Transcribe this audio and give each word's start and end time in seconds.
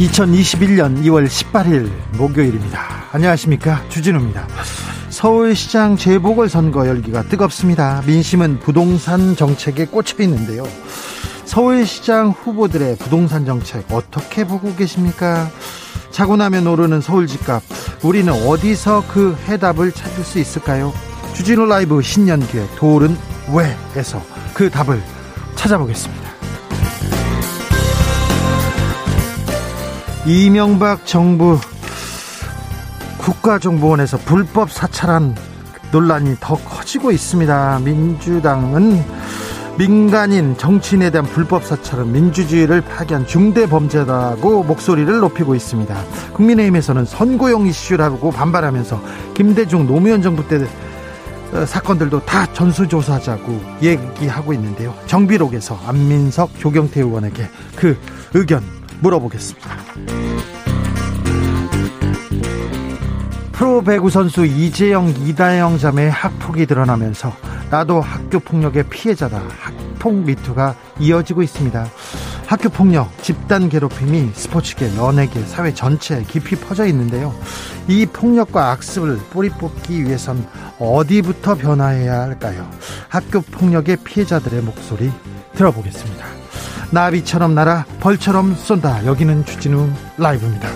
2021년 0.00 1.02
2월 1.02 1.26
18일 1.26 1.90
목요일입니다. 2.16 2.80
안녕하십니까. 3.12 3.86
주진우입니다. 3.90 4.46
서울시장 5.10 5.98
재보궐선거 5.98 6.86
열기가 6.86 7.24
뜨겁습니다. 7.24 8.02
민심은 8.06 8.60
부동산 8.60 9.36
정책에 9.36 9.84
꽂혀 9.84 10.22
있는데요. 10.22 10.64
서울시장 11.44 12.30
후보들의 12.30 12.96
부동산 12.96 13.44
정책 13.44 13.84
어떻게 13.92 14.46
보고 14.46 14.74
계십니까? 14.74 15.50
자고 16.10 16.36
나면 16.36 16.66
오르는 16.66 17.02
서울 17.02 17.26
집값. 17.26 17.62
우리는 18.02 18.32
어디서 18.32 19.04
그 19.08 19.36
해답을 19.48 19.92
찾을 19.92 20.24
수 20.24 20.38
있을까요? 20.38 20.94
주진우 21.34 21.66
라이브 21.66 22.00
신년 22.00 22.40
기획 22.46 22.74
도울은 22.76 23.18
왜에서 23.52 24.22
그 24.54 24.70
답을 24.70 25.02
찾아보겠습니다. 25.56 26.29
이명박 30.26 31.06
정부 31.06 31.58
국가정보원에서 33.18 34.18
불법 34.18 34.70
사찰한 34.70 35.34
논란이 35.92 36.36
더 36.40 36.56
커지고 36.56 37.10
있습니다. 37.10 37.80
민주당은 37.80 39.02
민간인 39.78 40.56
정치인에 40.58 41.10
대한 41.10 41.26
불법 41.26 41.64
사찰은 41.64 42.12
민주주의를 42.12 42.82
파괴한 42.82 43.26
중대 43.26 43.66
범죄다고 43.66 44.62
목소리를 44.64 45.20
높이고 45.20 45.54
있습니다. 45.54 45.96
국민의힘에서는 46.34 47.06
선거용 47.06 47.66
이슈라고 47.66 48.30
반발하면서 48.30 49.02
김대중 49.34 49.86
노무현 49.86 50.20
정부 50.20 50.46
때 50.46 50.66
어, 51.52 51.64
사건들도 51.64 52.26
다 52.26 52.46
전수조사하자고 52.52 53.60
얘기하고 53.82 54.52
있는데요. 54.52 54.94
정비록에서 55.06 55.80
안민석 55.86 56.50
조경태 56.58 57.00
의원에게 57.00 57.48
그 57.74 57.98
의견 58.34 58.62
물어보겠습니다. 59.00 59.70
프로 63.52 63.82
배구 63.82 64.08
선수 64.08 64.46
이재영, 64.46 65.08
이다영 65.26 65.76
자매의 65.76 66.10
학폭이 66.10 66.64
드러나면서 66.64 67.32
나도 67.70 68.00
학교 68.00 68.40
폭력의 68.40 68.84
피해자다. 68.88 69.42
학폭 69.60 70.14
미투가 70.14 70.74
이어지고 70.98 71.42
있습니다. 71.42 71.86
학교 72.46 72.68
폭력, 72.68 73.22
집단 73.22 73.68
괴롭힘이 73.68 74.30
스포츠계, 74.32 74.96
연예계, 74.96 75.42
사회 75.42 75.74
전체에 75.74 76.24
깊이 76.24 76.56
퍼져 76.56 76.86
있는데요. 76.86 77.34
이 77.86 78.06
폭력과 78.06 78.70
악습을 78.72 79.18
뿌리 79.30 79.50
뽑기 79.50 80.04
위해선 80.04 80.44
어디부터 80.78 81.54
변화해야 81.56 82.22
할까요? 82.22 82.68
학교 83.08 83.40
폭력의 83.40 83.98
피해자들의 83.98 84.62
목소리 84.62 85.12
들어보겠습니다. 85.54 86.39
나비처럼 86.92 87.54
날아 87.54 87.86
벌처럼 88.00 88.54
쏜다. 88.54 89.06
여기는 89.06 89.44
주진우 89.44 89.88
라이브입니다. 90.18 90.68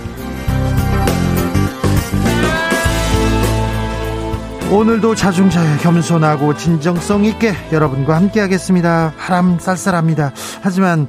오늘도 4.72 5.14
자중자애 5.14 5.78
겸손하고 5.78 6.56
진정성 6.56 7.24
있게 7.24 7.52
여러분과 7.70 8.16
함께 8.16 8.40
하겠습니다. 8.40 9.12
바람 9.18 9.58
쌀쌀합니다. 9.58 10.32
하지만 10.62 11.06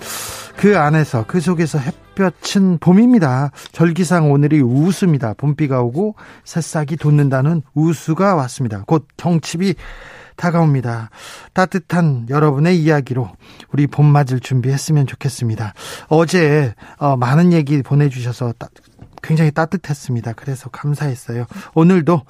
그 0.55 0.77
안에서 0.77 1.25
그 1.27 1.39
속에서 1.39 1.79
햇볕은 1.79 2.79
봄입니다. 2.79 3.51
절기상 3.71 4.31
오늘이 4.31 4.61
우수입니다. 4.61 5.33
봄비가 5.37 5.81
오고 5.81 6.15
새싹이 6.43 6.97
돋는다는 6.97 7.61
우수가 7.73 8.35
왔습니다. 8.35 8.83
곧 8.85 9.07
경칩이 9.17 9.75
다가옵니다. 10.35 11.09
따뜻한 11.53 12.27
여러분의 12.29 12.77
이야기로 12.77 13.29
우리 13.71 13.87
봄 13.87 14.05
맞을 14.05 14.39
준비했으면 14.39 15.07
좋겠습니다. 15.07 15.73
어제 16.07 16.73
어, 16.97 17.15
많은 17.17 17.53
얘기 17.53 17.81
보내주셔서 17.81 18.53
굉장히 19.25 19.49
따뜻했습니다. 19.51 20.33
그래서 20.33 20.69
감사했어요. 20.69 21.45
오늘도 21.73 22.21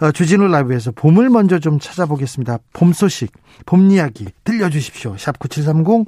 어, 0.00 0.12
주진우 0.12 0.46
라이브에서 0.48 0.92
봄을 0.92 1.30
먼저 1.30 1.58
좀 1.58 1.78
찾아보겠습니다. 1.78 2.58
봄 2.74 2.92
소식, 2.92 3.32
봄 3.64 3.90
이야기 3.90 4.26
들려주십시오. 4.44 5.16
샵 5.16 5.38
9730 5.38 6.06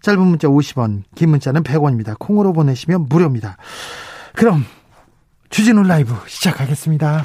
짧은 0.00 0.20
문자 0.20 0.48
50원, 0.48 1.02
긴 1.14 1.30
문자는 1.30 1.62
100원입니다. 1.62 2.18
콩으로 2.18 2.52
보내시면 2.52 3.06
무료입니다. 3.08 3.56
그럼 4.34 4.64
주진우 5.50 5.82
라이브 5.82 6.14
시작하겠습니다. 6.26 7.24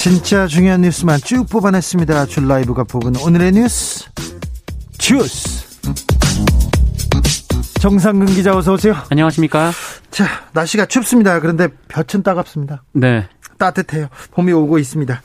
진짜 0.00 0.46
중요한 0.46 0.80
뉴스만 0.80 1.20
쭉 1.20 1.46
뽑아냈습니다. 1.50 2.24
줄 2.24 2.48
라이브가 2.48 2.84
뽑은 2.84 3.16
오늘의 3.16 3.52
뉴스 3.52 4.06
주스. 4.96 5.78
정상근 7.82 8.24
기자 8.24 8.56
어서 8.56 8.72
오세요. 8.72 8.94
안녕하십니까? 9.10 9.72
자, 10.10 10.24
날씨가 10.54 10.86
춥습니다. 10.86 11.38
그런데 11.40 11.68
볕은 11.88 12.22
따갑습니다. 12.22 12.82
네. 12.94 13.28
따뜻해요. 13.58 14.08
봄이 14.30 14.52
오고 14.52 14.78
있습니다. 14.78 15.20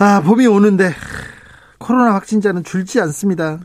아, 0.00 0.20
봄이 0.22 0.48
오는데 0.48 0.92
코로나 1.78 2.14
확진자는 2.14 2.64
줄지 2.64 3.00
않습니다. 3.00 3.60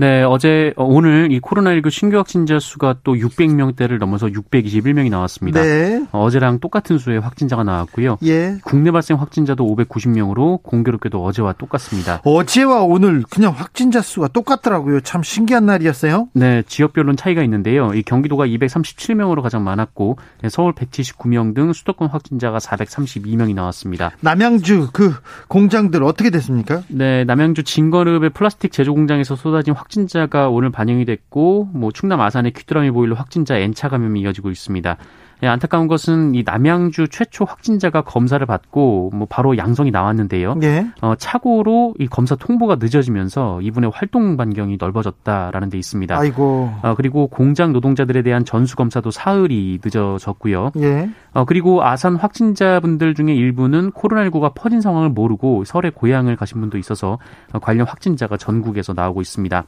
네, 0.00 0.22
어제 0.22 0.72
어, 0.76 0.84
오늘 0.84 1.32
이 1.32 1.40
코로나19 1.40 1.90
신규 1.90 2.18
확진자 2.18 2.60
수가 2.60 2.96
또 3.02 3.14
600명대를 3.14 3.98
넘어서 3.98 4.28
621명이 4.28 5.10
나왔습니다. 5.10 5.60
네. 5.60 6.06
어, 6.12 6.22
어제랑 6.22 6.60
똑같은 6.60 6.98
수의 6.98 7.18
확진자가 7.18 7.64
나왔고요. 7.64 8.18
예. 8.24 8.58
국내 8.62 8.92
발생 8.92 9.20
확진자도 9.20 9.66
590명으로 9.66 10.62
공교롭게도 10.62 11.24
어제와 11.24 11.54
똑같습니다. 11.54 12.22
어제와 12.24 12.82
오늘 12.82 13.24
그냥 13.28 13.52
확진자 13.52 14.00
수가 14.00 14.28
똑같더라고요. 14.28 15.00
참 15.00 15.24
신기한 15.24 15.66
날이었어요. 15.66 16.28
네, 16.32 16.62
지역별로는 16.68 17.16
차이가 17.16 17.42
있는데요. 17.42 17.92
이 17.92 18.02
경기도가 18.04 18.46
237명으로 18.46 19.42
가장 19.42 19.64
많았고 19.64 20.16
네, 20.42 20.48
서울 20.48 20.74
179명 20.74 21.56
등 21.56 21.72
수도권 21.72 22.08
확진자가 22.08 22.58
432명이 22.58 23.52
나왔습니다. 23.52 24.12
남양주 24.20 24.90
그 24.92 25.12
공장들 25.48 26.04
어떻게 26.04 26.30
됐습니까? 26.30 26.82
네, 26.86 27.24
남양주 27.24 27.64
진거읍의 27.64 28.30
플라스틱 28.30 28.70
제조 28.70 28.94
공장에서 28.94 29.34
쏟아진 29.34 29.74
확 29.74 29.87
확진자가 29.88 30.50
오늘 30.50 30.70
반영이 30.70 31.06
됐고 31.06 31.70
뭐 31.72 31.90
충남 31.90 32.20
아산의 32.20 32.52
귀뚜라미 32.52 32.90
보일러 32.90 33.16
확진자 33.16 33.56
N차 33.56 33.88
감염이 33.88 34.20
이어지고 34.20 34.50
있습니다. 34.50 34.98
예, 35.42 35.46
안타까운 35.46 35.86
것은 35.86 36.34
이 36.34 36.42
남양주 36.44 37.08
최초 37.08 37.44
확진자가 37.44 38.02
검사를 38.02 38.44
받고 38.44 39.10
뭐 39.14 39.26
바로 39.30 39.56
양성이 39.56 39.90
나왔는데요. 39.90 40.54
네. 40.54 40.86
어, 41.00 41.14
착오로 41.16 41.94
이 41.98 42.06
검사 42.08 42.34
통보가 42.34 42.76
늦어지면서 42.80 43.60
이분의 43.62 43.90
활동 43.94 44.36
반경이 44.36 44.78
넓어졌다라는 44.80 45.70
데 45.70 45.78
있습니다. 45.78 46.18
아이고. 46.18 46.70
어, 46.82 46.94
그리고 46.96 47.28
공장 47.28 47.72
노동자들에 47.72 48.22
대한 48.22 48.44
전수 48.44 48.76
검사도 48.76 49.10
사흘이 49.10 49.78
늦어졌고요. 49.84 50.72
예. 50.78 51.08
어, 51.32 51.44
그리고 51.44 51.84
아산 51.84 52.16
확진자분들 52.16 53.14
중에 53.14 53.34
일부는 53.34 53.92
코로나19가 53.92 54.52
퍼진 54.54 54.80
상황을 54.80 55.10
모르고 55.10 55.64
설에 55.64 55.90
고향을 55.90 56.36
가신 56.36 56.60
분도 56.60 56.78
있어서 56.78 57.18
관련 57.60 57.86
확진자가 57.86 58.36
전국에서 58.36 58.92
나오고 58.92 59.20
있습니다. 59.20 59.64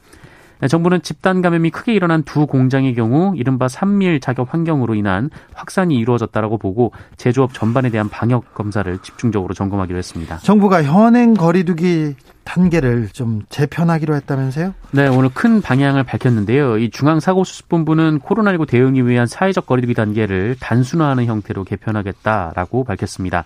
네, 0.61 0.67
정부는 0.67 1.01
집단 1.01 1.41
감염이 1.41 1.71
크게 1.71 1.91
일어난 1.93 2.21
두 2.21 2.45
공장의 2.45 2.93
경우 2.93 3.33
이른바 3.35 3.67
산밀 3.67 4.19
자격 4.19 4.53
환경으로 4.53 4.93
인한 4.93 5.31
확산이 5.53 5.95
이루어졌다라고 5.95 6.59
보고 6.59 6.91
제조업 7.17 7.53
전반에 7.53 7.89
대한 7.89 8.09
방역 8.09 8.53
검사를 8.53 8.97
집중적으로 8.99 9.55
점검하기로 9.55 9.97
했습니다. 9.97 10.37
정부가 10.37 10.83
현행 10.83 11.33
거리두기 11.33 12.15
단계를 12.43 13.09
좀 13.09 13.41
재편하기로 13.49 14.15
했다면서요? 14.15 14.73
네, 14.91 15.07
오늘 15.07 15.29
큰 15.33 15.61
방향을 15.61 16.03
밝혔는데요. 16.03 16.77
이 16.77 16.91
중앙사고수습본부는 16.91 18.19
코로나19 18.19 18.67
대응이 18.67 19.01
위한 19.03 19.25
사회적 19.25 19.65
거리두기 19.65 19.95
단계를 19.95 20.57
단순화하는 20.59 21.25
형태로 21.25 21.63
개편하겠다라고 21.63 22.83
밝혔습니다. 22.83 23.45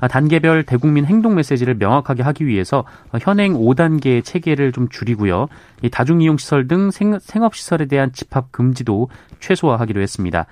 아, 0.00 0.08
단계별 0.08 0.64
대국민 0.64 1.04
행동 1.04 1.34
메시지를 1.34 1.74
명확하게 1.74 2.22
하기 2.22 2.46
위해서 2.46 2.84
현행 3.20 3.54
5단계의 3.54 4.24
체계를 4.24 4.72
좀 4.72 4.88
줄이고요. 4.88 5.48
다중이용시설 5.92 6.68
등 6.68 6.90
생업시설에 6.90 7.86
대한 7.86 8.12
집합 8.12 8.50
금지도 8.50 9.08
최소화하기로 9.40 10.00
했습니다. 10.00 10.46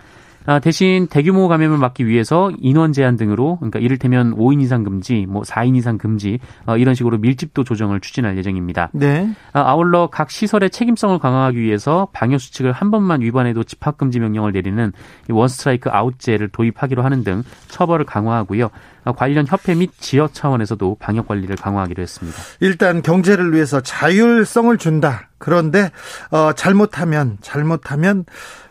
아, 0.48 0.60
대신 0.60 1.08
대규모 1.08 1.46
감염을 1.46 1.76
막기 1.76 2.06
위해서 2.06 2.50
인원 2.58 2.94
제한 2.94 3.16
등으로 3.16 3.58
그러니까 3.58 3.80
이를테면 3.80 4.34
5인 4.34 4.62
이상 4.62 4.82
금지, 4.82 5.26
뭐 5.28 5.42
4인 5.42 5.76
이상 5.76 5.98
금지 5.98 6.38
어, 6.64 6.78
이런 6.78 6.94
식으로 6.94 7.18
밀집도 7.18 7.64
조정을 7.64 8.00
추진할 8.00 8.38
예정입니다. 8.38 8.88
네. 8.94 9.30
아, 9.52 9.60
아울러 9.60 10.06
각 10.06 10.30
시설의 10.30 10.70
책임성을 10.70 11.18
강화하기 11.18 11.60
위해서 11.60 12.08
방역 12.14 12.40
수칙을 12.40 12.72
한 12.72 12.90
번만 12.90 13.20
위반해도 13.20 13.62
집합 13.62 13.98
금지 13.98 14.20
명령을 14.20 14.52
내리는 14.52 14.90
원스트라이크 15.28 15.90
아웃제를 15.92 16.48
도입하기로 16.48 17.02
하는 17.02 17.24
등 17.24 17.42
처벌을 17.68 18.06
강화하고요. 18.06 18.70
아, 19.04 19.12
관련 19.12 19.46
협회 19.46 19.74
및 19.74 19.90
지역 19.98 20.32
차원에서도 20.32 20.96
방역 20.98 21.28
관리를 21.28 21.56
강화하기로 21.56 22.02
했습니다. 22.02 22.38
일단 22.60 23.02
경제를 23.02 23.52
위해서 23.52 23.82
자율성을 23.82 24.78
준다. 24.78 25.28
그런데 25.36 25.90
어, 26.30 26.54
잘못하면 26.54 27.36
잘못하면 27.42 28.24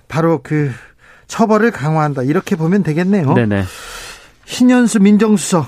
바로 0.08 0.42
그 0.42 0.72
처벌을 1.28 1.72
강화한다. 1.72 2.24
이렇게 2.24 2.56
보면 2.56 2.84
되겠네요. 2.84 3.34
네네. 3.34 3.64
신현수 4.46 5.02
민정수석 5.02 5.68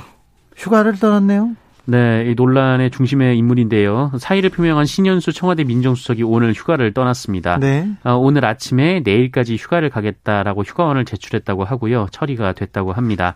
휴가를 0.56 1.00
떠났네요. 1.00 1.56
네, 1.86 2.26
이 2.30 2.36
논란의 2.36 2.92
중심의 2.92 3.38
인물인데요. 3.38 4.12
사의를 4.20 4.52
표명한 4.52 4.86
신현수 4.86 5.34
청와대 5.34 5.64
민정수석이 5.64 6.22
오늘 6.22 6.54
휴가를 6.54 6.94
떠났습니다. 6.94 7.58
네. 7.58 7.90
어, 8.04 8.14
오늘 8.14 8.46
아침에 8.46 9.02
내일까지 9.04 9.56
휴가를 9.56 9.90
가겠다라고 9.90 10.64
휴가원을 10.64 11.06
제출했다고 11.06 11.64
하고요. 11.64 12.08
처리가 12.12 12.54
됐다고 12.54 12.94
합니다. 12.94 13.34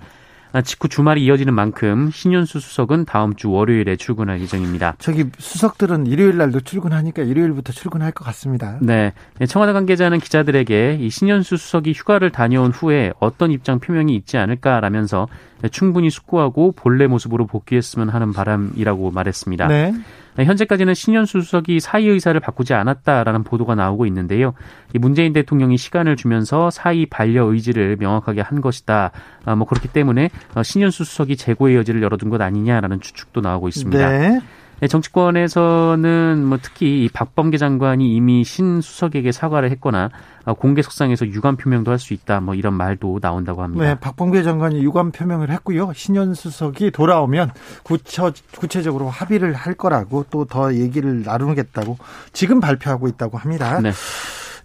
아, 0.53 0.61
직후 0.61 0.87
주말이 0.87 1.25
이어지는 1.25 1.53
만큼 1.55 2.11
신윤수 2.11 2.59
수석은 2.59 3.05
다음 3.05 3.35
주 3.35 3.49
월요일에 3.49 3.95
출근할 3.95 4.39
예정입니다. 4.39 4.95
저기 4.99 5.25
수석들은 5.39 6.05
일요일 6.05 6.37
날도 6.37 6.61
출근하니까 6.61 7.23
일요일부터 7.23 7.73
출근할 7.73 8.11
것 8.11 8.23
같습니다. 8.25 8.77
네. 8.79 9.13
청와대 9.47 9.73
관계자는 9.73 10.19
기자들에게 10.19 10.99
이 11.01 11.09
신윤수 11.09 11.57
수석이 11.57 11.93
휴가를 11.93 12.29
다녀온 12.29 12.69
후에 12.69 13.13
어떤 13.19 13.51
입장 13.51 13.79
표명이 13.79 14.15
있지 14.15 14.37
않을까라면서 14.37 15.27
충분히 15.71 16.11
숙고하고 16.11 16.73
본래 16.73 17.07
모습으로 17.07 17.47
복귀했으면 17.47 18.09
하는 18.09 18.31
바람이라고 18.31 19.09
말했습니다. 19.09 19.67
네. 19.67 19.93
네, 20.35 20.45
현재까지는 20.45 20.93
신현수 20.93 21.41
수석이 21.41 21.79
사의 21.79 22.07
의사를 22.07 22.39
바꾸지 22.39 22.73
않았다라는 22.73 23.43
보도가 23.43 23.75
나오고 23.75 24.05
있는데요. 24.07 24.53
이 24.93 24.99
문재인 24.99 25.33
대통령이 25.33 25.77
시간을 25.77 26.15
주면서 26.15 26.69
사의 26.69 27.05
반려 27.05 27.45
의지를 27.45 27.97
명확하게 27.97 28.41
한 28.41 28.61
것이다. 28.61 29.11
아, 29.45 29.55
뭐 29.55 29.67
그렇기 29.67 29.89
때문에 29.89 30.29
어, 30.55 30.63
신현수 30.63 31.03
수석이 31.03 31.37
재고의 31.37 31.75
여지를 31.77 32.01
열어둔 32.01 32.29
것 32.29 32.41
아니냐라는 32.41 32.99
추측도 33.01 33.41
나오고 33.41 33.67
있습니다. 33.67 34.09
네. 34.09 34.39
네, 34.79 34.87
정치권에서는 34.87 36.43
뭐 36.45 36.57
특히 36.61 37.05
이 37.05 37.09
박범계 37.09 37.57
장관이 37.57 38.13
이미 38.15 38.43
신 38.43 38.81
수석에게 38.81 39.31
사과를 39.31 39.71
했거나 39.71 40.09
어, 40.45 40.53
공개 40.53 40.81
석상에서 40.81 41.27
유감 41.27 41.55
표명도 41.55 41.89
할 41.91 41.99
수 41.99 42.13
있다. 42.13 42.41
뭐 42.41 42.53
이런 42.53 42.73
말도 42.73 43.19
나온다고 43.21 43.63
합니다. 43.63 43.85
네, 43.85 43.95
박범계 43.99 44.43
장관이 44.43 44.83
유감 44.83 45.11
표명을 45.11 45.49
했고요. 45.51 45.93
신현 45.95 46.33
수석이 46.33 46.91
돌아오면 46.91 47.51
구체, 47.83 48.23
구체적으로 48.57 49.09
합의를 49.09 49.53
할 49.53 49.73
거라고 49.75 50.25
또 50.29 50.43
더 50.45 50.73
얘기를 50.73 51.23
나누겠다고 51.23 51.97
지금 52.33 52.59
발표하고 52.59 53.07
있다고 53.07 53.37
합니다. 53.37 53.79
네. 53.79 53.91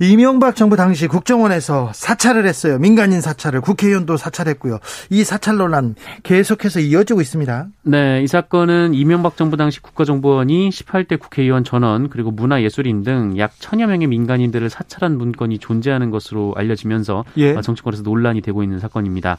이명박 0.00 0.54
정부 0.56 0.76
당시 0.76 1.06
국정원에서 1.08 1.90
사찰을 1.92 2.46
했어요. 2.46 2.78
민간인 2.78 3.20
사찰을 3.20 3.60
국회의원도 3.60 4.16
사찰했고요. 4.16 4.78
이 5.10 5.24
사찰 5.24 5.56
논란 5.56 5.94
계속해서 6.22 6.80
이어지고 6.80 7.20
있습니다. 7.20 7.66
네, 7.82 8.22
이 8.22 8.26
사건은 8.26 8.94
이명박 8.94 9.36
정부 9.36 9.56
당시 9.56 9.80
국가정보원이 9.80 10.68
18대 10.70 11.18
국회의원 11.18 11.64
전원 11.64 12.08
그리고 12.10 12.30
문화예술인 12.30 13.02
등 13.02 13.18
약 13.38 13.52
천여 13.58 13.86
명의 13.86 14.06
민간인들을 14.06 14.70
사찰한 14.70 15.18
문건이 15.18 15.58
존재하는 15.58 16.10
것으로 16.10 16.54
알려지면서 16.56 17.24
예. 17.36 17.60
정치권에서 17.60 18.02
논란이 18.02 18.40
되고 18.40 18.62
있는 18.62 18.78
사건입니다. 18.78 19.38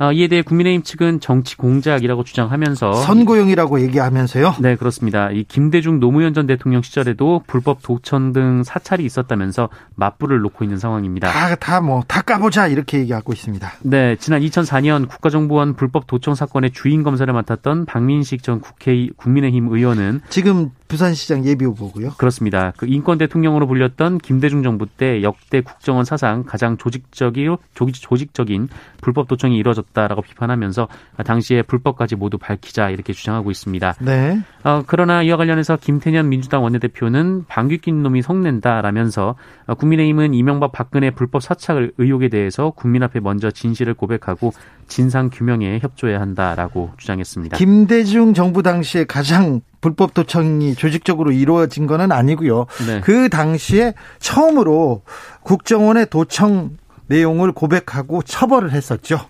어, 0.00 0.12
이에 0.12 0.28
대해 0.28 0.42
국민의힘 0.42 0.82
측은 0.82 1.20
정치 1.20 1.56
공작이라고 1.56 2.22
주장하면서 2.24 2.92
선고용이라고 2.92 3.80
얘기하면서요. 3.82 4.54
네 4.60 4.76
그렇습니다. 4.76 5.30
이 5.30 5.44
김대중 5.44 5.98
노무현 6.00 6.34
전 6.34 6.46
대통령 6.46 6.82
시절에도 6.82 7.42
불법 7.46 7.82
도천 7.82 8.32
등 8.32 8.62
사찰이 8.62 9.04
있었다면서 9.04 9.68
맞불을 9.96 10.40
놓고 10.40 10.64
있는 10.64 10.78
상황입니다. 10.78 11.28
다 11.30 11.56
다 11.56 11.80
뭐 11.80 12.02
다 12.06 12.22
까보자 12.22 12.68
이렇게 12.68 12.98
얘기하고 13.00 13.32
있습니다. 13.32 13.72
네 13.82 14.16
지난 14.20 14.40
2004년 14.42 15.08
국가정보원 15.08 15.74
불법 15.74 16.06
도청 16.06 16.34
사건의 16.34 16.70
주인 16.70 17.02
검사를 17.02 17.32
맡았던 17.32 17.86
박민식 17.86 18.42
전 18.42 18.60
국회 18.60 19.08
국민의힘 19.16 19.68
의원은 19.68 20.20
지금 20.28 20.70
부산시장 20.88 21.44
예비 21.44 21.64
후보고요. 21.66 22.14
그렇습니다. 22.16 22.72
그 22.76 22.86
인권 22.86 23.18
대통령으로 23.18 23.66
불렸던 23.66 24.18
김대중 24.18 24.62
정부 24.62 24.86
때 24.86 25.22
역대 25.22 25.60
국정원 25.60 26.04
사상 26.04 26.44
가장 26.44 26.76
조직적인 26.78 27.56
조직적인 27.74 28.68
불법 29.00 29.28
도청이 29.28 29.56
이루어졌다라고 29.58 30.22
비판하면서 30.22 30.88
당시에 31.24 31.62
불법까지 31.62 32.16
모두 32.16 32.38
밝히자 32.38 32.90
이렇게 32.90 33.12
주장하고 33.12 33.50
있습니다. 33.50 33.94
네. 34.00 34.40
어, 34.64 34.82
그러나 34.86 35.22
이와 35.22 35.36
관련해서 35.36 35.76
김태년 35.76 36.28
민주당 36.28 36.62
원내대표는 36.62 37.44
방귀 37.46 37.78
낀 37.78 38.02
놈이 38.02 38.22
성낸다라면서 38.22 39.34
어, 39.66 39.74
국민의힘은 39.74 40.34
이명박 40.34 40.72
박근혜 40.72 41.10
불법 41.10 41.42
사찰 41.42 41.92
의혹에 41.98 42.28
대해서 42.28 42.70
국민 42.70 43.02
앞에 43.02 43.20
먼저 43.20 43.50
진실을 43.50 43.94
고백하고 43.94 44.52
진상 44.88 45.28
규명에 45.30 45.78
협조해야 45.80 46.20
한다라고 46.20 46.92
주장했습니다. 46.96 47.58
김대중 47.58 48.34
정부 48.34 48.62
당시에 48.62 49.04
가장 49.04 49.60
불법 49.80 50.14
도청이 50.14 50.74
조직적으로 50.74 51.32
이루어진 51.32 51.86
것은 51.86 52.12
아니고요. 52.12 52.66
네. 52.86 53.00
그 53.00 53.28
당시에 53.28 53.94
처음으로 54.18 55.02
국정원의 55.42 56.06
도청 56.10 56.76
내용을 57.06 57.52
고백하고 57.52 58.22
처벌을 58.22 58.72
했었죠. 58.72 59.20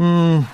음, 0.00 0.44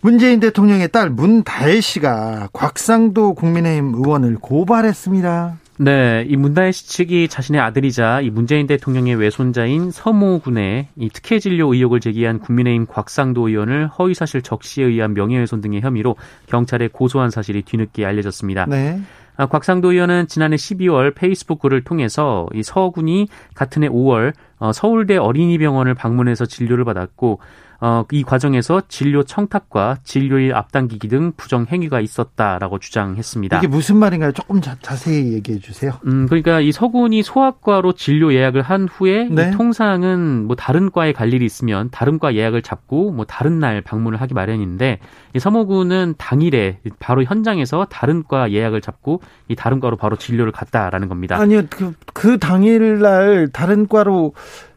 문재인 0.00 0.40
대통령의 0.40 0.88
딸 0.88 1.10
문다혜 1.10 1.80
씨가 1.80 2.48
곽상도 2.52 3.34
국민의힘 3.34 3.94
의원을 3.94 4.36
고발했습니다. 4.40 5.58
네, 5.82 6.24
이 6.28 6.36
문다혜 6.36 6.70
씨 6.70 6.86
측이 6.86 7.26
자신의 7.26 7.60
아들이자 7.60 8.20
이 8.20 8.30
문재인 8.30 8.68
대통령의 8.68 9.16
외손자인 9.16 9.90
서모 9.90 10.38
군의 10.38 10.86
이 10.94 11.08
특혜 11.08 11.40
진료 11.40 11.74
의혹을 11.74 11.98
제기한 11.98 12.38
국민의힘 12.38 12.86
곽상도 12.86 13.48
의원을 13.48 13.88
허위사실 13.88 14.42
적시에 14.42 14.84
의한 14.84 15.12
명예훼손 15.12 15.60
등의 15.60 15.80
혐의로 15.80 16.14
경찰에 16.46 16.86
고소한 16.86 17.30
사실이 17.30 17.62
뒤늦게 17.62 18.06
알려졌습니다. 18.06 18.66
네. 18.66 19.00
아, 19.36 19.46
곽상도 19.46 19.90
의원은 19.90 20.28
지난해 20.28 20.54
12월 20.54 21.16
페이스북 21.16 21.58
글을 21.58 21.82
통해서 21.82 22.46
이 22.54 22.62
서군이 22.62 23.26
같은 23.56 23.82
해 23.82 23.88
5월 23.88 24.34
어, 24.60 24.70
서울대 24.72 25.16
어린이병원을 25.16 25.94
방문해서 25.94 26.46
진료를 26.46 26.84
받았고 26.84 27.40
어, 27.84 28.04
이 28.12 28.22
과정에서 28.22 28.82
진료 28.86 29.24
청탁과 29.24 29.98
진료일 30.04 30.54
앞당기기 30.54 31.08
등 31.08 31.32
부정 31.36 31.66
행위가 31.68 32.00
있었다라고 32.00 32.78
주장했습니다. 32.78 33.58
이게 33.58 33.66
무슨 33.66 33.96
말인가요? 33.96 34.30
조금 34.30 34.60
자, 34.60 34.76
세히 34.94 35.32
얘기해 35.32 35.58
주세요. 35.58 35.94
음, 36.06 36.26
그러니까 36.28 36.60
이 36.60 36.70
서군이 36.70 37.24
소아과로 37.24 37.94
진료 37.94 38.32
예약을 38.32 38.62
한 38.62 38.86
후에 38.86 39.24
네. 39.28 39.50
통상은 39.50 40.46
뭐 40.46 40.54
다른 40.54 40.92
과에 40.92 41.12
갈 41.12 41.34
일이 41.34 41.44
있으면 41.44 41.88
다른 41.90 42.20
과 42.20 42.36
예약을 42.36 42.62
잡고 42.62 43.10
뭐 43.10 43.24
다른 43.24 43.58
날 43.58 43.80
방문을 43.80 44.20
하기 44.20 44.32
마련인데 44.32 45.00
이 45.34 45.38
서모군은 45.40 46.14
당일에 46.18 46.78
바로 47.00 47.24
현장에서 47.24 47.88
다른 47.90 48.22
과 48.22 48.52
예약을 48.52 48.80
잡고 48.80 49.22
이 49.48 49.56
다른 49.56 49.80
과로 49.80 49.96
바로 49.96 50.14
진료를 50.14 50.52
갔다라는 50.52 51.08
겁니다. 51.08 51.36
아니요, 51.36 51.62
그, 51.68 51.94
그 52.14 52.38
당일 52.38 53.00
날 53.00 53.48
다른 53.52 53.88
과로 53.88 54.34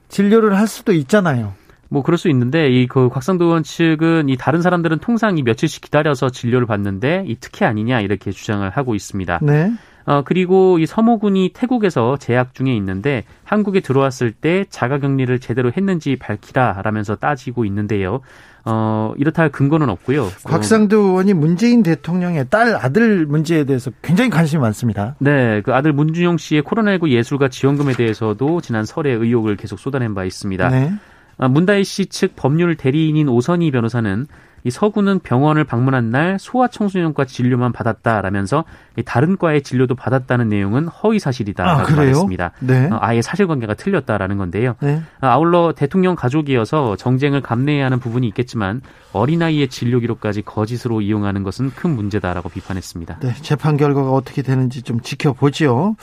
진료를 0.09 0.57
할 0.57 0.65
수도 0.65 0.91
있잖아요. 0.91 1.53
뭐 1.89 2.01
그럴 2.01 2.18
수 2.18 2.30
있는데 2.30 2.70
이 2.70 2.88
그 2.88 3.10
곽상도 3.10 3.46
의원 3.46 3.63
측은 3.63 4.30
이 4.30 4.38
다른 4.38 4.62
사람들은 4.62 5.00
통상 5.00 5.38
이 5.38 5.44
며칠씩 5.44 5.82
기다려서 5.84 6.30
진료를 6.30 6.65
받는데 6.65 7.25
이 7.27 7.36
특혜 7.39 7.65
아니냐 7.65 8.00
이렇게 8.01 8.32
주장을 8.32 8.68
하고 8.70 8.96
있습니다. 8.96 9.39
네. 9.42 9.74
어, 10.06 10.22
그리고 10.24 10.77
이 10.77 10.86
서모군이 10.86 11.51
태국에서 11.54 12.18
재학 12.18 12.54
중에 12.54 12.75
있는데 12.75 13.24
한국에 13.44 13.80
들어왔을 13.80 14.32
때 14.32 14.65
자가격리를 14.70 15.39
제대로 15.39 15.72
했는지 15.75 16.15
밝히라라면서 16.15 17.15
따지고 17.15 17.65
있는데요. 17.65 18.22
어, 18.65 19.13
이렇다 19.18 19.42
할 19.44 19.50
근거는 19.50 19.89
없고요. 19.89 20.30
곽상도 20.44 20.98
의원이 20.98 21.34
문재인 21.34 21.82
대통령의 21.84 22.46
딸 22.50 22.75
아들 22.75 23.25
문제에 23.25 23.63
대해서 23.63 23.92
굉장히 24.01 24.30
관심이 24.30 24.62
많습니다. 24.62 25.15
네, 25.20 25.62
그 25.62 25.74
아들 25.74 25.92
문준용 25.92 26.38
씨의 26.38 26.62
코로나19 26.62 27.10
예술가 27.10 27.48
지원금에 27.50 27.94
대해서도 27.94 28.62
지난 28.62 28.86
설에 28.86 29.12
의혹을 29.12 29.56
계속 29.56 29.80
쏟아낸 29.80 30.13
바 30.13 30.24
있습니다. 30.24 30.70
네. 30.70 30.94
아, 31.38 31.48
문다희 31.48 31.84
씨 31.84 32.06
측 32.08 32.36
법률 32.36 32.75
대리인인 32.75 33.30
오선희 33.30 33.72
변호사는 33.72 34.27
이 34.63 34.72
서구는 34.72 35.20
병원을 35.20 35.63
방문한 35.63 36.10
날 36.10 36.38
소아청소년과 36.39 37.25
진료만 37.25 37.72
받았다라면서 37.72 38.65
다른 39.06 39.38
과의 39.38 39.62
진료도 39.62 39.94
받았다는 39.94 40.50
내용은 40.50 40.88
허위 40.88 41.20
사실이다라고 41.20 41.94
아, 41.94 41.96
말했습니다. 41.96 42.51
네. 42.62 42.89
어, 42.92 42.98
아예 43.00 43.22
사실관계가 43.22 43.75
틀렸다라는 43.75 44.38
건데요. 44.38 44.74
네. 44.82 45.04
아, 45.22 45.27
아울러 45.27 45.72
대통령 45.74 46.15
가족이어서 46.15 46.96
정쟁을 46.96 47.42
감내해야 47.42 47.86
하는 47.86 48.00
부분이 48.00 48.27
있겠지만 48.30 48.82
어린아이의 49.13 49.68
진료 49.68 50.00
기록까지 50.00 50.42
거짓으로 50.42 51.01
이용하는 51.01 51.44
것은 51.44 51.70
큰 51.70 51.92
문제다라고 51.92 52.50
비판했습니다. 52.50 53.20
네, 53.20 53.34
재판 53.44 53.77
결과가 53.77 54.12
어떻게 54.13 54.42
되는지 54.42 54.82
좀 54.82 55.00
지켜보죠. 55.00 55.96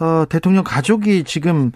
어, 0.00 0.24
대통령 0.30 0.64
가족이 0.64 1.24
지금 1.24 1.70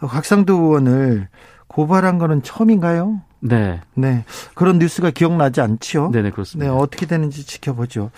곽상도 0.00 0.54
의원을 0.54 1.28
고발한 1.76 2.16
거는 2.16 2.42
처음인가요? 2.42 3.20
네. 3.40 3.82
네. 3.92 4.24
그런 4.54 4.78
뉴스가 4.78 5.10
기억나지 5.10 5.60
않지요? 5.60 6.08
네네, 6.10 6.30
그렇습니다. 6.30 6.72
네, 6.72 6.74
어떻게 6.74 7.04
되는지 7.04 7.44
지켜보죠. 7.44 8.10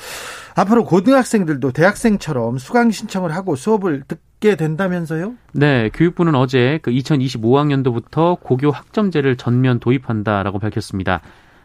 앞으로 0.54 0.84
고등학생들도 0.84 1.72
대학생처럼 1.72 2.58
수강 2.58 2.92
신청을 2.92 3.34
하고 3.34 3.56
수업을 3.56 4.04
듣게 4.06 4.54
된다면서요? 4.54 5.34
네, 5.54 5.90
교육부는 5.92 6.36
어제 6.36 6.78
그 6.82 6.92
2025학년도부터 6.92 8.38
고교 8.40 8.70
학점제를 8.70 9.34
전면 9.34 9.80
도입한다라고 9.80 10.60
밝혔습니다. 10.60 11.20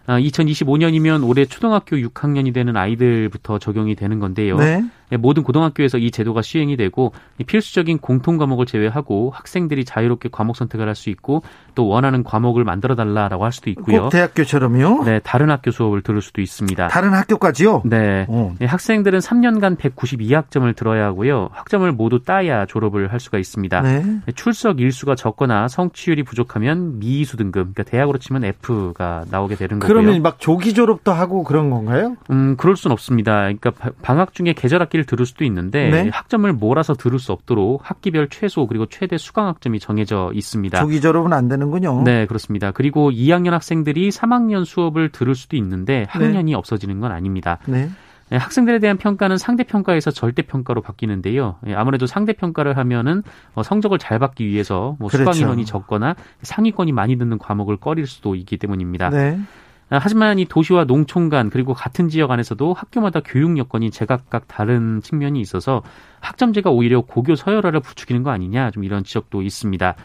2025년이면 0.07 1.23
아, 1.23 1.25
올해 1.25 1.45
초등학교 1.45 1.95
6학년이 1.95 2.53
되는 2.53 2.75
아이들부터 2.75 3.59
적용이 3.59 3.95
되는 3.95 4.19
건데요. 4.19 4.57
네. 4.57 4.83
예, 5.13 5.17
모든 5.17 5.43
고등학교에서 5.43 5.97
이 5.97 6.11
제도가 6.11 6.41
시행이 6.41 6.75
되고 6.75 7.13
필수적인 7.45 7.99
공통 7.99 8.37
과목을 8.37 8.65
제외하고 8.65 9.31
학생들이 9.33 9.85
자유롭게 9.85 10.29
과목 10.31 10.57
선택을 10.57 10.87
할 10.87 10.95
수 10.95 11.09
있고 11.09 11.41
또 11.75 11.87
원하는 11.87 12.23
과목을 12.23 12.63
만들어 12.63 12.95
달라라고 12.95 13.45
할 13.45 13.51
수도 13.51 13.69
있고요. 13.69 14.03
꼭 14.03 14.09
대학교처럼요? 14.09 15.03
네, 15.03 15.19
다른 15.23 15.49
학교 15.49 15.71
수업을 15.71 16.01
들을 16.01 16.21
수도 16.21 16.41
있습니다. 16.41 16.87
다른 16.87 17.13
학교까지요? 17.13 17.83
네. 17.85 18.25
네 18.59 18.65
학생들은 18.65 19.19
3년간 19.19 19.77
192학점을 19.77 20.75
들어야 20.75 21.05
하고요. 21.05 21.49
학점을 21.51 21.91
모두 21.91 22.23
따야 22.23 22.65
졸업을 22.65 23.11
할 23.11 23.19
수가 23.19 23.37
있습니다. 23.37 23.81
네. 23.81 24.19
출석 24.35 24.79
일수가 24.79 25.15
적거나 25.15 25.67
성취율이 25.67 26.23
부족하면 26.23 26.99
미이수 26.99 27.37
등급, 27.37 27.73
그러니까 27.73 27.83
대학으로 27.83 28.17
치면 28.17 28.45
F가 28.45 29.25
나오게 29.29 29.55
되는 29.55 29.79
거고요. 29.79 29.87
그러면 29.87 30.21
막 30.21 30.39
조기 30.39 30.73
졸업도 30.73 31.11
하고 31.11 31.43
그런 31.43 31.69
건가요? 31.69 32.15
음, 32.31 32.55
그럴 32.57 32.75
순 32.75 32.91
없습니다. 32.91 33.41
그러니까 33.41 33.71
방학 34.01 34.33
중에 34.33 34.53
계절 34.53 34.81
학기를 34.81 35.03
학기를 35.03 35.05
들을 35.05 35.25
수도 35.25 35.43
있는데 35.45 35.89
네? 35.89 36.09
학점을 36.09 36.51
몰아서 36.53 36.93
들을 36.93 37.19
수 37.19 37.31
없도록 37.31 37.81
학기별 37.83 38.29
최소 38.29 38.65
그리고 38.67 38.85
최대 38.85 39.17
수강 39.17 39.47
학점이 39.47 39.79
정해져 39.79 40.31
있습니다. 40.33 40.79
조기 40.79 41.01
졸업은 41.01 41.33
안 41.33 41.47
되는 41.47 41.62
군요. 41.69 42.01
네, 42.03 42.25
그렇습니다. 42.25 42.71
그리고 42.71 43.11
2학년 43.11 43.51
학생들이 43.51 44.09
3학년 44.09 44.65
수업을 44.65 45.09
들을 45.09 45.35
수도 45.35 45.55
있는데 45.57 46.05
학년이 46.09 46.51
네. 46.51 46.55
없어지는 46.55 46.99
건 46.99 47.11
아닙니다. 47.11 47.59
네. 47.65 47.89
네 48.29 48.37
학생들에 48.37 48.79
대한 48.79 48.97
평가는 48.97 49.37
상대 49.37 49.63
평가에서 49.63 50.11
절대 50.11 50.41
평가로 50.41 50.81
바뀌는데요. 50.81 51.57
예, 51.67 51.73
아무래도 51.75 52.05
상대 52.05 52.33
평가를 52.33 52.77
하면은 52.77 53.21
어, 53.53 53.63
성적을 53.63 53.99
잘 53.99 54.17
받기 54.17 54.47
위해서 54.47 54.95
뭐 54.99 55.09
그렇죠. 55.09 55.31
수강 55.31 55.35
인원이 55.39 55.65
적거나 55.65 56.15
상위권이 56.41 56.93
많이 56.93 57.17
듣는 57.17 57.37
과목을 57.37 57.77
꺼릴 57.77 58.07
수도 58.07 58.35
있기 58.35 58.57
때문입니다. 58.57 59.09
네. 59.09 59.39
아, 59.89 59.99
하지만 60.01 60.39
이 60.39 60.45
도시와 60.45 60.85
농촌 60.85 61.29
간 61.29 61.49
그리고 61.51 61.73
같은 61.73 62.09
지역 62.09 62.31
안에서도 62.31 62.73
학교마다 62.73 63.19
교육 63.19 63.57
여건이 63.57 63.91
제각각 63.91 64.47
다른 64.47 65.01
측면이 65.01 65.39
있어서 65.41 65.83
학점제가 66.19 66.71
오히려 66.71 67.01
고교 67.01 67.35
서열화를 67.35 67.81
부추기는 67.81 68.23
거 68.23 68.31
아니냐 68.31 68.71
좀 68.71 68.83
이런 68.83 69.03
지적도 69.03 69.43
있습니다. 69.43 69.95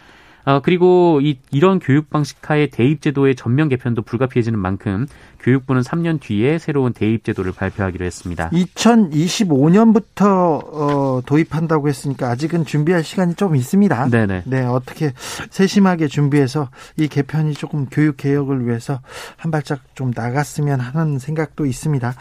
어, 0.49 0.61
그리고 0.63 1.21
이, 1.23 1.39
이런 1.51 1.79
교육 1.79 2.09
방식 2.09 2.49
하에 2.49 2.69
대입 2.69 3.03
제도의 3.03 3.37
전면 3.37 3.69
개편도 3.69 4.01
불가피해지는 4.01 4.59
만큼 4.59 5.07
교육부는 5.49 5.81
3년 5.83 6.21
뒤에 6.21 6.59
새로운 6.59 6.93
대입 6.93 7.25
제도를 7.25 7.53
발표하기로 7.53 8.05
했습니다. 8.05 8.51
2025년부터 8.51 10.27
어, 10.27 11.23
도입한다고 11.25 11.89
했으니까 11.89 12.29
아직은 12.29 12.67
준비할 12.67 13.03
시간이 13.03 13.35
좀 13.35 13.57
있습니다. 13.57 14.11
네네. 14.11 14.43
네, 14.45 14.63
어떻게 14.65 15.13
세심하게 15.51 16.09
준비해서 16.09 16.69
이 16.99 17.09
개편이 17.09 17.55
조금 17.55 17.87
교육 17.87 18.19
개혁을 18.19 18.67
위해서 18.67 19.01
한 19.37 19.51
발짝 19.51 19.81
좀 19.95 20.13
나갔으면 20.15 20.81
하는 20.81 21.19
생각도 21.19 21.65
있습니다. 21.65 22.15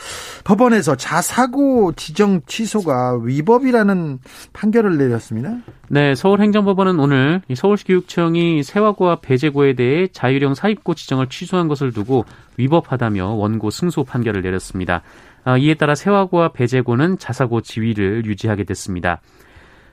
법원에서 0.45 0.95
자사고 0.95 1.91
지정 1.93 2.41
취소가 2.47 3.19
위법이라는 3.21 4.19
판결을 4.53 4.97
내렸습니다. 4.97 5.57
네, 5.89 6.15
서울행정법원은 6.15 6.99
오늘 6.99 7.41
서울시 7.55 7.83
교육청이 7.85 8.63
세화고와 8.63 9.19
배제고에 9.21 9.73
대해 9.73 10.07
자율형 10.11 10.53
사입고 10.53 10.93
지정을 10.93 11.27
취소한 11.27 11.67
것을 11.67 11.91
두고 11.91 12.25
위법하다며 12.57 13.16
원고 13.25 13.69
승소 13.69 14.03
판결을 14.03 14.41
내렸습니다. 14.41 15.01
아, 15.43 15.57
이에 15.57 15.73
따라 15.73 15.95
세화고와 15.95 16.49
배제고는 16.49 17.17
자사고 17.17 17.61
지위를 17.61 18.25
유지하게 18.25 18.63
됐습니다. 18.65 19.21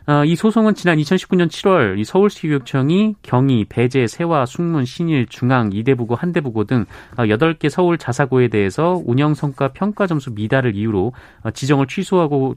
어, 0.06 0.22
이 0.22 0.36
소송은 0.36 0.74
지난 0.74 0.98
2019년 0.98 1.48
7월 1.48 1.98
이 1.98 2.04
서울시 2.04 2.42
교육청이 2.46 3.14
경희, 3.22 3.64
배재, 3.70 4.06
세화, 4.06 4.44
숙문, 4.44 4.84
신일, 4.84 5.26
중앙, 5.30 5.70
이대부고, 5.72 6.14
한대부고 6.14 6.64
등 6.64 6.84
8개 7.16 7.66
어, 7.66 7.68
서울 7.70 7.96
자사고에 7.96 8.48
대해서 8.48 9.00
운영 9.06 9.32
성과 9.32 9.68
평가 9.68 10.06
점수 10.06 10.32
미달을 10.32 10.76
이유로 10.76 11.12
어, 11.44 11.50
지정을 11.50 11.86
취소하고 11.86 12.56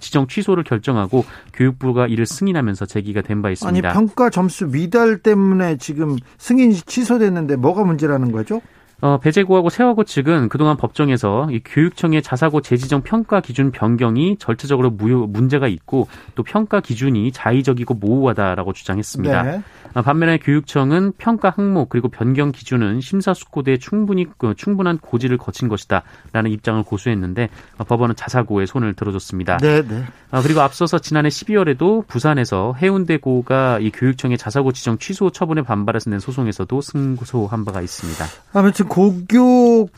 지정 0.00 0.26
취소를 0.26 0.64
결정하고 0.64 1.24
교육부가 1.52 2.08
이를 2.08 2.26
승인하면서 2.26 2.86
제기가 2.86 3.22
된 3.22 3.40
바 3.40 3.50
있습니다. 3.50 3.88
아니 3.88 3.94
평가 3.94 4.28
점수 4.28 4.66
미달 4.66 5.18
때문에 5.18 5.76
지금 5.76 6.16
승인이 6.38 6.74
취소됐는데 6.74 7.54
뭐가 7.56 7.84
문제라는 7.84 8.32
거죠? 8.32 8.60
어, 9.00 9.18
배재고하고 9.18 9.70
세화고 9.70 10.04
측은 10.04 10.48
그동안 10.48 10.76
법정에서 10.76 11.48
이 11.50 11.60
교육청의 11.64 12.22
자사고 12.22 12.60
재지정 12.60 13.02
평가 13.02 13.40
기준 13.40 13.70
변경이 13.70 14.36
절차적으로 14.38 14.90
무효, 14.90 15.26
문제가 15.26 15.68
있고 15.68 16.08
또 16.34 16.42
평가 16.42 16.80
기준이 16.80 17.32
자의적이고 17.32 17.94
모호하다라고 17.94 18.72
주장했습니다. 18.72 19.42
네. 19.42 19.62
아, 19.94 20.02
반면에 20.02 20.38
교육청은 20.38 21.12
평가 21.18 21.50
항목 21.50 21.88
그리고 21.88 22.08
변경 22.08 22.52
기준은 22.52 23.00
심사숙고대에 23.00 23.78
충분히 23.78 24.26
그, 24.38 24.54
충분한 24.56 24.98
고지를 24.98 25.38
거친 25.38 25.68
것이다라는 25.68 26.50
입장을 26.50 26.82
고수했는데 26.82 27.48
어, 27.78 27.84
법원은 27.84 28.16
자사고에 28.16 28.66
손을 28.66 28.94
들어줬습니다. 28.94 29.58
네, 29.58 29.82
네. 29.82 30.04
아, 30.30 30.42
그리고 30.42 30.60
앞서서 30.60 30.98
지난해 30.98 31.28
12월에도 31.28 32.06
부산에서 32.06 32.74
해운대고가 32.78 33.80
이 33.80 33.90
교육청의 33.90 34.38
자사고 34.38 34.72
지정 34.72 34.98
취소 34.98 35.30
처분에 35.30 35.62
반발해서 35.62 36.10
낸 36.10 36.20
소송에서도 36.20 36.80
승소한 36.80 37.64
바가 37.64 37.80
있습니다. 37.80 38.24
아무튼 38.52 38.86
고교 38.86 39.88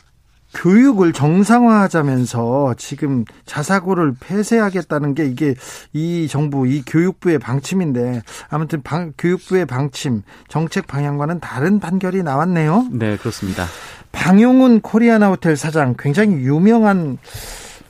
교육을 0.53 1.13
정상화하자면서 1.13 2.75
지금 2.77 3.25
자사고를 3.45 4.15
폐쇄하겠다는 4.19 5.15
게 5.15 5.25
이게 5.25 5.55
이 5.93 6.27
정부 6.29 6.67
이 6.67 6.83
교육부의 6.85 7.39
방침인데 7.39 8.21
아무튼 8.49 8.81
방, 8.83 9.13
교육부의 9.17 9.65
방침 9.65 10.23
정책 10.47 10.87
방향과는 10.87 11.39
다른 11.39 11.79
판결이 11.79 12.23
나왔네요. 12.23 12.87
네 12.91 13.17
그렇습니다. 13.17 13.65
방용훈 14.11 14.81
코리아나 14.81 15.29
호텔 15.29 15.57
사장 15.57 15.95
굉장히 15.97 16.33
유명한 16.35 17.17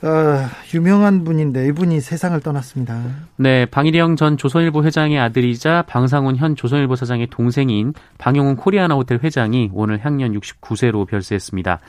어, 0.02 0.46
유명한 0.74 1.24
분인데 1.24 1.66
이분이 1.68 2.02
세상을 2.02 2.38
떠났습니다. 2.40 3.00
네, 3.36 3.64
방일영 3.64 4.16
전 4.16 4.36
조선일보 4.36 4.84
회장의 4.84 5.18
아들이자 5.18 5.84
방상훈 5.86 6.36
현 6.36 6.56
조선일보 6.56 6.94
사장의 6.94 7.28
동생인 7.30 7.94
방용훈 8.18 8.56
코리아나 8.56 8.96
호텔 8.96 9.18
회장이 9.22 9.70
오늘 9.72 10.04
향년 10.04 10.38
69세로 10.38 11.06
별세했습니다. 11.06 11.80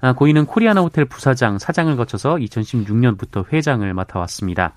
아, 0.00 0.12
고인은 0.12 0.46
코리아나 0.46 0.80
호텔 0.80 1.04
부사장, 1.04 1.58
사장을 1.58 1.94
거쳐서 1.96 2.36
2016년부터 2.36 3.44
회장을 3.52 3.92
맡아왔습니다. 3.94 4.72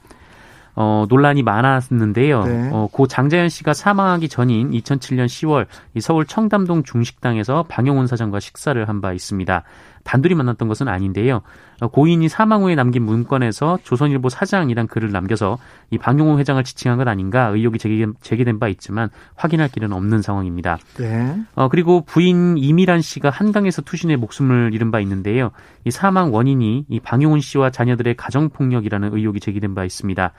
어, 0.74 1.06
논란이 1.10 1.44
많았는데요. 1.44 2.44
네. 2.46 2.70
어, 2.72 2.88
고 2.92 3.06
장자연 3.06 3.50
씨가 3.50 3.74
사망하기 3.74 4.30
전인 4.30 4.72
2007년 4.72 5.26
10월 5.26 5.68
이 5.96 6.02
서울 6.02 6.26
청담동 6.26 6.84
중식당에서 6.84 7.66
방용훈 7.68 8.08
사장과 8.08 8.40
식사를 8.40 8.88
한 8.88 9.02
바 9.02 9.12
있습니다. 9.14 9.64
단둘이 10.04 10.36
만났던 10.36 10.68
것은 10.68 10.88
아닌데요. 10.88 11.42
어, 11.82 11.88
고인이 11.88 12.28
사망 12.30 12.64
후에 12.64 12.76
남긴 12.76 13.04
문건에서 13.04 13.80
조선일보 13.84 14.30
사장이란 14.30 14.88
글을 14.88 15.12
남겨서 15.12 15.58
이 15.90 15.98
방용호 15.98 16.40
회장을 16.40 16.64
지칭한 16.64 16.98
것 16.98 17.08
아닌가 17.08 17.48
의혹이 17.48 17.80
제기 17.80 18.44
된 18.46 18.60
바 18.60 18.68
있지만 18.68 19.10
확인할 19.36 19.70
길은 19.70 19.92
없는 19.92 20.22
상황입니다. 20.22 20.78
네. 20.98 21.36
어, 21.56 21.68
그리고 21.70 22.02
부인 22.02 22.58
이미란 22.58 23.02
씨가 23.02 23.30
한강에서 23.30 23.82
투신해 23.82 24.18
목숨을 24.18 24.72
잃은 24.74 24.92
바 24.92 25.00
있는데요. 25.00 25.52
이 25.86 25.92
사망 25.92 26.34
원인이 26.34 26.86
이 26.88 27.00
방용훈 27.00 27.40
씨와 27.40 27.70
자녀들의 27.72 28.16
가정폭력이라는 28.16 29.14
의혹이 29.14 29.40
제기된 29.40 29.74
바 29.74 29.84
있습니다. 29.84 30.32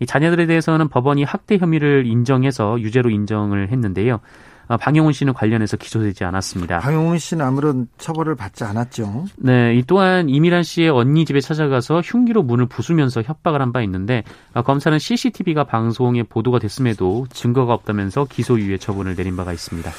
이 0.00 0.06
자녀들에 0.06 0.46
대해서는 0.46 0.88
법원이 0.88 1.24
학대 1.24 1.56
혐의를 1.58 2.06
인정해서 2.06 2.80
유죄로 2.80 3.10
인정을 3.10 3.70
했는데요. 3.70 4.20
어, 4.68 4.76
방영훈 4.76 5.12
씨는 5.12 5.32
관련해서 5.32 5.76
기소되지 5.76 6.24
않았습니다. 6.24 6.78
방영훈 6.80 7.18
씨는 7.18 7.44
아무런 7.44 7.86
처벌을 7.98 8.34
받지 8.34 8.64
않았죠. 8.64 9.26
네, 9.36 9.74
이 9.76 9.82
또한 9.86 10.28
이미란 10.28 10.62
씨의 10.64 10.90
언니 10.90 11.24
집에 11.24 11.40
찾아가서 11.40 12.00
흉기로 12.00 12.42
문을 12.42 12.66
부수면서 12.66 13.22
협박을 13.22 13.60
한 13.60 13.72
바 13.72 13.82
있는데 13.82 14.22
어, 14.54 14.62
검사는 14.62 14.96
CCTV가 14.98 15.64
방송에 15.64 16.22
보도가 16.22 16.58
됐음에도 16.60 17.26
증거가 17.32 17.74
없다면서 17.74 18.26
기소유예 18.26 18.78
처분을 18.78 19.16
내린 19.16 19.36
바가 19.36 19.52
있습니다. 19.52 19.90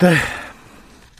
네. 0.00 0.14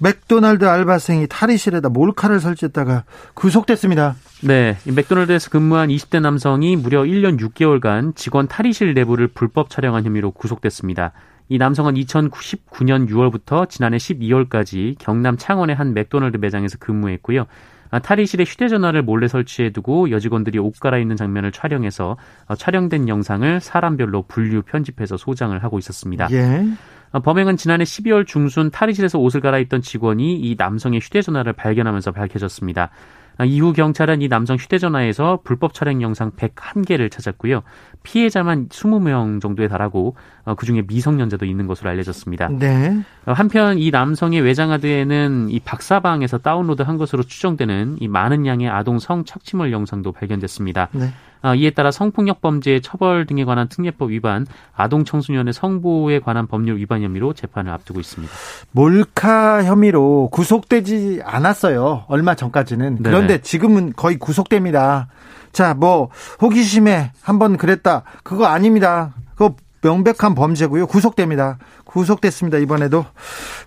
맥도날드 0.03 0.65
알바생이 0.65 1.29
탈의실에다 1.29 1.89
몰카를 1.89 2.41
설치했다가 2.41 3.05
구속됐습니다. 3.35 4.17
네, 4.43 4.77
맥도날드에서 4.85 5.51
근무한 5.51 5.89
20대 5.89 6.21
남성이 6.21 6.77
무려 6.77 7.03
1년 7.03 7.39
6개월간 7.41 8.17
직원 8.17 8.49
탈의실 8.49 8.93
내부를 8.95 9.29
불법 9.29 9.71
촬영한 9.71 10.05
혐의로 10.05 10.33
구속됐습니다. 10.33 11.13
이 11.49 11.59
남성은 11.59 11.95
2019년 11.95 13.09
6월부터 13.09 13.69
지난해 13.69 13.99
12월까지 13.99 14.97
경남 14.99 15.37
창원의 15.37 15.77
한 15.77 15.95
맥도날드 15.95 16.39
매장에서 16.39 16.79
근무했고요. 16.79 17.47
아, 17.91 18.01
탈의실에 18.01 18.45
휴대전화를 18.45 19.03
몰래 19.03 19.29
설치해두고 19.29 20.11
여직원들이 20.11 20.59
옷 20.59 20.81
갈아입는 20.81 21.17
장면을 21.17 21.53
촬영해서 21.53 22.17
어, 22.49 22.55
촬영된 22.57 23.09
영상을 23.09 23.61
사람별로 23.61 24.23
분류 24.23 24.63
편집해서 24.63 25.17
소장을 25.17 25.57
하고 25.63 25.79
있었습니다. 25.79 26.29
예. 26.33 26.67
어, 27.13 27.21
범행은 27.21 27.57
지난해 27.57 27.85
12월 27.85 28.27
중순 28.27 28.73
탈의실에서 28.73 29.21
옷을 29.21 29.41
갈아입던 29.41 29.83
직원이 29.83 30.35
이 30.41 30.57
남성의 30.59 30.99
휴대전화를 31.01 31.53
발견하면서 31.53 32.11
밝혀졌습니다. 32.11 32.91
아, 33.37 33.45
이후 33.45 33.73
경찰은 33.73 34.23
이 34.23 34.29
남성 34.29 34.57
휴대전화에서 34.57 35.41
불법 35.45 35.75
촬영 35.75 36.03
영상 36.03 36.33
101개를 36.33 37.11
찾았고요. 37.11 37.63
피해자만 38.05 38.69
20명 38.69 39.41
정도에 39.41 39.67
달하고 39.67 40.15
어, 40.45 40.55
그중에 40.55 40.85
미성년자도 40.87 41.45
있는 41.47 41.67
것으로 41.67 41.91
알려졌습니다. 41.91 42.49
네. 42.49 43.03
어, 43.27 43.33
한편 43.33 43.79
이 43.79 43.91
남성의 43.91 44.43
외장하드에는 44.43 45.49
이 45.51 45.59
박사방에서 45.59 46.39
다운로드한 46.39 46.97
것으로 46.99 47.25
추정되는 47.25 47.97
이 47.99 48.07
많은 48.07 48.47
양의 48.47 48.69
아동 48.69 49.01
성 49.01 49.25
착취물 49.25 49.73
영상도 49.73 50.13
발견됐습니다. 50.13 50.91
네. 50.93 51.13
아, 51.41 51.55
이에 51.55 51.71
따라 51.71 51.91
성폭력 51.91 52.41
범죄 52.41 52.81
처벌 52.81 53.27
등에 53.27 53.45
관한 53.45 53.69
특례법 53.69 54.11
위반, 54.11 54.47
아동 54.75 55.05
청소년의 55.05 55.53
성보호에 55.53 56.21
관한 56.21 56.47
법률 56.47 56.79
위반 56.79 57.03
혐의로 57.03 57.35
재판을 57.35 57.71
앞두고 57.73 58.01
있습니다. 58.01 58.33
몰카 58.71 59.65
혐의로 59.65 60.31
구속되지 60.31 61.21
않았어요. 61.23 62.05
얼마 62.09 62.35
전까지는. 62.35 63.03
그런데 63.03 63.43
지금은 63.43 63.93
거의 63.95 64.19
구속됩니다. 64.19 65.09
자, 65.55 65.73
뭐 65.73 66.11
호기심에 66.43 67.13
한번 67.23 67.57
그랬다. 67.57 68.03
그거 68.23 68.45
아닙니다. 68.45 69.15
그거 69.37 69.55
명백한 69.83 70.35
범죄고요. 70.35 70.87
구속됩니다. 70.87 71.59
구속됐습니다. 71.85 72.59
이번에도 72.59 73.07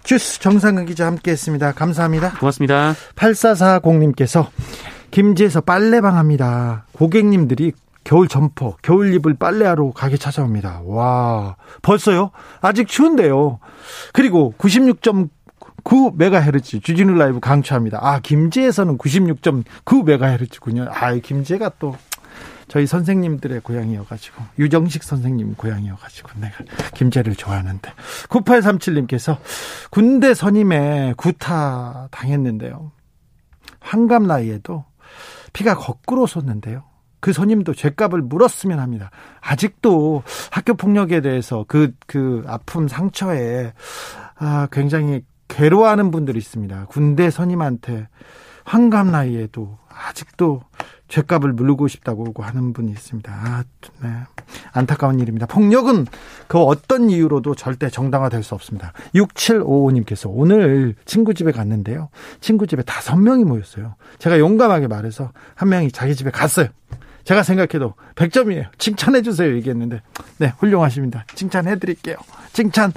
주스 0.04 0.40
정상근 0.42 0.86
기자 0.86 1.08
함께했습니다. 1.08 1.72
감사합니다. 1.72 2.34
고맙습니다. 2.40 2.94
8440님께서 3.16 4.48
김제에서 5.12 5.62
빨래방 5.62 6.18
합니다. 6.18 6.86
고객님들이 6.92 7.72
겨울 8.04 8.28
점퍼, 8.28 8.76
겨울 8.82 9.14
입을 9.14 9.36
빨래하러 9.36 9.92
가게 9.92 10.18
찾아옵니다. 10.18 10.82
와, 10.86 11.56
벌써요? 11.82 12.32
아직 12.62 12.88
추운데요. 12.88 13.60
그리고 14.12 14.54
96.9메가헤르츠 15.88 16.84
주진우 16.84 17.14
라이브 17.14 17.40
강추합니다. 17.40 18.00
아, 18.02 18.20
김제에서는 18.20 18.98
96.9메가헤르츠군요. 18.98 20.88
아, 20.90 21.14
김제가 21.16 21.72
또 21.80 21.96
저희 22.68 22.86
선생님들의 22.86 23.62
고향이어가지고 23.62 24.44
유정식 24.60 25.04
선생님 25.04 25.56
고향이어가지고 25.56 26.40
내가 26.42 26.66
김제를 26.94 27.36
좋아하는데 27.36 27.92
9837님께서 28.28 29.38
군대 29.90 30.34
선임에 30.34 31.14
구타 31.16 32.10
당했는데요. 32.12 32.92
환갑 33.80 34.24
나이에도 34.24 34.84
피가 35.54 35.76
거꾸로 35.76 36.28
솟는데요. 36.28 36.84
그 37.20 37.32
선임도 37.32 37.74
죄값을 37.74 38.22
물었으면 38.22 38.80
합니다. 38.80 39.10
아직도 39.40 40.24
학교 40.52 40.74
폭력에 40.76 41.22
대해서 41.22 41.66
그, 41.68 41.94
그 42.06 42.44
아픔, 42.46 42.88
상처에, 42.88 43.74
아, 44.36 44.68
굉장히 44.72 45.24
괴로워하는 45.48 46.12
분들이 46.12 46.38
있습니다. 46.38 46.86
군대 46.90 47.30
선임한테 47.30 48.08
환갑 48.66 49.08
나이에도 49.08 49.78
아직도 49.90 50.62
죄값을 51.08 51.54
물고 51.54 51.88
싶다고 51.88 52.34
하는 52.44 52.74
분이 52.74 52.92
있습니다. 52.92 53.32
아, 53.32 53.64
네. 54.04 54.10
안타까운 54.74 55.20
일입니다. 55.20 55.46
폭력은 55.46 56.06
그 56.48 56.60
어떤 56.60 57.10
이유로도 57.10 57.56
절대 57.56 57.90
정당화될 57.90 58.44
수 58.44 58.56
없습니다. 58.56 58.92
6755님께서 59.16 60.30
오늘 60.30 60.96
친구 61.06 61.34
집에 61.34 61.52
갔는데요. 61.52 62.10
친구 62.42 62.68
집에 62.68 62.84
다섯 62.84 63.16
명이 63.16 63.46
모였어요. 63.46 63.96
제가 64.20 64.38
용감하게 64.40 64.88
말해서 64.88 65.32
한 65.56 65.70
명이 65.70 65.92
자기 65.92 66.16
집에 66.16 66.30
갔어요. 66.30 66.68
제가 67.24 67.44
생각해도 67.44 67.94
100점이에요. 68.16 68.68
칭찬해 68.78 69.22
주세요. 69.22 69.54
얘기했는데. 69.56 70.02
네, 70.38 70.54
훌륭하십니다. 70.60 71.26
칭찬해 71.36 71.78
드릴게요. 71.78 72.16
칭찬. 72.54 72.94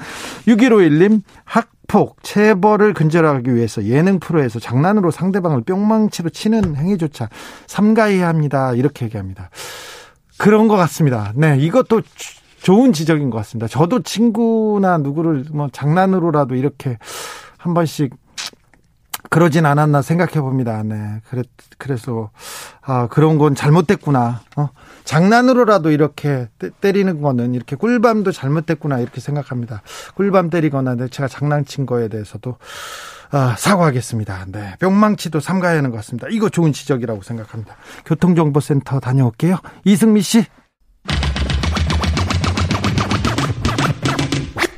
6151님, 0.46 1.22
학 1.44 1.68
폭, 1.90 2.22
체벌을 2.22 2.94
근절하기 2.94 3.52
위해서 3.52 3.82
예능 3.82 4.20
프로에서 4.20 4.60
장난으로 4.60 5.10
상대방을 5.10 5.62
뿅망치로 5.62 6.30
치는 6.30 6.76
행위조차 6.76 7.28
삼가해야 7.66 8.28
합니다. 8.28 8.72
이렇게 8.74 9.06
얘기합니다. 9.06 9.50
그런 10.38 10.68
것 10.68 10.76
같습니다. 10.76 11.32
네, 11.34 11.56
이것도 11.58 12.02
좋은 12.62 12.92
지적인 12.92 13.30
것 13.30 13.38
같습니다. 13.38 13.66
저도 13.66 14.04
친구나 14.04 14.98
누구를 14.98 15.46
뭐 15.50 15.68
장난으로라도 15.72 16.54
이렇게 16.54 16.96
한 17.58 17.74
번씩 17.74 18.14
그러진 19.30 19.64
않았나 19.64 20.02
생각해 20.02 20.40
봅니다. 20.40 20.82
네. 20.82 21.20
그래, 21.30 21.44
그래서, 21.78 22.30
아, 22.82 23.06
그런 23.06 23.38
건 23.38 23.54
잘못됐구나. 23.54 24.40
어? 24.56 24.68
장난으로라도 25.04 25.92
이렇게 25.92 26.48
때, 26.58 26.92
리는 26.92 27.22
거는 27.22 27.54
이렇게 27.54 27.76
꿀밤도 27.76 28.32
잘못됐구나. 28.32 28.98
이렇게 28.98 29.20
생각합니다. 29.20 29.82
꿀밤 30.16 30.50
때리거나 30.50 30.96
제가 31.06 31.28
장난친 31.28 31.86
거에 31.86 32.08
대해서도, 32.08 32.58
아, 33.30 33.54
사과하겠습니다. 33.56 34.46
네. 34.48 34.74
뿅망치도 34.80 35.38
삼가야 35.38 35.78
하는 35.78 35.90
것 35.90 35.96
같습니다. 35.98 36.26
이거 36.28 36.48
좋은 36.48 36.72
지적이라고 36.72 37.22
생각합니다. 37.22 37.76
교통정보센터 38.06 38.98
다녀올게요. 38.98 39.58
이승미 39.84 40.22
씨. 40.22 40.44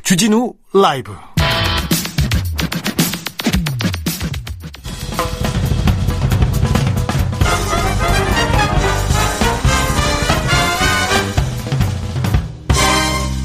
주진우 0.03 0.53
라이브. 0.75 1.15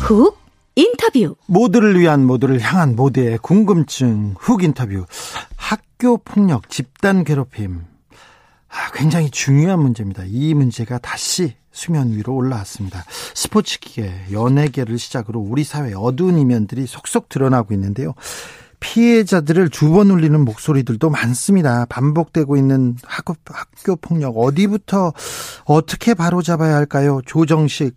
훅 0.08 0.38
인터뷰 0.76 1.36
모두를 1.48 2.00
위한 2.00 2.26
모두를 2.26 2.62
향한 2.62 2.96
모두의 2.96 3.40
궁금증 3.40 4.36
훅 4.40 4.64
인터뷰 4.64 5.06
학교 5.58 6.16
폭력 6.16 6.70
집단 6.70 7.26
괴롭힘 7.26 7.82
아, 8.70 8.92
굉장히 8.94 9.30
중요한 9.30 9.82
문제입니다. 9.82 10.24
이 10.26 10.54
문제가 10.54 10.98
다시 10.98 11.56
수면 11.74 12.12
위로 12.14 12.36
올라왔습니다. 12.36 13.04
스포츠계, 13.34 14.28
연예계를 14.32 14.98
시작으로 14.98 15.42
우리 15.42 15.66
사회 15.66 15.94
어두운 15.94 16.38
이면들이 16.38 16.88
속속 16.88 17.28
드러나고 17.28 17.74
있는데요. 17.74 18.14
피해자들을 18.80 19.70
두 19.70 19.92
번 19.92 20.12
울리는 20.12 20.40
목소리들도 20.40 21.10
많습니다. 21.10 21.86
반복되고 21.86 22.56
있는 22.58 22.96
학교, 23.04 23.36
학교 23.46 23.96
폭력 23.96 24.38
어디부터 24.38 25.14
어떻게 25.66 26.14
바로잡아야 26.14 26.76
할까요? 26.76 27.20
조정식 27.26 27.96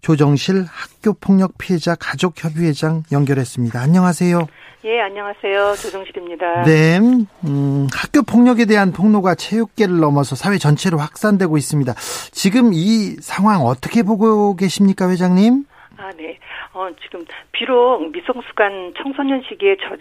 조정실 0.00 0.64
학교폭력 0.64 1.58
피해자 1.58 1.94
가족협의회장 1.94 3.02
연결했습니다. 3.12 3.80
안녕하세요. 3.80 4.46
예, 4.84 5.00
안녕하세요. 5.02 5.74
조정실입니다. 5.74 6.62
네, 6.62 6.98
음, 7.44 7.86
학교 7.92 8.22
폭력에 8.22 8.64
대한 8.64 8.92
폭로가 8.92 9.34
체육계를 9.34 9.98
넘어서 9.98 10.36
사회 10.36 10.56
전체로 10.56 10.96
확산되고 10.96 11.58
있습니다. 11.58 11.92
지금 12.32 12.70
이 12.72 13.16
상황 13.20 13.60
어떻게 13.60 14.02
보고 14.02 14.56
계십니까, 14.56 15.10
회장님? 15.10 15.64
아, 15.98 16.10
네. 16.16 16.38
어, 16.72 16.88
지금 17.02 17.26
비록 17.52 18.10
미성숙한 18.10 18.94
청소년 19.02 19.42
시기에 19.46 19.76
저, 19.82 19.96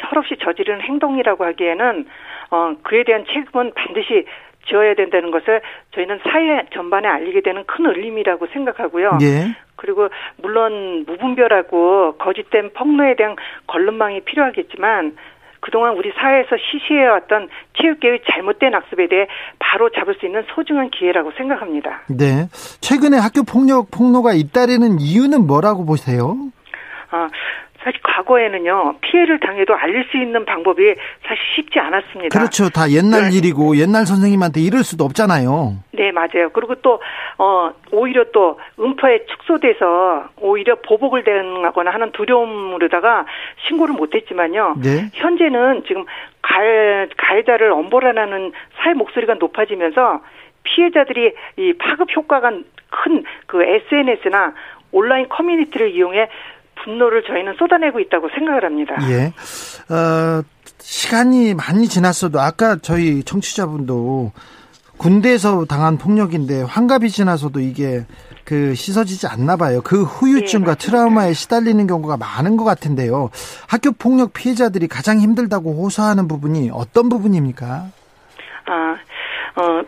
철없이 0.00 0.36
저지른 0.42 0.80
행동이라고 0.80 1.44
하기에는 1.44 2.06
어, 2.50 2.74
그에 2.82 3.04
대한 3.04 3.26
책임은 3.26 3.74
반드시 3.74 4.24
지어야 4.68 4.94
된다는 4.94 5.30
것을 5.30 5.60
저희는 5.94 6.20
사회 6.22 6.64
전반에 6.72 7.08
알리게 7.08 7.40
되는 7.42 7.64
큰 7.66 7.86
울림이라고 7.86 8.46
생각하고요. 8.52 9.18
예. 9.22 9.56
그리고 9.76 10.08
물론 10.36 11.04
무분별하고 11.06 12.16
거짓된 12.18 12.72
폭로에 12.74 13.16
대한 13.16 13.36
걸름망이 13.66 14.20
필요하겠지만 14.20 15.16
그동안 15.62 15.94
우리 15.94 16.12
사회에서 16.12 16.56
시시해왔던 16.56 17.48
체육계의 17.80 18.22
잘못된 18.28 18.74
학습에 18.74 19.06
대해 19.08 19.28
바로 19.60 19.90
잡을 19.90 20.14
수 20.16 20.26
있는 20.26 20.44
소중한 20.54 20.90
기회라고 20.90 21.30
생각합니다. 21.36 22.02
네. 22.08 22.48
최근에 22.80 23.16
학교 23.16 23.44
폭력 23.44 23.90
폭로가 23.90 24.32
잇따르는 24.32 24.98
이유는 25.00 25.46
뭐라고 25.46 25.84
보세요? 25.84 26.36
아, 27.10 27.28
사실 27.82 28.00
과거에는요 28.02 28.96
피해를 29.00 29.40
당해도 29.40 29.74
알릴 29.74 30.04
수 30.10 30.16
있는 30.16 30.44
방법이 30.44 30.94
사실 31.22 31.38
쉽지 31.56 31.78
않았습니다. 31.78 32.38
그렇죠. 32.38 32.68
다 32.68 32.90
옛날 32.90 33.30
네. 33.30 33.36
일이고 33.36 33.76
옛날 33.76 34.06
선생님한테 34.06 34.60
이럴 34.60 34.82
수도 34.84 35.04
없잖아요. 35.04 35.76
네 35.92 36.12
맞아요. 36.12 36.50
그리고 36.52 36.74
또 36.76 37.00
어, 37.38 37.72
오히려 37.90 38.24
또 38.32 38.58
음파에 38.78 39.26
축소돼서 39.26 40.28
오히려 40.40 40.76
보복을 40.76 41.24
대응하거나 41.24 41.90
하는 41.90 42.12
두려움으로다가 42.12 43.26
신고를 43.66 43.94
못했지만요. 43.94 44.76
네. 44.82 45.10
현재는 45.14 45.84
지금 45.86 46.04
가해, 46.42 47.08
가해자를 47.16 47.72
엄벌하는 47.72 48.52
사회 48.76 48.94
목소리가 48.94 49.34
높아지면서 49.34 50.20
피해자들이 50.64 51.34
이 51.56 51.72
파급 51.74 52.14
효과가 52.16 52.50
큰 52.90 53.24
그 53.46 53.62
SNS나 53.62 54.54
온라인 54.92 55.28
커뮤니티를 55.28 55.90
이용해 55.90 56.28
분노를 56.84 57.22
저희는 57.26 57.54
쏟아내고 57.58 58.00
있다고 58.00 58.28
생각을 58.34 58.64
합니다. 58.64 58.96
예. 59.10 59.32
어, 59.94 60.42
시간이 60.78 61.54
많이 61.54 61.88
지났어도 61.88 62.40
아까 62.40 62.76
저희 62.76 63.22
청취자분도 63.22 64.32
군대에서 64.96 65.64
당한 65.64 65.98
폭력인데 65.98 66.62
환갑이 66.62 67.10
지나서도 67.10 67.60
이게 67.60 68.04
그 68.44 68.74
씻어지지 68.74 69.26
않나 69.26 69.56
봐요. 69.56 69.80
그 69.82 70.02
후유증과 70.02 70.74
네, 70.74 70.86
트라우마에 70.86 71.32
시달리는 71.32 71.86
경우가 71.86 72.16
많은 72.16 72.56
것 72.56 72.64
같은데요. 72.64 73.30
학교 73.68 73.92
폭력 73.92 74.32
피해자들이 74.32 74.88
가장 74.88 75.18
힘들다고 75.18 75.82
호소하는 75.82 76.28
부분이 76.28 76.70
어떤 76.72 77.08
부분입니까? 77.08 77.86
아, 78.66 78.96
어, 79.60 79.82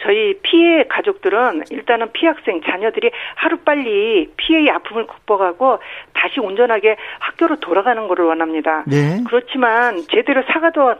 저희 0.00 0.38
피해 0.42 0.84
가족들은 0.88 1.64
일단은 1.70 2.12
피학생 2.12 2.60
자녀들이 2.62 3.10
하루빨리 3.34 4.32
피해의 4.36 4.70
아픔을 4.70 5.06
극복하고 5.06 5.78
다시 6.14 6.40
온전하게 6.40 6.96
학교로 7.18 7.56
돌아가는 7.60 8.06
것을 8.08 8.24
원합니다. 8.24 8.84
네. 8.86 9.22
그렇지만 9.26 10.02
제대로 10.10 10.42
사과도 10.44 10.94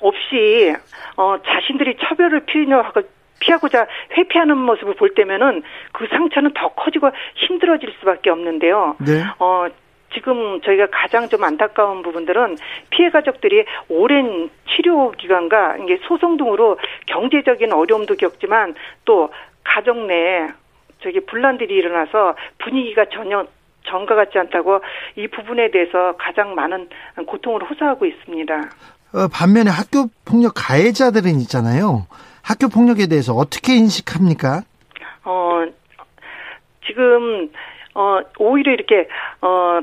없이 0.00 0.74
어 1.16 1.36
자신들이 1.44 1.96
처벌을 2.00 2.40
피하고 2.46 3.02
피하고자 3.40 3.86
회피하는 4.16 4.56
모습을 4.56 4.94
볼 4.94 5.14
때면은 5.14 5.62
그 5.92 6.06
상처는 6.08 6.52
더 6.54 6.68
커지고 6.68 7.10
힘들어질 7.34 7.92
수밖에 8.00 8.30
없는데요. 8.30 8.96
네. 9.00 9.22
어 9.38 9.66
지금 10.14 10.60
저희가 10.62 10.88
가장 10.90 11.28
좀 11.28 11.44
안타까운 11.44 12.02
부분들은 12.02 12.56
피해 12.90 13.10
가족들이 13.10 13.64
오랜 13.88 14.50
치료 14.68 15.10
기간과 15.12 15.76
이게 15.78 15.98
소송 16.06 16.36
등으로 16.36 16.78
경제적인 17.06 17.72
어려움도 17.72 18.16
겪지만 18.16 18.74
또 19.04 19.30
가정 19.64 20.06
내에 20.06 20.48
저기 21.02 21.20
분란들이 21.20 21.74
일어나서 21.74 22.36
분위기가 22.58 23.04
전혀 23.12 23.44
전과 23.86 24.14
같지 24.14 24.38
않다고 24.38 24.80
이 25.16 25.28
부분에 25.28 25.70
대해서 25.70 26.14
가장 26.16 26.54
많은 26.54 26.88
고통을 27.26 27.68
호소하고 27.68 28.06
있습니다. 28.06 28.54
어, 29.14 29.28
반면에 29.32 29.70
학교 29.70 30.08
폭력 30.24 30.54
가해자들은 30.56 31.38
있잖아요. 31.42 32.06
학교 32.42 32.68
폭력에 32.68 33.06
대해서 33.06 33.34
어떻게 33.34 33.74
인식합니까? 33.74 34.62
어, 35.24 35.64
지금, 36.86 37.50
어, 37.94 38.20
오히려 38.38 38.72
이렇게, 38.72 39.08
어, 39.40 39.80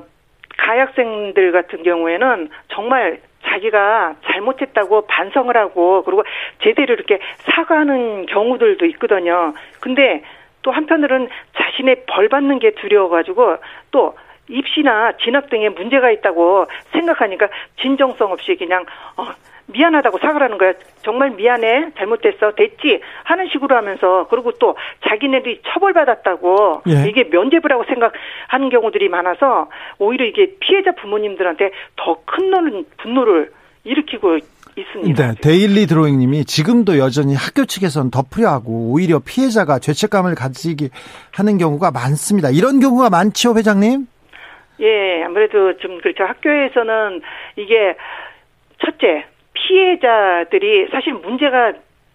가학생들 0.62 1.52
같은 1.52 1.84
경우에는 1.84 2.50
정말 2.70 3.20
자기가 3.44 4.16
잘못했다고 4.26 5.08
반성을 5.08 5.56
하고 5.58 6.04
그리고 6.04 6.24
제대로 6.62 6.94
이렇게 6.94 7.20
사과하는 7.40 8.28
경우들도 8.28 8.86
있거든요. 8.88 9.54
근데 9.80 10.24
또 10.62 10.72
한편으로는 10.72 11.28
자신의 11.58 12.04
벌 12.08 12.30
받는 12.30 12.60
게 12.60 12.72
두려워가지고 12.72 13.58
또 13.90 14.16
입시나 14.48 15.14
진학 15.18 15.50
등에 15.50 15.70
문제가 15.70 16.12
있다고 16.12 16.68
생각하니까 16.92 17.50
진정성 17.82 18.32
없이 18.32 18.56
그냥 18.56 18.86
어 19.18 19.26
미안하다고 19.68 20.18
사과를 20.20 20.44
하는 20.44 20.58
거야. 20.58 20.74
정말 21.04 21.32
미안해. 21.32 21.92
잘못됐어. 21.98 22.54
됐지. 22.56 23.02
하는 23.24 23.48
식으로 23.52 23.76
하면서 23.76 24.28
그리고 24.30 24.52
또 24.54 24.76
자기네들이 25.08 25.62
처벌받았다고 25.74 26.84
예. 26.90 27.08
이게 27.10 27.24
면죄부라고 27.26 27.86
생각하는 27.86 28.70
경우들이 28.70 29.10
많아서 29.10 29.70
오히려 30.00 30.26
이게 30.26 30.56
피해자 30.60 30.92
부모님들한테 30.94 31.72
더 31.96 32.22
큰 32.26 32.86
분노를 32.98 33.52
일으키고 33.84 34.38
있습니다. 34.76 35.28
네, 35.28 35.34
데일리 35.42 35.86
드로잉 35.86 36.18
님이 36.20 36.46
지금도 36.46 36.98
여전히 36.98 37.36
학교 37.36 37.66
측에서는 37.66 38.10
덮으려 38.12 38.50
하고 38.50 38.92
오히려 38.92 39.20
피해자가 39.20 39.80
죄책감을 39.80 40.36
가지게 40.36 40.90
하는 41.34 41.58
경우가 41.58 41.92
많습니다. 41.92 42.50
이런 42.50 42.80
경우가 42.80 43.10
많죠, 43.10 43.56
회장님? 43.58 44.08
예, 44.80 45.24
아무래도 45.26 45.78
좀 45.78 46.00
그렇죠. 46.00 46.24
학교에서는 46.24 47.22
이게 47.58 47.96
첫째, 48.80 49.26
피해자들이 49.68 50.88
사실 50.92 51.14
문제가 51.14 51.74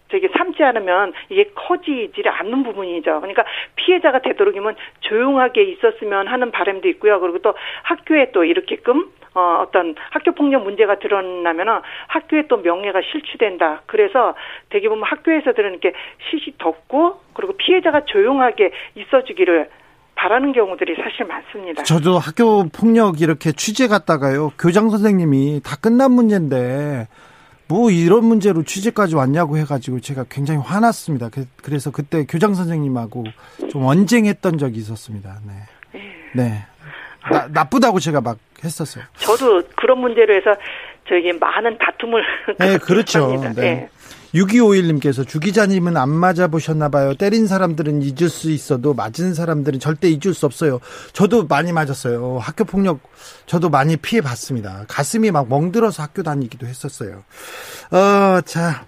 저기 0.09 0.29
삼지 0.29 0.63
않으면 0.63 1.13
이게 1.29 1.51
커지지 1.53 2.23
않는 2.25 2.63
부분이죠. 2.63 3.19
그러니까 3.19 3.43
피해자가 3.75 4.19
되도록이면 4.19 4.75
조용하게 5.01 5.63
있었으면 5.63 6.27
하는 6.27 6.51
바람도 6.51 6.87
있고요. 6.89 7.19
그리고 7.19 7.39
또 7.39 7.53
학교에 7.83 8.31
또 8.31 8.43
이렇게끔 8.45 9.11
어, 9.33 9.63
어떤 9.67 9.93
학교 10.09 10.31
폭력 10.31 10.63
문제가 10.63 10.97
드러나면은 10.97 11.81
학교에 12.07 12.47
또 12.47 12.57
명예가 12.57 13.01
실추된다. 13.11 13.81
그래서 13.85 14.33
대개 14.69 14.89
보면 14.89 15.03
학교에서들은 15.03 15.71
이렇게 15.71 15.93
시시 16.29 16.53
덮고 16.57 17.19
그리고 17.33 17.53
피해자가 17.57 18.05
조용하게 18.05 18.71
있어주기를 18.95 19.69
바라는 20.15 20.53
경우들이 20.53 20.95
사실 20.95 21.25
많습니다. 21.27 21.83
저도 21.83 22.17
학교 22.17 22.67
폭력 22.69 23.21
이렇게 23.21 23.51
취재 23.51 23.87
갔다가요. 23.87 24.53
교장 24.59 24.89
선생님이 24.89 25.61
다 25.63 25.75
끝난 25.79 26.11
문제인데 26.11 27.05
뭐 27.69 27.91
이런 27.91 28.25
문제로 28.25 28.63
취재까지 28.63 29.15
왔냐고 29.15 29.57
해가지고 29.57 29.99
제가 29.99 30.25
굉장히 30.29 30.61
화났습니다. 30.61 31.29
그, 31.29 31.45
그래서 31.61 31.91
그때 31.91 32.25
교장 32.25 32.53
선생님하고 32.53 33.25
좀 33.69 33.85
언쟁했던 33.85 34.57
적이 34.57 34.79
있었습니다. 34.79 35.39
네. 35.45 36.01
네. 36.33 36.65
나, 37.29 37.47
나쁘다고 37.51 37.99
제가 37.99 38.21
막 38.21 38.37
했었어요. 38.63 39.03
저도 39.17 39.63
그런 39.75 39.99
문제로 39.99 40.33
해서 40.33 40.55
저에게 41.09 41.33
많은 41.33 41.77
다툼을 41.77 42.23
네, 42.59 42.77
그렇죠. 42.77 43.35
네. 43.41 43.53
네. 43.53 43.89
6251님께서 44.37 45.27
주 45.27 45.39
기자님은 45.39 45.97
안 45.97 46.09
맞아보셨나 46.09 46.89
봐요. 46.89 47.13
때린 47.15 47.47
사람들은 47.47 48.01
잊을 48.01 48.29
수 48.29 48.51
있어도 48.51 48.93
맞은 48.93 49.33
사람들은 49.33 49.79
절대 49.79 50.09
잊을 50.09 50.33
수 50.33 50.45
없어요. 50.45 50.79
저도 51.13 51.47
많이 51.47 51.71
맞았어요. 51.71 52.37
학교 52.39 52.63
폭력 52.63 52.99
저도 53.45 53.69
많이 53.69 53.97
피해 53.97 54.21
봤습니다. 54.21 54.85
가슴이 54.87 55.31
막 55.31 55.49
멍들어서 55.49 56.03
학교 56.03 56.23
다니기도 56.23 56.67
했었어요. 56.67 57.23
어, 57.91 58.41
자. 58.45 58.85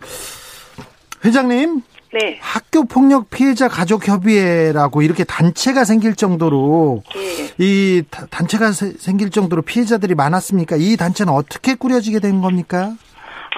회장님. 1.26 1.82
네. 2.12 2.40
학교 2.42 2.86
폭력 2.86 3.30
피해자 3.30 3.68
가족 3.68 4.08
협의회라고 4.08 5.04
이렇게 5.04 5.24
단체가 5.24 5.84
생길 5.84 6.16
정도로 6.16 7.04
네. 7.14 7.54
이 7.60 8.04
단체가 8.32 8.72
생길 8.72 9.30
정도로 9.30 9.62
피해자들이 9.62 10.16
많았습니까? 10.16 10.76
이 10.78 10.98
단체는 10.98 11.32
어떻게 11.32 11.76
꾸려지게 11.76 12.20
된 12.20 12.42
겁니까? 12.42 12.94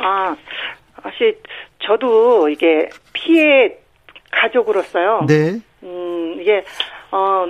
아, 0.04 0.36
사실 1.02 1.38
저도 1.84 2.50
이게 2.50 2.90
피해 3.14 3.78
가족으로서요. 4.32 5.26
네. 5.28 5.60
음, 5.84 6.38
이게 6.40 6.64
어 7.12 7.48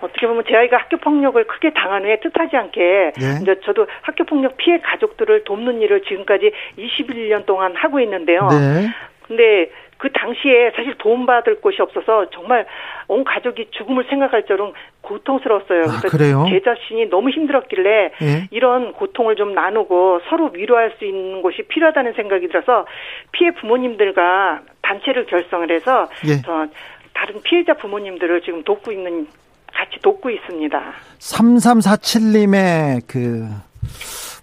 어떻게 0.00 0.26
보면 0.26 0.44
제 0.48 0.56
아이가 0.56 0.78
학교 0.78 0.96
폭력을 0.96 1.42
크게 1.46 1.72
당한 1.72 2.04
후에 2.04 2.18
뜻하지 2.20 2.56
않게 2.56 3.12
네. 3.16 3.38
이제 3.40 3.60
저도 3.64 3.86
학교 4.02 4.24
폭력 4.24 4.56
피해 4.56 4.80
가족들을 4.80 5.44
돕는 5.44 5.80
일을 5.80 6.02
지금까지 6.02 6.52
21년 6.76 7.46
동안 7.46 7.74
하고 7.76 8.00
있는데요. 8.00 8.48
네. 8.48 8.88
근데 9.26 9.70
그 10.02 10.10
당시에 10.10 10.72
사실 10.74 10.96
도움받을 10.98 11.60
곳이 11.60 11.80
없어서 11.80 12.28
정말 12.30 12.66
온 13.06 13.22
가족이 13.22 13.68
죽음을 13.70 14.04
생각할 14.10 14.46
정도로 14.46 14.74
고통스러웠어요. 15.00 15.82
아, 15.82 16.00
그래요? 16.08 16.44
제 16.48 16.60
자신이 16.60 17.08
너무 17.08 17.30
힘들었길래 17.30 18.10
예? 18.20 18.48
이런 18.50 18.94
고통을 18.94 19.36
좀 19.36 19.54
나누고 19.54 20.22
서로 20.28 20.50
위로할 20.52 20.96
수 20.98 21.04
있는 21.04 21.40
곳이 21.40 21.62
필요하다는 21.68 22.14
생각이 22.14 22.48
들어서 22.48 22.84
피해 23.30 23.52
부모님들과 23.52 24.62
단체를 24.82 25.26
결성을 25.26 25.70
해서 25.70 26.08
예. 26.26 26.42
더 26.42 26.66
다른 27.14 27.40
피해자 27.44 27.74
부모님들을 27.74 28.40
지금 28.40 28.64
돕고 28.64 28.90
있는 28.90 29.28
같이 29.72 30.00
돕고 30.02 30.30
있습니다. 30.30 30.82
3347님의 31.20 33.02
그 33.06 33.46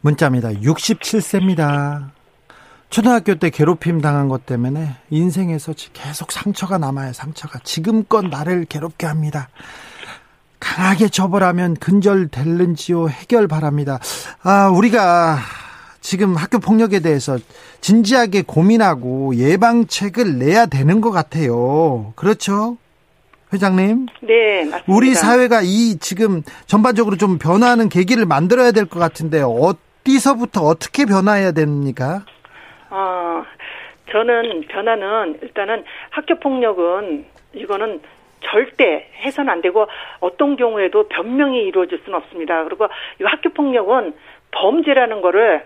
문자입니다. 0.03 0.51
67세입니다. 0.51 2.18
초등학교 2.89 3.35
때 3.35 3.49
괴롭힘 3.49 4.01
당한 4.01 4.29
것 4.29 4.45
때문에 4.45 4.95
인생에서 5.11 5.73
계속 5.93 6.31
상처가 6.31 6.77
남아요, 6.77 7.13
상처가. 7.13 7.59
지금껏 7.63 8.23
나를 8.25 8.65
괴롭게 8.65 9.05
합니다. 9.05 9.49
강하게 10.59 11.07
처벌하면 11.07 11.75
근절될는지요, 11.75 13.09
해결 13.09 13.47
바랍니다. 13.47 13.99
아, 14.41 14.67
우리가 14.69 15.37
지금 16.01 16.35
학교 16.35 16.59
폭력에 16.59 16.99
대해서 16.99 17.37
진지하게 17.81 18.41
고민하고 18.41 19.35
예방책을 19.35 20.39
내야 20.39 20.65
되는 20.65 20.99
것 20.99 21.11
같아요. 21.11 22.11
그렇죠? 22.15 22.77
회장님? 23.53 24.07
네, 24.23 24.65
맞습니다. 24.65 24.83
우리 24.87 25.13
사회가 25.15 25.61
이 25.63 25.97
지금 25.99 26.43
전반적으로 26.65 27.17
좀 27.17 27.37
변화하는 27.37 27.87
계기를 27.89 28.25
만들어야 28.25 28.71
될 28.71 28.85
것 28.85 28.99
같은데 28.99 29.41
어디서부터 29.41 30.63
어떻게 30.63 31.05
변화해야 31.05 31.51
됩니까? 31.51 32.25
어, 32.89 33.43
저는 34.11 34.61
변화는 34.67 35.39
일단은 35.41 35.83
학교 36.09 36.35
폭력은 36.39 37.25
이거는 37.53 38.01
절대 38.41 39.09
해서는 39.21 39.51
안 39.51 39.61
되고 39.61 39.87
어떤 40.19 40.55
경우에도 40.55 41.07
변명이 41.07 41.61
이루어질 41.63 41.99
수는 41.99 42.17
없습니다. 42.19 42.63
그리고 42.63 42.87
이 43.19 43.23
학교 43.23 43.49
폭력은 43.49 44.13
범죄라는 44.51 45.21
거를 45.21 45.65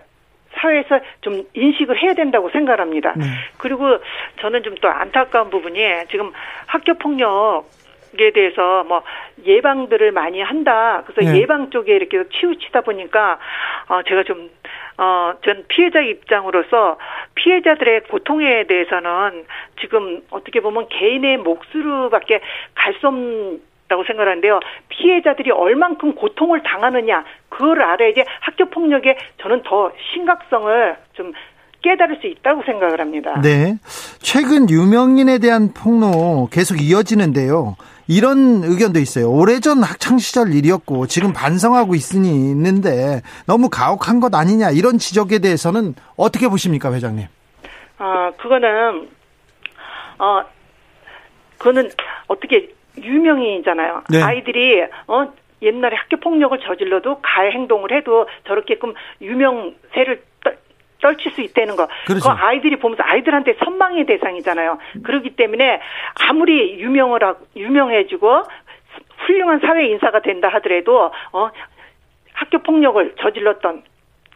사회에서 0.54 1.00
좀 1.20 1.42
인식을 1.54 2.00
해야 2.02 2.14
된다고 2.14 2.50
생각합니다. 2.50 3.14
네. 3.16 3.24
그리고 3.58 3.98
저는 4.40 4.62
좀 4.62 4.74
또 4.80 4.88
안타까운 4.88 5.50
부분이 5.50 5.80
지금 6.10 6.32
학교 6.66 6.94
폭력 6.94 7.64
에 8.20 8.30
대해서 8.30 8.84
뭐 8.84 9.02
예방들을 9.44 10.12
많이 10.12 10.40
한다. 10.40 11.02
그래서 11.06 11.32
네. 11.32 11.40
예방 11.40 11.70
쪽에 11.70 11.94
이렇게 11.94 12.24
치우치다 12.28 12.82
보니까 12.82 13.38
어 13.88 14.02
제가 14.02 14.22
좀 14.22 14.50
어, 14.96 15.32
전 15.44 15.64
피해자 15.68 16.00
입장으로서 16.00 16.98
피해자들의 17.34 18.04
고통에 18.04 18.64
대해서는 18.68 19.44
지금 19.80 20.22
어떻게 20.30 20.60
보면 20.60 20.88
개인의 20.88 21.38
몫으로밖에 21.38 22.40
갈 22.74 22.94
수 23.00 23.08
없다고 23.94 24.04
생각하는데요. 24.04 24.60
피해자들이 24.88 25.50
얼만큼 25.50 26.14
고통을 26.14 26.62
당하느냐, 26.62 27.24
그걸 27.48 27.82
알아야지 27.82 28.24
학교 28.40 28.66
폭력에 28.66 29.16
저는 29.40 29.62
더 29.64 29.92
심각성을 30.12 30.96
좀 31.14 31.32
깨달을 31.82 32.18
수 32.20 32.26
있다고 32.26 32.62
생각을 32.64 33.00
합니다. 33.00 33.40
네. 33.42 33.76
최근 34.20 34.68
유명인에 34.70 35.38
대한 35.38 35.72
폭로 35.74 36.48
계속 36.50 36.80
이어지는데요. 36.80 37.76
이런 38.06 38.62
의견도 38.64 38.98
있어요. 39.00 39.30
오래전 39.30 39.82
학창 39.82 40.18
시절 40.18 40.54
일이었고 40.54 41.06
지금 41.06 41.32
반성하고 41.32 41.94
있으니 41.94 42.28
있는데 42.28 43.22
너무 43.46 43.68
가혹한 43.70 44.20
것 44.20 44.34
아니냐 44.34 44.70
이런 44.70 44.98
지적에 44.98 45.38
대해서는 45.38 45.94
어떻게 46.16 46.48
보십니까, 46.48 46.92
회장님? 46.92 47.26
아, 47.98 48.32
그거는 48.38 49.08
어 50.18 50.42
그거는 51.58 51.90
어떻게 52.26 52.74
유명인이잖아요. 52.98 54.04
네. 54.10 54.22
아이들이 54.22 54.82
어 55.06 55.32
옛날에 55.62 55.96
학교 55.96 56.18
폭력을 56.18 56.58
저질러도 56.60 57.20
가해 57.22 57.50
행동을 57.52 57.92
해도 57.92 58.28
저렇게끔 58.46 58.94
유명세를 59.22 60.22
떨칠 61.04 61.32
수 61.32 61.42
있다는 61.42 61.76
거. 61.76 61.86
그렇죠. 62.06 62.30
그 62.30 62.34
아이들이 62.34 62.76
보면서 62.76 63.02
아이들한테 63.04 63.56
선망의 63.62 64.06
대상이잖아요. 64.06 64.78
그렇기 65.02 65.36
때문에 65.36 65.80
아무리 66.28 66.80
유명을 66.80 67.22
하고 67.22 67.44
유명해지고 67.54 68.42
훌륭한 69.26 69.60
사회 69.60 69.86
인사가 69.86 70.20
된다 70.20 70.48
하더라도 70.54 71.12
어 71.32 71.50
학교 72.32 72.58
폭력을 72.58 73.14
저질렀던 73.20 73.82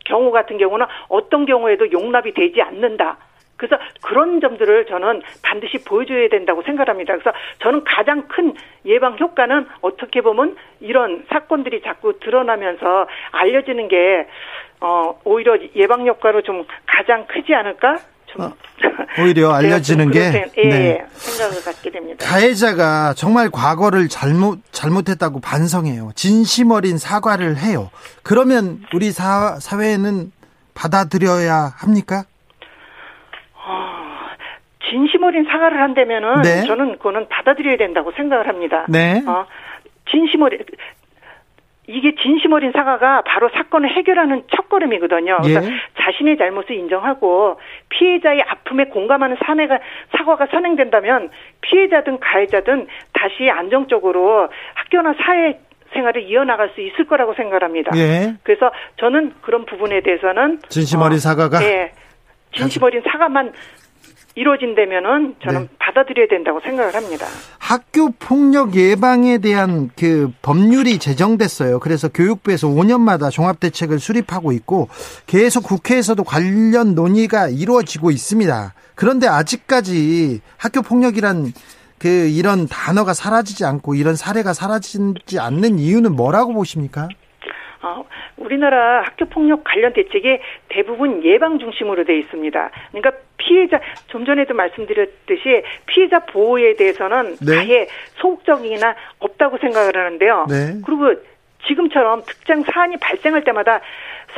경우 0.04 0.31
같은 0.31 0.59
경우는 0.59 0.87
어떤 1.09 1.46
경우에도 1.46 1.90
용납이 1.90 2.35
되지 2.35 2.61
않는다. 2.61 3.16
그래서 3.59 3.77
그런 4.03 4.40
점들을 4.40 4.87
저는 4.87 5.21
반드시 5.42 5.85
보여줘야 5.85 6.29
된다고 6.29 6.62
생각합니다. 6.62 7.12
그래서 7.14 7.33
저는 7.62 7.85
가장 7.85 8.27
큰 8.29 8.55
예방 8.87 9.18
효과는 9.18 9.66
어떻게 9.83 10.23
보면 10.23 10.57
이런 10.81 11.27
사건들이 11.29 11.83
자꾸 11.83 12.18
드러나면서 12.21 13.07
알려지는 13.33 13.88
게 13.88 14.27
어, 14.81 15.21
오히려 15.25 15.59
예방 15.75 16.07
효과로 16.07 16.42
좀 16.42 16.64
가장 16.87 17.27
크지 17.27 17.53
않을까? 17.53 17.99
좀 18.27 18.42
어, 18.42 18.53
오히려 19.21 19.53
알려지는 19.53 20.12
게 20.12 20.44
예, 20.59 20.68
네. 20.68 21.07
생각을 21.11 21.64
갖게 21.64 21.90
됩니다. 21.90 22.25
가해자가 22.25 23.14
정말 23.14 23.51
과거를 23.51 24.09
잘못 24.09 24.61
잘못했다고 24.71 25.40
반성해요. 25.40 26.12
진심 26.14 26.71
어린 26.71 26.97
사과를 26.97 27.57
해요. 27.57 27.90
그러면 28.23 28.83
우리 28.94 29.11
사, 29.11 29.59
사회는 29.59 30.31
받아들여야 30.75 31.73
합니까? 31.77 32.25
어, 34.88 34.90
진심 34.90 35.22
어린 35.22 35.44
사과를 35.44 35.81
한다면은 35.81 36.42
네. 36.42 36.62
저는 36.66 36.98
그거는 36.98 37.29
받아들여야 37.29 37.77
된다고 37.77 38.12
생각을 38.12 38.48
합니다. 38.48 38.87
네. 38.88 39.22
어, 39.27 39.46
진심 40.11 40.42
어린 40.42 40.61
이게 41.87 42.14
진심 42.16 42.53
어린 42.53 42.70
사과가 42.72 43.22
바로 43.22 43.48
사건을 43.48 43.90
해결하는 43.90 44.42
첫걸음이거든요. 44.55 45.38
예. 45.46 45.55
자신의 45.98 46.37
잘못을 46.37 46.77
인정하고 46.77 47.59
피해자의 47.88 48.42
아픔에 48.42 48.85
공감하는 48.85 49.38
사내가 49.44 49.79
사과가 50.16 50.48
선행된다면 50.51 51.31
피해자든 51.62 52.20
가해자든 52.20 52.88
다시 53.14 53.48
안정적으로 53.51 54.48
학교나 54.74 55.14
사회 55.14 55.59
생활을 55.94 56.24
이어나갈 56.24 56.68
수 56.74 56.83
있을 56.83 57.07
거라고 57.07 57.33
생각합니다. 57.33 57.96
예. 57.96 58.35
그래서 58.42 58.70
저는 58.96 59.33
그런 59.40 59.64
부분에 59.64 60.03
대해서는 60.03 60.61
진심 60.68 61.01
어린 61.01 61.16
어, 61.16 61.18
사과가 61.20 61.64
예. 61.64 61.92
진심 62.55 62.83
어린 62.83 63.03
사과만 63.11 63.53
이루어진다면은 64.38 65.35
저는 65.42 65.62
네. 65.62 65.68
받아들여야 65.79 66.29
된다고 66.29 66.61
생각을 66.61 66.94
합니다. 66.94 67.27
학교 67.59 68.11
폭력 68.11 68.77
예방에 68.77 69.38
대한 69.38 69.90
그 69.98 70.31
법률이 70.42 70.98
제정됐어요. 70.98 71.81
그래서 71.81 72.09
교육부에서 72.09 72.68
5년마다 72.68 73.33
종합 73.33 73.59
대책을 73.59 73.98
수립하고 73.98 74.53
있고 74.53 74.88
계속 75.27 75.64
국회에서도 75.64 76.22
관련 76.22 76.94
논의가 76.94 77.48
이루어지고 77.48 78.12
있습니다. 78.12 78.74
그런데 78.94 79.27
아직까지 79.27 80.40
학교 80.57 80.83
폭력이란 80.83 81.53
그 81.98 82.09
이런 82.09 82.68
단어가 82.68 83.14
사라지지 83.14 83.64
않고 83.64 83.96
이런 83.96 84.14
사례가 84.14 84.53
사라지지 84.53 85.40
않는 85.40 85.81
이유는 85.81 86.14
뭐라고 86.14 86.55
보십니까? 86.55 87.09
어, 87.83 88.05
우리나라 88.37 89.03
학교 89.03 89.25
폭력 89.27 89.62
관련 89.64 89.93
대책이 89.93 90.38
대부분 90.69 91.25
예방 91.25 91.59
중심으로 91.59 92.05
되어 92.05 92.17
있습니다. 92.17 92.71
그러니까 92.91 93.12
피해자 93.37 93.81
좀 94.09 94.25
전에도 94.25 94.55
말씀드렸듯이 94.55 95.62
피해자 95.87 96.19
보호에 96.21 96.75
대해서는 96.75 97.37
네. 97.37 97.57
아예 97.57 97.88
소극적이나 98.17 98.95
없다고 99.21 99.59
생각을 99.59 99.97
하는데요. 99.97 100.47
네. 100.49 100.81
그리고 100.85 101.14
지금처럼 101.67 102.23
특정 102.27 102.62
사안이 102.62 102.97
발생할 102.99 103.45
때마다 103.45 103.81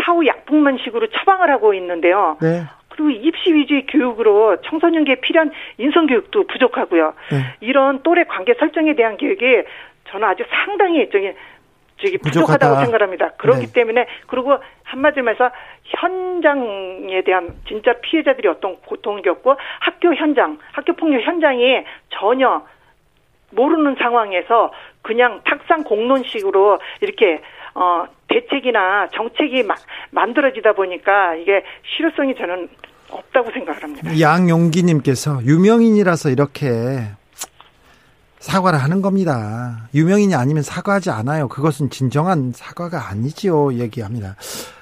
사후 0.02 0.26
약품만 0.26 0.78
식으로 0.84 1.06
처방을 1.08 1.50
하고 1.50 1.74
있는데요. 1.74 2.36
네. 2.40 2.62
그리고 2.88 3.10
입시 3.10 3.54
위주의 3.54 3.86
교육으로 3.86 4.60
청소년기에 4.62 5.16
필요한 5.16 5.50
인성 5.78 6.06
교육도 6.06 6.46
부족하고요. 6.46 7.14
네. 7.30 7.38
이런 7.60 8.02
또래 8.02 8.24
관계 8.24 8.54
설정에 8.54 8.94
대한 8.94 9.16
교육이 9.16 9.62
저는 10.10 10.26
아주 10.28 10.44
상당히 10.50 11.08
저기 11.10 11.32
저기 12.02 12.18
부족하다고 12.18 12.80
생각합니다. 12.80 13.30
그렇기 13.32 13.66
네. 13.66 13.72
때문에 13.72 14.06
그리고 14.26 14.58
한마디로 14.84 15.24
말해서 15.24 15.50
현장에 15.84 17.22
대한 17.24 17.54
진짜 17.68 17.92
피해자들이 18.00 18.48
어떤 18.48 18.76
고통을 18.80 19.22
겪고 19.22 19.56
학교 19.80 20.14
현장, 20.14 20.58
학교 20.72 20.92
폭력 20.94 21.22
현장이 21.22 21.84
전혀 22.10 22.64
모르는 23.50 23.96
상황에서 23.98 24.72
그냥 25.02 25.40
탁상 25.44 25.82
공론식으로 25.84 26.78
이렇게 27.00 27.40
어 27.74 28.04
대책이나 28.28 29.08
정책이 29.12 29.62
마, 29.64 29.74
만들어지다 30.10 30.72
보니까 30.72 31.34
이게 31.34 31.64
실효성이 31.84 32.34
저는 32.34 32.68
없다고 33.10 33.50
생각을 33.50 33.82
합니다. 33.82 34.20
양용기님께서 34.20 35.42
유명인이라서 35.44 36.30
이렇게 36.30 36.66
사과를 38.40 38.78
하는 38.78 39.02
겁니다. 39.02 39.88
유명인이 39.94 40.34
아니면 40.34 40.62
사과하지 40.62 41.10
않아요. 41.10 41.48
그것은 41.48 41.90
진정한 41.90 42.52
사과가 42.54 43.08
아니지요. 43.08 43.74
얘기합니다. 43.74 44.34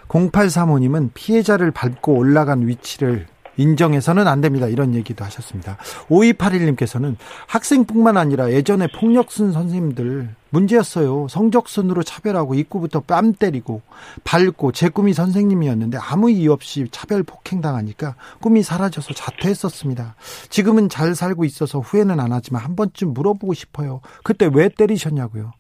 0835님은 0.09 1.11
피해자를 1.13 1.71
밟고 1.71 2.15
올라간 2.15 2.67
위치를 2.67 3.27
인정해서는 3.59 4.27
안 4.27 4.41
됩니다. 4.41 4.67
이런 4.67 4.95
얘기도 4.95 5.25
하셨습니다. 5.25 5.77
5281님께서는 6.09 7.17
학생뿐만 7.47 8.17
아니라 8.17 8.51
예전에 8.51 8.89
폭력 8.99 9.31
쓴 9.31 9.53
선생님들 9.53 10.31
문제였어요. 10.51 11.27
성적순으로 11.29 12.03
차별하고 12.03 12.55
입구부터 12.55 13.01
뺨 13.01 13.35
때리고 13.35 13.83
밟고 14.25 14.73
제 14.73 14.89
꿈이 14.89 15.13
선생님이었는데 15.13 15.99
아무 15.99 16.31
이유 16.31 16.53
없이 16.53 16.87
차별 16.91 17.23
폭행당하니까 17.23 18.15
꿈이 18.41 18.63
사라져서 18.63 19.13
자퇴했었습니다. 19.13 20.15
지금은 20.49 20.89
잘 20.89 21.15
살고 21.15 21.45
있어서 21.45 21.81
후회는 21.81 22.19
안 22.21 22.33
하지만 22.33 22.63
한 22.63 22.77
번쯤 22.77 23.13
물어보고 23.13 23.53
싶어요. 23.53 24.01
그때 24.23 24.49
왜 24.51 24.71
때리셨냐고요. 24.71 25.53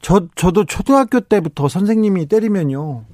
저, 0.00 0.26
저도 0.34 0.64
초등학교 0.64 1.20
때부터 1.20 1.68
선생님이 1.68 2.26
때리면요. 2.26 3.04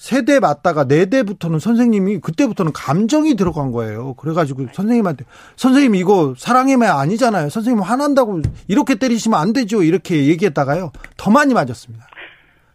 세대 0.00 0.40
맞다가 0.40 0.84
네 0.84 1.04
대부터는 1.04 1.58
선생님이 1.58 2.20
그때부터는 2.20 2.72
감정이 2.72 3.36
들어간 3.36 3.70
거예요. 3.70 4.14
그래가지고 4.14 4.68
선생님한테 4.72 5.26
선생님 5.56 5.94
이거 5.94 6.34
사랑의 6.38 6.78
말 6.78 6.88
아니잖아요. 6.88 7.50
선생님 7.50 7.82
화난다고 7.82 8.40
이렇게 8.66 8.94
때리시면 8.94 9.38
안 9.38 9.52
되죠. 9.52 9.82
이렇게 9.82 10.24
얘기했다가요 10.28 10.92
더 11.18 11.30
많이 11.30 11.52
맞았습니다. 11.52 12.06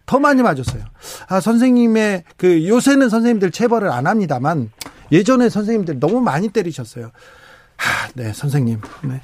더 0.06 0.20
많이 0.20 0.44
맞았어요. 0.44 0.84
아, 1.28 1.40
선생님의 1.40 2.26
그 2.38 2.68
요새는 2.68 3.10
선생님들 3.10 3.50
체벌을 3.50 3.90
안 3.90 4.06
합니다만 4.06 4.70
예전에 5.12 5.50
선생님들 5.50 6.00
너무 6.00 6.22
많이 6.22 6.50
때리셨어요. 6.50 7.10
하, 7.76 8.08
네, 8.14 8.34
선생님. 8.34 8.82
네. 9.02 9.22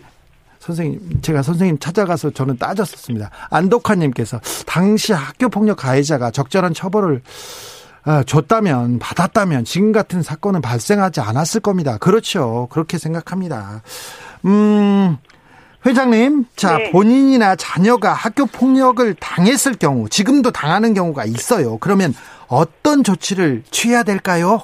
선생님, 0.58 1.22
제가 1.22 1.44
선생님 1.44 1.78
찾아가서 1.78 2.32
저는 2.32 2.58
따졌었습니다. 2.58 3.30
안독화님께서 3.52 4.40
당시 4.66 5.14
학교 5.14 5.50
폭력 5.50 5.78
가해자가 5.78 6.32
적절한 6.32 6.74
처벌을 6.74 7.22
아, 7.24 7.71
줬다면 8.26 9.00
받았다면 9.00 9.66
지금 9.66 9.92
같은 9.92 10.22
사건은 10.22 10.62
발생하지 10.62 11.22
않았을 11.22 11.62
겁니다. 11.62 11.98
그렇죠. 11.98 12.68
그렇게 12.72 12.98
생각합니다. 12.98 13.84
음, 14.46 15.18
회장님, 15.86 16.46
자, 16.56 16.78
네. 16.78 16.92
본인이나 16.92 17.56
자녀가 17.56 18.14
학교 18.14 18.46
폭력을 18.46 19.14
당했을 19.16 19.74
경우, 19.76 20.10
지금도 20.10 20.52
당하는 20.52 20.94
경우가 20.94 21.26
있어요. 21.26 21.78
그러면 21.78 22.14
어떤 22.48 23.04
조치를 23.04 23.64
취해야 23.72 24.04
될까요? 24.04 24.62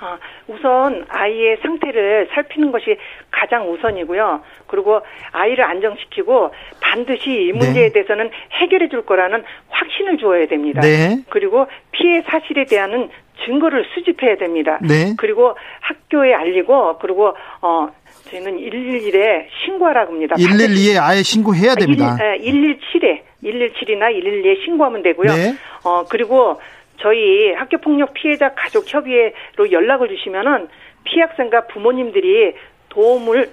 아, 0.00 0.16
우선 0.48 1.04
아이의 1.08 1.58
상태를 1.62 2.28
살피는 2.32 2.72
것이 2.72 2.96
가장 3.30 3.70
우선이고요. 3.70 4.42
그리고 4.66 5.00
아이를 5.32 5.64
안정시키고 5.64 6.52
반드시 6.80 7.48
이 7.48 7.52
문제에 7.52 7.88
네. 7.88 7.92
대해서는 7.92 8.30
해결해 8.52 8.88
줄 8.88 9.04
거라는 9.04 9.44
확신을 9.68 10.16
주어야 10.16 10.46
됩니다. 10.46 10.80
네. 10.80 11.22
그리고 11.28 11.66
피해 11.92 12.22
사실에 12.22 12.64
대한 12.64 13.10
증거를 13.44 13.84
수집해야 13.94 14.36
됩니다. 14.36 14.78
네. 14.82 15.14
그리고 15.18 15.54
학교에 15.80 16.34
알리고 16.34 16.98
그리고 16.98 17.34
어 17.60 17.88
저희는 18.30 18.58
111에 18.58 19.46
신고하라고 19.64 20.12
합니다. 20.12 20.34
112에 20.36 21.00
아예 21.00 21.22
신고해야 21.22 21.74
됩니다. 21.74 22.16
1, 22.36 22.78
117에 22.92 23.20
117이나 23.44 24.12
112에 24.12 24.64
신고하면 24.64 25.02
되고요. 25.02 25.32
네. 25.32 25.54
어 25.84 26.04
그리고 26.08 26.58
저희 27.00 27.52
학교 27.54 27.78
폭력 27.78 28.12
피해자 28.14 28.52
가족 28.54 28.92
협의회로 28.92 29.70
연락을 29.70 30.08
주시면은 30.08 30.68
피학생과 31.04 31.66
부모님들이 31.68 32.54
도움을 32.88 33.50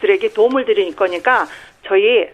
들에게 0.00 0.32
도움을 0.32 0.64
드릴 0.64 0.94
거니까 0.96 1.46
저희 1.86 2.26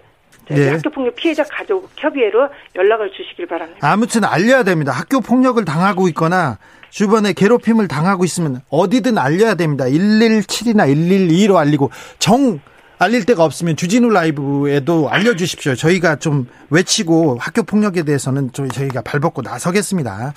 네. 0.49 0.71
학교 0.71 0.89
폭력 0.89 1.15
피해자 1.15 1.45
가족 1.45 1.91
협의회로 1.97 2.49
연락을 2.75 3.11
주시길 3.13 3.47
바랍니다. 3.47 3.81
아무튼 3.83 4.25
알려야 4.25 4.63
됩니다. 4.63 4.93
학교 4.93 5.21
폭력을 5.21 5.63
당하고 5.65 6.09
있거나 6.09 6.59
주변에 6.91 7.35
괴롭힘을 7.35 7.87
당하고 7.87 8.25
있으면 8.25 8.63
어디든 8.71 9.19
알려야 9.19 9.55
됩니다. 9.55 9.85
117이나 9.85 10.87
112로 10.89 11.57
알리고 11.57 11.91
정 12.19 12.61
알릴 12.99 13.25
데가 13.25 13.45
없으면 13.45 13.77
주진우 13.77 14.11
라이브에도 14.11 15.09
알려주십시오. 15.09 15.77
저희가 15.77 16.17
좀 16.17 16.49
외치고 16.71 17.39
학교 17.41 17.63
폭력에 17.63 18.03
대해서는 18.03 18.51
저희가 18.53 19.03
발벗고 19.03 19.43
나서겠습니다. 19.43 20.35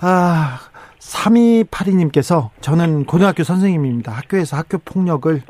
아, 0.00 0.60
3282님께서 0.98 2.50
저는 2.60 3.04
고등학교 3.04 3.44
선생님입니다. 3.44 4.12
학교에서 4.12 4.56
학교 4.56 4.78
폭력을 4.78 5.42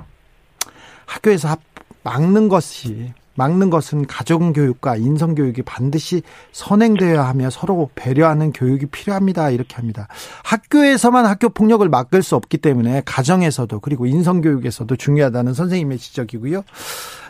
학교에서 1.07 1.57
막는 2.03 2.49
것이 2.49 3.13
막는 3.35 3.71
것은 3.71 4.07
가정 4.07 4.53
교육과 4.53 4.97
인성 4.97 5.35
교육이 5.35 5.63
반드시 5.63 6.23
선행되어야 6.53 7.27
하며 7.27 7.51
서로 7.51 7.91
배려하는 7.95 8.53
교육이 8.53 8.87
필요합니다. 8.87 9.51
이렇게 9.51 9.77
합니다. 9.77 10.09
학교에서만 10.45 11.27
학교 11.27 11.49
폭력을 11.49 11.87
막을 11.89 12.23
수 12.23 12.37
없기 12.37 12.59
때문에 12.59 13.03
가정에서도 13.05 13.81
그리고 13.81 14.07
인성 14.07 14.41
교육에서도 14.41 14.95
중요하다는 14.97 15.55
선생님의 15.55 15.99
지적이고요. 15.99 16.63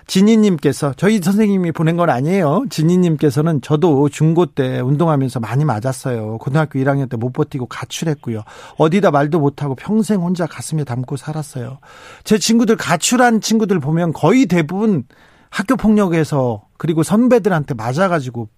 진희님께서 0.07 0.95
저희 0.97 1.21
선생님이 1.23 1.71
보낸 1.73 1.97
건 1.97 2.11
아니에요. 2.11 2.65
진희님께서는 2.69 3.61
저도 3.62 4.09
중고 4.09 4.47
때 4.47 4.81
운동하면서 4.81 5.38
많이 5.41 5.65
맞았어요. 5.65 6.38
고등학교 6.38 6.79
1학년 6.81 7.09
때 7.09 7.17
못 7.17 7.33
버티고 7.33 7.67
가출했고요. 7.67 8.43
어디다 8.79 9.12
말도 9.12 9.38
못하고 9.38 9.77
평생 9.77 10.21
혼자 10.21 10.47
가슴에 10.47 10.83
담고 10.83 11.17
살았어요. 11.17 11.79
제 12.25 12.37
친구들 12.37 12.77
가출한 12.77 13.41
친구들 13.41 13.79
보면 13.79 14.12
거의 14.12 14.47
대부분 14.47 15.05
학교 15.53 15.77
폭력에서 15.77 16.62
그리고 16.79 17.03
선배들한테 17.03 17.75
맞아가지고 17.75 18.49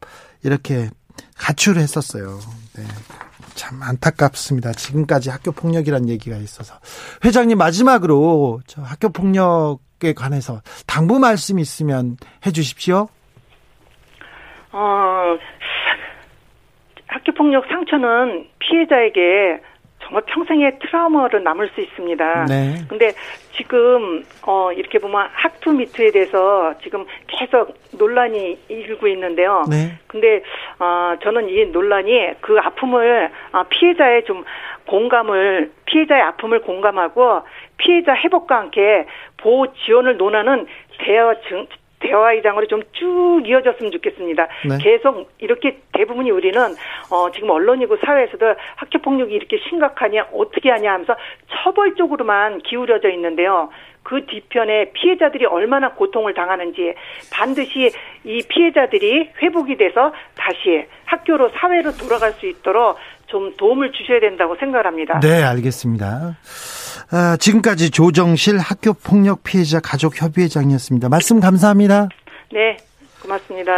이렇게 0.44 0.88
가출을 1.36 1.82
했었어요. 1.82 2.38
네. 2.76 2.84
참 3.54 3.82
안타깝습니다. 3.82 4.72
지금까지 4.72 5.30
학교 5.30 5.52
폭력이란 5.52 6.08
얘기가 6.08 6.36
있어서 6.36 6.74
회장님 7.24 7.58
마지막으로 7.58 8.60
저 8.66 8.82
학교 8.82 9.10
폭력에 9.10 10.12
관해서 10.14 10.60
당부 10.86 11.18
말씀 11.18 11.58
있으면 11.58 12.16
해주십시오. 12.46 13.08
어, 14.72 15.38
학교 17.06 17.32
폭력 17.32 17.64
상처는 17.68 18.48
피해자에게 18.58 19.60
정말 20.04 20.22
평생의 20.26 20.78
트라우마로 20.80 21.38
남을 21.40 21.70
수 21.74 21.80
있습니다. 21.80 22.46
네. 22.46 22.84
근데 22.88 23.12
지금 23.56 24.24
어 24.42 24.70
이렇게 24.72 24.98
보면 24.98 25.28
학투 25.32 25.72
미투에 25.72 26.10
대해서 26.10 26.74
지금 26.82 27.06
계속 27.26 27.74
논란이 27.92 28.58
일고 28.68 29.08
있는데요. 29.08 29.64
네. 29.70 29.98
근데 30.06 30.42
어 30.78 31.16
저는 31.22 31.48
이 31.48 31.66
논란이 31.66 32.34
그 32.40 32.58
아픔을 32.58 33.30
아, 33.52 33.64
피해자의 33.64 34.24
좀 34.24 34.44
공감을 34.86 35.72
피해자의 35.86 36.22
아픔을 36.22 36.60
공감하고 36.62 37.42
피해자 37.78 38.14
회복과 38.14 38.56
함께 38.56 39.06
보호 39.38 39.72
지원을 39.72 40.16
논하는 40.16 40.66
대화 40.98 41.34
증 41.48 41.66
대화의 42.04 42.42
장으로 42.42 42.66
좀 42.66 42.82
쭉 42.92 43.42
이어졌으면 43.46 43.90
좋겠습니다. 43.92 44.48
네. 44.68 44.78
계속 44.80 45.30
이렇게 45.38 45.78
대부분이 45.92 46.30
우리는 46.30 46.60
어 47.10 47.30
지금 47.32 47.50
언론이고 47.50 47.96
사회에서도 48.04 48.54
학교 48.76 48.98
폭력이 49.00 49.34
이렇게 49.34 49.58
심각하냐 49.68 50.28
어떻게 50.32 50.70
하냐 50.70 50.92
하면서 50.92 51.16
처벌 51.50 51.94
쪽으로만 51.96 52.60
기울여져 52.60 53.10
있는데요. 53.10 53.70
그 54.02 54.26
뒤편에 54.26 54.92
피해자들이 54.92 55.46
얼마나 55.46 55.92
고통을 55.94 56.34
당하는지 56.34 56.94
반드시 57.32 57.90
이 58.24 58.42
피해자들이 58.48 59.30
회복이 59.42 59.76
돼서 59.76 60.12
다시 60.36 60.84
학교로 61.06 61.48
사회로 61.50 61.92
돌아갈 61.96 62.32
수 62.32 62.46
있도록 62.46 62.98
좀 63.34 63.52
도움을 63.56 63.90
주셔야 63.90 64.20
된다고 64.20 64.54
생각합니다. 64.60 65.18
네, 65.18 65.42
알겠습니다. 65.42 66.36
아, 67.10 67.36
지금까지 67.36 67.90
조정실 67.90 68.58
학교폭력 68.58 69.42
피해자 69.42 69.80
가족협의회장이었습니다. 69.80 71.08
말씀 71.08 71.40
감사합니다. 71.40 72.08
네, 72.52 72.76
고맙습니다. 73.20 73.72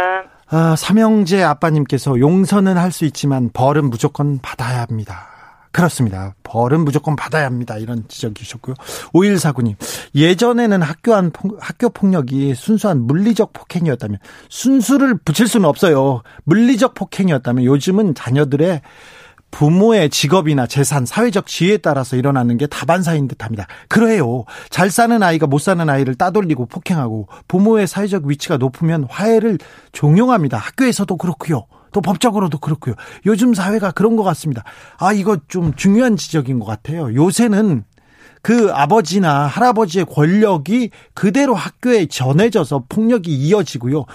아, 0.51 0.75
삼형제 0.77 1.41
아빠님께서 1.41 2.19
용서는 2.19 2.77
할 2.77 2.91
수 2.91 3.05
있지만 3.05 3.49
벌은 3.51 3.89
무조건 3.89 4.37
받아야 4.43 4.81
합니다. 4.83 5.27
그렇습니다. 5.71 6.35
벌은 6.43 6.81
무조건 6.81 7.15
받아야 7.15 7.45
합니다. 7.45 7.77
이런 7.77 8.03
지적이셨고요. 8.07 8.75
5149님. 9.13 9.75
예전에는 10.13 10.83
학교 10.83 11.15
안, 11.15 11.31
학교 11.59 11.89
폭력이 11.89 12.53
순수한 12.53 13.01
물리적 13.01 13.53
폭행이었다면, 13.53 14.19
순수를 14.49 15.17
붙일 15.25 15.47
수는 15.47 15.67
없어요. 15.67 16.21
물리적 16.45 16.93
폭행이었다면 16.93 17.65
요즘은 17.65 18.13
자녀들의 18.13 18.81
부모의 19.51 20.09
직업이나 20.09 20.67
재산, 20.67 21.05
사회적 21.05 21.47
지위에 21.47 21.77
따라서 21.77 22.15
일어나는 22.15 22.57
게 22.57 22.67
다반사인 22.67 23.27
듯합니다. 23.27 23.67
그래요. 23.87 24.43
잘 24.69 24.91
사는 24.91 25.21
아이가 25.23 25.47
못 25.47 25.59
사는 25.59 25.89
아이를 25.89 26.15
따돌리고 26.15 26.65
폭행하고 26.65 27.27
부모의 27.47 27.87
사회적 27.87 28.25
위치가 28.25 28.57
높으면 28.57 29.05
화해를 29.09 29.57
종용합니다. 29.93 30.57
학교에서도 30.57 31.15
그렇고요. 31.17 31.65
또 31.93 32.01
법적으로도 32.01 32.59
그렇고요. 32.59 32.95
요즘 33.25 33.53
사회가 33.53 33.91
그런 33.91 34.15
것 34.15 34.23
같습니다. 34.23 34.63
아, 34.97 35.13
이거 35.13 35.37
좀 35.47 35.73
중요한 35.73 36.17
지적인 36.17 36.59
것 36.59 36.65
같아요. 36.65 37.13
요새는 37.15 37.85
그 38.41 38.71
아버지나 38.71 39.47
할아버지의 39.47 40.05
권력이 40.05 40.91
그대로 41.13 41.55
학교에 41.55 42.05
전해져서 42.05 42.83
폭력이 42.87 43.33
이어지고요. 43.33 44.05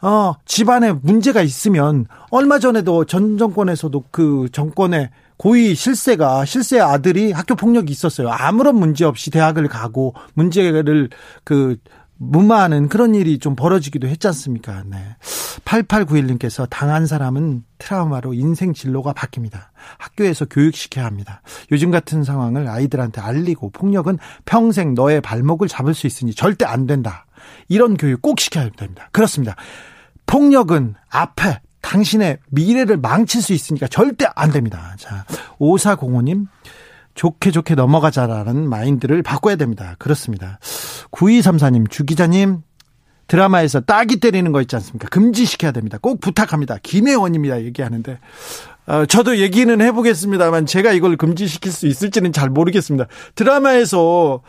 어, 0.00 0.34
집안에 0.44 0.92
문제가 0.92 1.42
있으면 1.42 2.06
얼마 2.30 2.58
전에도 2.58 3.04
전 3.04 3.36
정권에서도 3.38 4.04
그 4.10 4.48
정권의 4.52 5.10
고위 5.36 5.74
실세가 5.74 6.44
실세 6.44 6.80
아들이 6.80 7.32
학교 7.32 7.54
폭력이 7.54 7.92
있었어요. 7.92 8.28
아무런 8.28 8.76
문제 8.76 9.04
없이 9.04 9.30
대학을 9.30 9.68
가고 9.68 10.14
문제를 10.34 11.08
그 11.44 11.76
무마하는 12.18 12.88
그런 12.88 13.14
일이 13.14 13.38
좀 13.38 13.54
벌어지기도 13.54 14.08
했지 14.08 14.26
않습니까? 14.26 14.82
네. 14.86 14.98
8891님께서 15.64 16.66
당한 16.68 17.06
사람은 17.06 17.64
트라우마로 17.78 18.34
인생 18.34 18.74
진로가 18.74 19.12
바뀝니다. 19.12 19.68
학교에서 19.98 20.44
교육시켜야 20.46 21.06
합니다. 21.06 21.42
요즘 21.70 21.92
같은 21.92 22.24
상황을 22.24 22.66
아이들한테 22.66 23.20
알리고 23.20 23.70
폭력은 23.70 24.18
평생 24.44 24.94
너의 24.94 25.20
발목을 25.20 25.68
잡을 25.68 25.94
수 25.94 26.08
있으니 26.08 26.34
절대 26.34 26.64
안 26.64 26.86
된다. 26.86 27.26
이런 27.68 27.96
교육 27.96 28.22
꼭 28.22 28.40
시켜야 28.40 28.68
됩니다. 28.70 29.08
그렇습니다. 29.12 29.56
폭력은 30.26 30.94
앞에 31.08 31.60
당신의 31.80 32.38
미래를 32.50 32.98
망칠 32.98 33.40
수 33.42 33.52
있으니까 33.52 33.86
절대 33.88 34.26
안 34.34 34.50
됩니다. 34.50 34.94
자, 34.98 35.24
5405님. 35.58 36.46
좋게 37.14 37.50
좋게 37.50 37.74
넘어가자라는 37.74 38.68
마인드를 38.68 39.24
바꿔야 39.24 39.56
됩니다. 39.56 39.96
그렇습니다. 39.98 40.60
9234님, 41.10 41.90
주 41.90 42.04
기자님, 42.04 42.62
드라마에서 43.26 43.80
따기 43.80 44.20
때리는 44.20 44.52
거 44.52 44.60
있지 44.62 44.76
않습니까? 44.76 45.08
금지시켜야 45.08 45.72
됩니다. 45.72 45.98
꼭 46.00 46.20
부탁합니다. 46.20 46.78
김혜원입니다. 46.82 47.62
얘기하는데. 47.64 48.18
어, 48.86 49.04
저도 49.04 49.38
얘기는 49.38 49.80
해보겠습니다만 49.80 50.66
제가 50.66 50.92
이걸 50.92 51.16
금지시킬 51.16 51.72
수 51.72 51.86
있을지는 51.86 52.32
잘 52.32 52.48
모르겠습니다. 52.48 53.06
드라마에서 53.34 54.42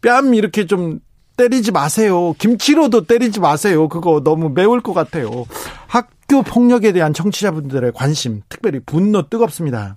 뺨 0.00 0.34
이렇게 0.34 0.66
좀 0.66 1.00
때리지 1.36 1.72
마세요. 1.72 2.34
김치로도 2.38 3.06
때리지 3.06 3.40
마세요. 3.40 3.88
그거 3.88 4.22
너무 4.22 4.50
매울 4.50 4.80
것 4.80 4.92
같아요. 4.94 5.46
학교 5.86 6.42
폭력에 6.42 6.92
대한 6.92 7.12
청취자분들의 7.12 7.92
관심, 7.94 8.42
특별히 8.48 8.80
분노 8.80 9.28
뜨겁습니다. 9.28 9.96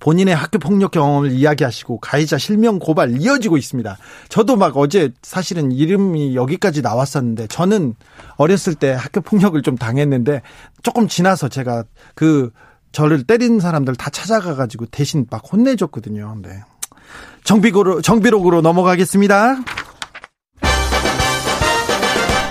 본인의 0.00 0.34
학교 0.34 0.58
폭력 0.58 0.92
경험을 0.92 1.32
이야기하시고 1.32 1.98
가해자 1.98 2.38
실명 2.38 2.78
고발 2.78 3.20
이어지고 3.20 3.56
있습니다. 3.56 3.96
저도 4.28 4.56
막 4.56 4.76
어제 4.76 5.10
사실은 5.22 5.72
이름이 5.72 6.36
여기까지 6.36 6.82
나왔었는데 6.82 7.48
저는 7.48 7.94
어렸을 8.36 8.74
때 8.74 8.92
학교 8.92 9.20
폭력을 9.20 9.60
좀 9.62 9.76
당했는데 9.76 10.42
조금 10.82 11.08
지나서 11.08 11.48
제가 11.48 11.84
그 12.14 12.52
저를 12.92 13.24
때린 13.24 13.60
사람들 13.60 13.96
다 13.96 14.10
찾아가 14.10 14.54
가지고 14.54 14.86
대신 14.86 15.26
막 15.30 15.42
혼내줬거든요. 15.52 16.36
네. 16.42 16.50
정비록으로 17.44 18.00
정비록으로 18.02 18.60
넘어가겠습니다. 18.60 19.56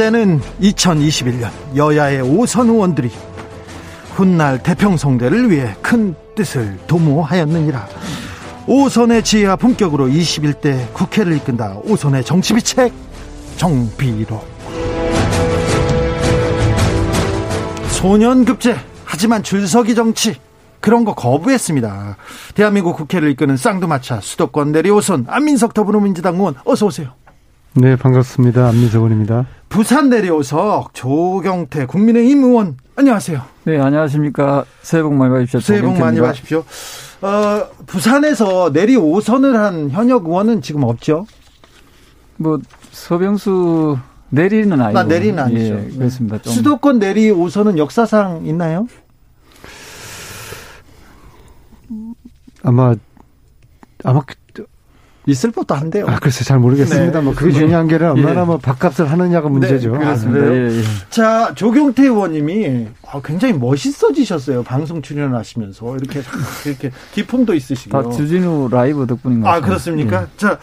때는 0.00 0.40
2021년 0.62 1.50
여야의 1.76 2.22
오선 2.22 2.70
의원들이 2.70 3.10
훗날 4.14 4.62
대평성대를 4.62 5.50
위해 5.50 5.74
큰 5.82 6.14
뜻을 6.34 6.78
도모하였느니라. 6.86 7.86
오선의 8.66 9.22
지혜와 9.22 9.56
품격으로 9.56 10.06
21대 10.06 10.90
국회를 10.94 11.36
이끈다. 11.36 11.80
오선의 11.84 12.24
정치비책 12.24 12.94
정비로. 13.58 14.42
소년급제 17.90 18.76
하지만 19.04 19.42
줄서기 19.42 19.94
정치 19.94 20.36
그런 20.80 21.04
거 21.04 21.14
거부했습니다. 21.14 22.16
대한민국 22.54 22.96
국회를 22.96 23.30
이끄는 23.32 23.58
쌍두마차 23.58 24.22
수도권 24.22 24.72
내리 24.72 24.88
오선 24.88 25.26
안민석 25.28 25.74
더불어민주당 25.74 26.36
의원 26.36 26.54
어서 26.64 26.86
오세요. 26.86 27.10
네, 27.74 27.96
반갑습니다. 27.96 28.66
안민석 28.66 29.00
의원입니다. 29.00 29.44
부산 29.70 30.10
내려오석 30.10 30.92
조경태 30.94 31.86
국민의힘 31.86 32.42
의원 32.42 32.76
안녕하세요. 32.96 33.40
네, 33.64 33.78
안녕하십니까. 33.78 34.64
새해 34.82 35.02
복 35.02 35.14
많이 35.14 35.32
받으십시오. 35.32 35.60
새해 35.60 35.80
복 35.80 35.96
많이 35.96 36.20
받으십시오. 36.20 36.64
어, 37.22 37.68
부산에서 37.86 38.72
내리5선을 38.72 39.52
한 39.52 39.90
현역 39.90 40.26
의원은 40.26 40.60
지금 40.60 40.82
없죠? 40.82 41.24
뭐 42.36 42.58
서병수 42.90 43.96
내리는 44.30 44.78
아니고. 44.80 44.98
아, 44.98 45.04
내리는 45.04 45.38
아니죠. 45.38 45.74
예, 45.74 45.88
그렇습니다. 45.96 46.42
좀. 46.42 46.52
수도권 46.52 46.98
내리 46.98 47.30
5선은 47.30 47.78
역사상 47.78 48.44
있나요? 48.46 48.88
아마 52.64 52.94
아마 54.02 54.20
있을 55.26 55.50
법도 55.50 55.74
한데요. 55.74 56.06
아, 56.08 56.18
글쎄 56.18 56.44
잘 56.44 56.58
모르겠습니다. 56.58 57.18
네. 57.18 57.24
뭐 57.24 57.34
그게 57.34 57.52
중요한 57.52 57.86
게 57.86 57.96
아니라 57.96 58.12
얼마나 58.12 58.40
예. 58.40 58.44
뭐 58.44 58.58
밥값을 58.58 59.10
하느냐가 59.10 59.48
네, 59.48 59.52
문제죠. 59.52 59.92
네, 59.92 59.98
그렇습니다. 59.98 60.46
아, 60.46 60.52
예, 60.52 60.78
예. 60.78 60.82
자, 61.10 61.52
조경태 61.54 62.04
의원님이 62.04 62.88
아, 63.06 63.20
굉장히 63.22 63.54
멋있어지셨어요. 63.54 64.62
방송 64.62 65.02
출연하시면서 65.02 65.96
이렇게 65.96 66.22
이렇게 66.64 66.90
기품도 67.12 67.54
있으시고. 67.54 68.02
다 68.02 68.10
주진우 68.10 68.68
라이브 68.70 69.06
덕분인 69.06 69.40
것 69.40 69.46
같아요. 69.46 69.62
아, 69.62 69.64
그렇습니까? 69.64 70.22
예. 70.22 70.26
자, 70.36 70.58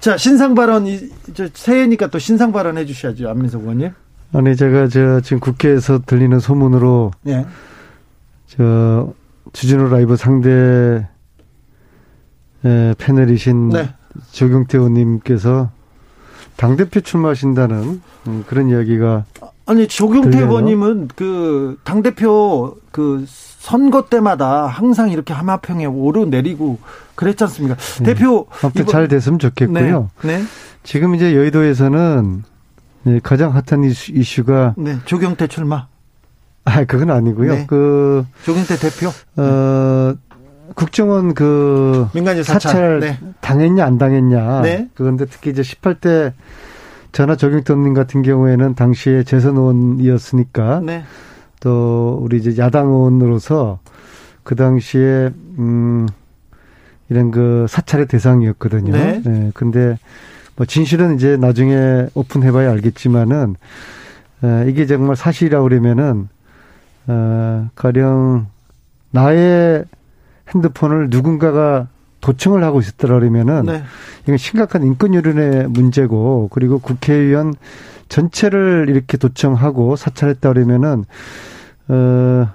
자 0.00 0.16
신상 0.16 0.54
발언 0.54 0.86
이제 0.86 1.50
새해니까 1.52 2.08
또 2.08 2.18
신상 2.18 2.52
발언 2.52 2.78
해주셔야죠, 2.78 3.28
안민석 3.28 3.62
의원님. 3.62 3.90
아니 4.32 4.56
제가 4.56 4.88
저 4.88 5.20
지금 5.20 5.40
국회에서 5.40 6.00
들리는 6.04 6.38
소문으로 6.38 7.10
예. 7.26 7.46
저 8.46 9.12
주진우 9.52 9.88
라이브 9.88 10.16
상대 10.16 11.08
패널이신 12.98 13.68
네. 13.70 13.90
조경태 14.32 14.78
의원님께서 14.78 15.70
당 16.56 16.76
대표 16.76 17.00
출마하신다는 17.00 18.00
음, 18.28 18.44
그런 18.46 18.68
이야기가 18.68 19.24
아니 19.66 19.86
조경태 19.88 20.38
의원님은 20.40 21.08
그 21.14 21.78
당 21.84 22.02
대표 22.02 22.76
그 22.90 23.24
선거 23.28 24.06
때마다 24.08 24.66
항상 24.66 25.10
이렇게 25.10 25.32
하마평에 25.34 25.86
오르내리고 25.86 26.78
그랬지 27.14 27.44
않습니까? 27.44 27.76
네. 27.98 28.04
대표 28.04 28.46
이번... 28.74 28.86
잘 28.86 29.08
됐으면 29.08 29.38
좋겠고요. 29.38 30.10
네. 30.22 30.38
네. 30.38 30.44
지금 30.84 31.14
이제 31.14 31.34
여의도에서는 31.34 32.44
가장 33.22 33.52
핫한 33.54 33.84
이슈, 33.84 34.44
가 34.44 34.74
네. 34.76 34.98
조경태 35.04 35.46
출마. 35.48 35.88
아, 36.64 36.84
그건 36.84 37.10
아니고요. 37.10 37.52
네. 37.54 37.66
그 37.68 38.24
조경태 38.44 38.76
대표. 38.76 39.10
어 39.36 40.14
국정원 40.74 41.34
그 41.34 42.08
민간인 42.14 42.42
사찰, 42.42 42.72
사찰 42.72 43.00
네. 43.00 43.18
당했냐 43.40 43.84
안 43.84 43.98
당했냐. 43.98 44.62
네. 44.62 44.88
그런데 44.94 45.26
특히 45.26 45.50
이제 45.50 45.62
18대 45.62 46.32
전화 47.12 47.36
적용도님 47.36 47.94
같은 47.94 48.22
경우에는 48.22 48.74
당시에 48.74 49.22
재선 49.22 49.56
의원이었으니까 49.56 50.80
네. 50.84 51.04
또 51.60 52.18
우리 52.20 52.36
이제 52.38 52.56
야당 52.58 52.88
의원으로서 52.88 53.78
그 54.42 54.54
당시에 54.54 55.30
음 55.58 56.06
이런 57.08 57.30
그 57.30 57.66
사찰의 57.68 58.06
대상이었거든요. 58.06 58.92
네. 58.92 59.22
네. 59.24 59.50
근데 59.54 59.98
뭐 60.56 60.66
진실은 60.66 61.14
이제 61.16 61.36
나중에 61.36 62.06
오픈해봐야 62.14 62.70
알겠지만은 62.72 63.56
에, 64.44 64.66
이게 64.68 64.86
정말 64.86 65.16
사실이라고 65.16 65.68
그러면은 65.68 66.28
어 67.06 67.68
가령 67.74 68.46
나의 69.10 69.84
핸드폰을 70.54 71.08
누군가가 71.10 71.88
도청을 72.20 72.64
하고 72.64 72.80
있었더라 72.80 73.18
그러면은 73.18 73.66
네. 73.66 73.82
이건 74.24 74.36
심각한 74.36 74.82
인권 74.82 75.14
유린의 75.14 75.68
문제고 75.68 76.48
그리고 76.52 76.78
국회의원 76.78 77.54
전체를 78.08 78.86
이렇게 78.88 79.16
도청하고 79.16 79.96
사찰했다 79.96 80.52
그러면은 80.52 81.04
어 81.88 82.48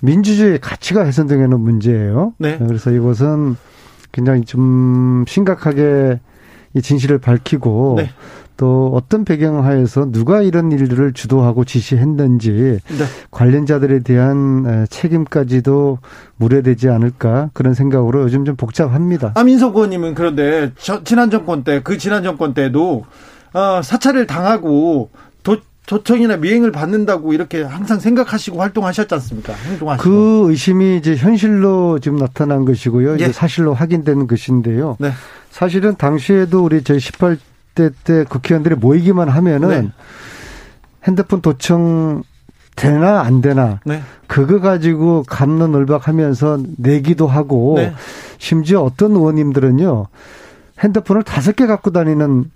민주주의 0.00 0.58
가치가 0.58 1.04
훼손되는 1.04 1.60
문제예요. 1.60 2.34
네. 2.38 2.58
그래서 2.58 2.90
이것은 2.90 3.56
굉장히 4.10 4.44
좀 4.44 5.24
심각하게 5.28 6.20
이 6.74 6.82
진실을 6.82 7.18
밝히고 7.18 7.94
네. 7.98 8.10
또 8.62 8.92
어떤 8.94 9.24
배경 9.24 9.64
하에서 9.64 10.12
누가 10.12 10.40
이런 10.40 10.70
일들을 10.70 11.14
주도하고 11.14 11.64
지시했는지 11.64 12.78
네. 12.86 13.04
관련자들에 13.32 14.04
대한 14.04 14.86
책임까지도 14.88 15.98
물어되지 16.36 16.88
않을까 16.88 17.50
그런 17.54 17.74
생각으로 17.74 18.22
요즘 18.22 18.44
좀 18.44 18.54
복잡합니다. 18.54 19.32
아 19.34 19.42
민석 19.42 19.74
의원님은 19.74 20.14
그런데 20.14 20.70
저, 20.78 21.02
지난 21.02 21.28
정권 21.28 21.64
때 21.64 21.80
그 21.82 21.98
지난 21.98 22.22
정권 22.22 22.54
때도 22.54 23.04
어, 23.52 23.80
사찰을 23.82 24.28
당하고 24.28 25.10
도, 25.42 25.56
도청이나 25.86 26.36
미행을 26.36 26.70
받는다고 26.70 27.32
이렇게 27.32 27.62
항상 27.62 27.98
생각하시고 27.98 28.60
활동하셨지 28.60 29.12
않습니까? 29.12 29.54
행동하시고. 29.54 30.08
그 30.08 30.50
의심이 30.50 30.98
이제 30.98 31.16
현실로 31.16 31.98
지금 31.98 32.16
나타난 32.16 32.64
것이고요. 32.64 33.10
예. 33.12 33.14
이제 33.16 33.32
사실로 33.32 33.74
확인되는 33.74 34.28
것인데요. 34.28 34.96
네. 35.00 35.10
사실은 35.50 35.96
당시에도 35.96 36.64
우리 36.64 36.84
저희 36.84 37.00
18 37.00 37.38
20대 37.74 37.92
때 38.04 38.24
국회의원들이 38.24 38.76
모이기만 38.76 39.28
하면은 39.28 39.68
네. 39.68 39.90
핸드폰 41.04 41.40
도청 41.40 42.22
되나 42.76 43.20
안 43.20 43.40
되나 43.40 43.80
네. 43.84 44.02
그거 44.26 44.60
가지고 44.60 45.24
감론을박하면서 45.26 46.60
내기도 46.78 47.26
하고 47.26 47.74
네. 47.76 47.92
심지어 48.38 48.82
어떤 48.82 49.12
의원님들은요 49.12 50.06
핸드폰을 50.80 51.22
다섯 51.22 51.54
개 51.54 51.66
갖고 51.66 51.90
다니는 51.90 52.50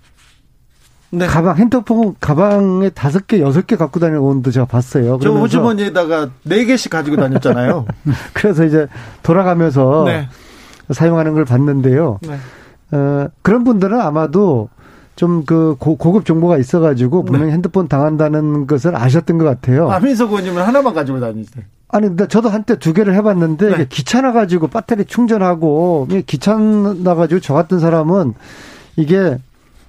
네. 1.09 1.25
가방 1.25 1.55
핸드폰 1.57 2.15
가방에 2.19 2.89
다섯 2.89 3.27
개 3.27 3.39
여섯 3.39 3.67
개 3.67 3.75
갖고 3.75 3.99
다니는 3.99 4.19
의원도 4.19 4.51
제가 4.51 4.65
봤어요. 4.65 5.19
저 5.21 5.31
호주머니에다가 5.31 6.31
네 6.43 6.65
개씩 6.65 6.91
가지고 6.91 7.15
다녔잖아요. 7.17 7.85
그래서 8.33 8.65
이제 8.65 8.87
돌아가면서 9.23 10.03
네. 10.05 10.27
사용하는 10.91 11.33
걸 11.33 11.45
봤는데요. 11.45 12.19
네. 12.23 12.37
어, 12.91 13.27
그런 13.41 13.63
분들은 13.63 13.99
아마도 13.99 14.69
좀 15.17 15.43
그 15.45 15.75
고급 15.77 16.25
정보가 16.25 16.57
있어가지고 16.57 17.25
분명히 17.25 17.47
네. 17.47 17.53
핸드폰 17.53 17.87
당한다는 17.87 18.67
것을 18.67 18.95
아셨던 18.95 19.37
것 19.37 19.43
같아요. 19.45 19.91
아 19.91 19.99
민석 19.99 20.29
의원님은 20.29 20.61
하나만 20.61 20.93
가지고 20.93 21.19
다니세요. 21.19 21.65
아니, 21.89 22.07
근데 22.07 22.27
저도 22.27 22.49
한때 22.49 22.77
두 22.77 22.93
개를 22.93 23.13
해봤는데 23.15 23.77
네. 23.77 23.85
귀찮아가지고 23.89 24.67
배터리 24.67 25.05
충전하고 25.05 26.07
귀찮아가지고 26.25 27.39
저 27.41 27.53
같은 27.53 27.79
사람은 27.79 28.33
이게 28.97 29.37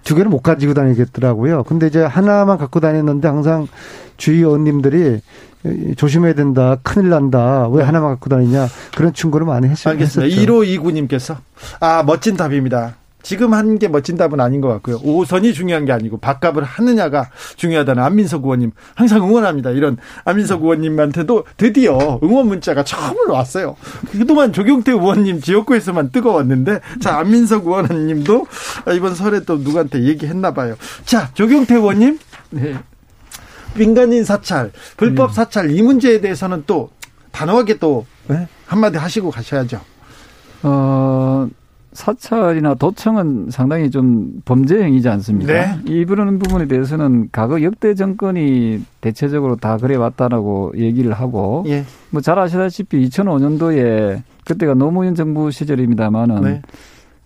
두 0.04 0.14
개를 0.14 0.30
못 0.30 0.40
가지고 0.42 0.74
다니겠더라고요. 0.74 1.64
근데 1.64 1.88
이제 1.88 2.02
하나만 2.02 2.56
갖고 2.56 2.80
다녔는데 2.80 3.28
항상 3.28 3.66
주위 4.16 4.38
의원님들이 4.38 5.20
조심해야 5.96 6.34
된다. 6.34 6.76
큰일 6.82 7.10
난다. 7.10 7.68
왜 7.68 7.82
하나만 7.82 8.10
갖고 8.12 8.30
다니냐. 8.30 8.68
그런 8.96 9.12
충고를 9.12 9.46
많이 9.46 9.66
했었죠. 9.66 9.90
알겠습니다. 9.90 10.34
1호 10.36 10.80
2구님께서 10.80 11.36
아, 11.80 12.02
멋진 12.06 12.36
답입니다. 12.36 12.94
지금 13.22 13.52
한 13.52 13.78
게 13.78 13.88
멋진 13.88 14.16
답은 14.16 14.40
아닌 14.40 14.60
것 14.60 14.68
같고요. 14.68 14.98
5선이 15.00 15.52
중요한 15.54 15.84
게 15.84 15.92
아니고 15.92 16.18
밥값을 16.18 16.62
하느냐가 16.64 17.30
중요하다는 17.56 18.02
안민석 18.02 18.44
의원님 18.44 18.72
항상 18.94 19.22
응원합니다. 19.22 19.70
이런 19.70 19.98
안민석 20.24 20.62
의원님한테도 20.62 21.44
드디어 21.56 22.18
응원 22.22 22.46
문자가 22.48 22.82
처음으로 22.84 23.34
왔어요. 23.34 23.76
그동안 24.10 24.52
조경태 24.52 24.92
의원님 24.92 25.40
지역구에서만 25.40 26.10
뜨거웠는데 26.10 26.80
자 27.00 27.18
안민석 27.18 27.66
의원님도 27.66 28.46
이번 28.96 29.14
설에 29.14 29.40
또 29.40 29.56
누구한테 29.58 30.04
얘기했나 30.04 30.54
봐요. 30.54 30.76
자 31.04 31.30
조경태 31.34 31.74
의원님 31.74 32.18
네. 32.50 32.76
민간인 33.74 34.24
사찰, 34.24 34.72
불법 34.96 35.28
네. 35.28 35.34
사찰 35.34 35.70
이 35.70 35.82
문제에 35.82 36.20
대해서는 36.20 36.64
또 36.66 36.90
단호하게 37.32 37.78
또 37.78 38.06
네? 38.26 38.48
한마디 38.66 38.96
하시고 38.98 39.30
가셔야죠. 39.30 39.80
어, 40.62 41.48
사찰이나 41.92 42.74
도청은 42.74 43.50
상당히 43.50 43.90
좀 43.90 44.40
범죄 44.44 44.82
행위지 44.82 45.08
않습니까? 45.08 45.52
네. 45.52 45.78
이 45.86 46.04
부르는 46.04 46.38
부분에 46.38 46.66
대해서는 46.66 47.28
과거 47.32 47.62
역대 47.62 47.94
정권이 47.94 48.84
대체적으로 49.00 49.56
다 49.56 49.78
그래 49.78 49.96
왔다라고 49.96 50.72
얘기를 50.76 51.12
하고 51.12 51.64
예. 51.66 51.84
뭐잘 52.10 52.38
아시다시피 52.38 53.08
2005년도에 53.08 54.22
그때가 54.44 54.74
노무현 54.74 55.14
정부 55.14 55.50
시절입니다만은 55.50 56.42
네. 56.42 56.62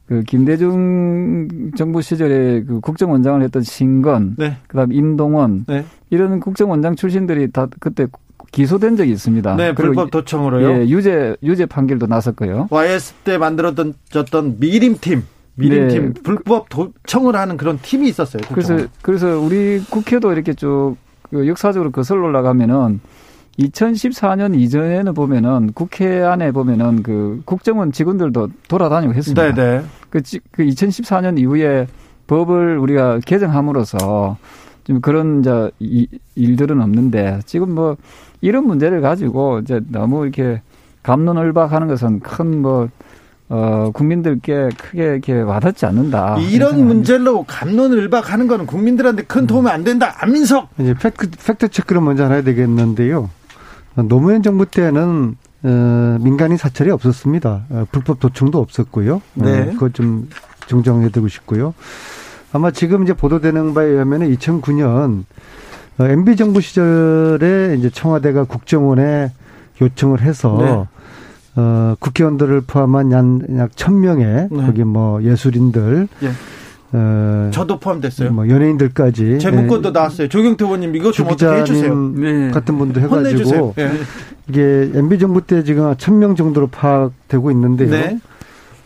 그 0.06 0.22
김대중 0.24 1.48
정부 1.76 2.02
시절에 2.02 2.64
그 2.64 2.80
국정원장을 2.80 3.42
했던 3.42 3.62
신건, 3.62 4.34
네. 4.36 4.56
그다음 4.66 4.92
임동원 4.92 5.64
네. 5.66 5.84
이런 6.10 6.40
국정원장 6.40 6.96
출신들이 6.96 7.50
다 7.50 7.66
그때 7.80 8.06
기소된 8.52 8.96
적이 8.96 9.12
있습니다. 9.12 9.56
네, 9.56 9.74
불법 9.74 10.10
도청으로요. 10.10 10.70
예, 10.70 10.88
유죄 10.88 11.36
유죄 11.42 11.66
판결도 11.66 12.06
났었고요. 12.06 12.68
YS 12.70 13.14
때 13.24 13.38
만들었던 13.38 13.94
졌던 14.10 14.56
미림팀 14.60 15.24
미림팀 15.54 16.12
네. 16.14 16.20
불법 16.22 16.68
도청을 16.68 17.34
하는 17.34 17.56
그런 17.56 17.78
팀이 17.80 18.08
있었어요. 18.08 18.42
국정원. 18.42 18.76
그래서 18.76 18.90
그래서 19.02 19.40
우리 19.40 19.82
국회도 19.90 20.32
이렇게 20.32 20.54
쭉그 20.54 21.46
역사적으로 21.46 21.90
거슬러 21.90 22.26
올라가면은 22.26 23.00
2014년 23.58 24.58
이전에는 24.58 25.12
보면은 25.14 25.72
국회 25.74 26.22
안에 26.22 26.52
보면은 26.52 27.02
그 27.02 27.42
국정원 27.44 27.92
직원들도 27.92 28.48
돌아다니고 28.68 29.14
했습니다. 29.14 29.52
네, 29.52 29.54
네. 29.54 29.84
그, 30.08 30.22
그 30.50 30.64
2014년 30.64 31.38
이후에 31.38 31.86
법을 32.26 32.78
우리가 32.78 33.20
개정함으로써 33.26 34.38
좀 34.84 35.00
그런 35.00 35.40
이제 35.40 35.70
일들은 36.34 36.80
없는데 36.80 37.40
지금 37.46 37.74
뭐 37.74 37.96
이런 38.40 38.66
문제를 38.66 39.00
가지고 39.00 39.60
이제 39.60 39.80
너무 39.88 40.24
이렇게 40.24 40.62
갑론을박하는 41.02 41.88
것은 41.88 42.20
큰뭐 42.20 42.88
어, 43.48 43.90
국민들께 43.92 44.70
크게 44.78 45.02
이렇게 45.04 45.40
와닿지 45.40 45.84
않는다. 45.84 46.38
이런 46.38 46.86
문제로 46.86 47.44
갑론을박하는 47.44 48.46
거는 48.46 48.66
국민들한테 48.66 49.24
큰 49.24 49.46
도움이 49.46 49.68
안 49.68 49.84
된다. 49.84 50.14
안민석. 50.18 50.70
이제 50.78 50.94
팩트, 50.94 51.30
팩트 51.30 51.68
체크를 51.68 52.00
먼저 52.00 52.26
해야 52.26 52.42
되겠는데요. 52.42 53.28
노무현 53.94 54.42
정부 54.42 54.64
때는 54.64 55.36
어, 55.64 56.18
민간인 56.20 56.56
사찰이 56.56 56.90
없었습니다. 56.90 57.64
어, 57.68 57.86
불법 57.92 58.20
도청도 58.20 58.58
없었고요. 58.58 59.16
어, 59.16 59.22
네. 59.34 59.60
어, 59.60 59.64
그거 59.72 59.90
좀 59.90 60.28
정정해두고 60.66 61.28
싶고요. 61.28 61.74
아마 62.52 62.70
지금 62.70 63.02
이제 63.02 63.12
보도되는 63.12 63.74
바에 63.74 63.86
의하면 63.86 64.20
2009년 64.34 65.24
어, 65.98 66.04
MB 66.04 66.36
정부 66.36 66.60
시절에 66.60 67.76
이제 67.78 67.90
청와대가 67.90 68.44
국정원에 68.44 69.32
요청을 69.80 70.20
해서 70.20 70.58
네. 70.60 70.86
어, 71.56 71.94
국회의원들을 71.98 72.62
포함한 72.62 73.58
약 73.58 73.76
천명의 73.76 74.48
네. 74.50 74.66
거기 74.66 74.84
뭐 74.84 75.22
예술인들 75.22 76.08
예. 76.22 76.30
어, 76.94 77.50
저도 77.52 77.80
포함됐어요. 77.80 78.32
뭐 78.32 78.48
연예인들까지 78.48 79.38
제 79.38 79.50
문건도 79.50 79.92
네. 79.92 79.98
나왔어요. 79.98 80.28
조경태 80.28 80.64
의원님 80.64 80.94
이것 80.94 81.12
좀 81.12 81.26
어떻게 81.26 81.46
해주세요. 81.46 81.94
네. 82.16 82.50
같은 82.50 82.76
분도 82.76 83.00
해가지고 83.00 83.74
네. 83.76 83.92
이게 84.48 84.90
MB 84.94 85.18
정부 85.18 85.40
때 85.40 85.64
지금 85.64 85.94
천명 85.96 86.36
정도로 86.36 86.66
파악되고 86.66 87.50
있는데요. 87.50 87.90
네. 87.90 88.18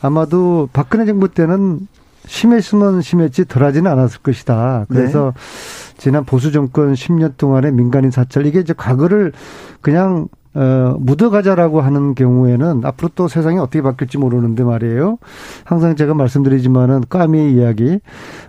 아마도 0.03 0.69
박근혜 0.73 1.05
정부 1.05 1.29
때는 1.29 1.89
심했으면 2.27 3.01
심했지 3.03 3.45
덜하지는 3.47 3.91
않았을 3.91 4.21
것이다. 4.23 4.87
그래서 4.89 5.33
네. 5.35 5.97
지난 5.99 6.25
보수 6.25 6.53
정권 6.53 6.93
10년 6.93 7.37
동안의 7.37 7.73
민간인 7.73 8.11
사찰 8.11 8.47
이게 8.47 8.61
이제 8.61 8.75
과거를 8.77 9.33
그냥 9.81 10.29
어, 10.55 10.97
묻어가자라고 10.99 11.83
하는 11.83 12.15
경우에는 12.15 12.81
앞으로 12.83 13.11
또 13.15 13.29
세상이 13.29 13.59
어떻게 13.59 13.83
바뀔지 13.83 14.17
모르는데 14.17 14.65
말이에요. 14.65 15.19
항상 15.65 15.97
제가 15.97 16.15
말씀드리지만은 16.15 17.03
까미의 17.11 17.53
이야기, 17.53 18.01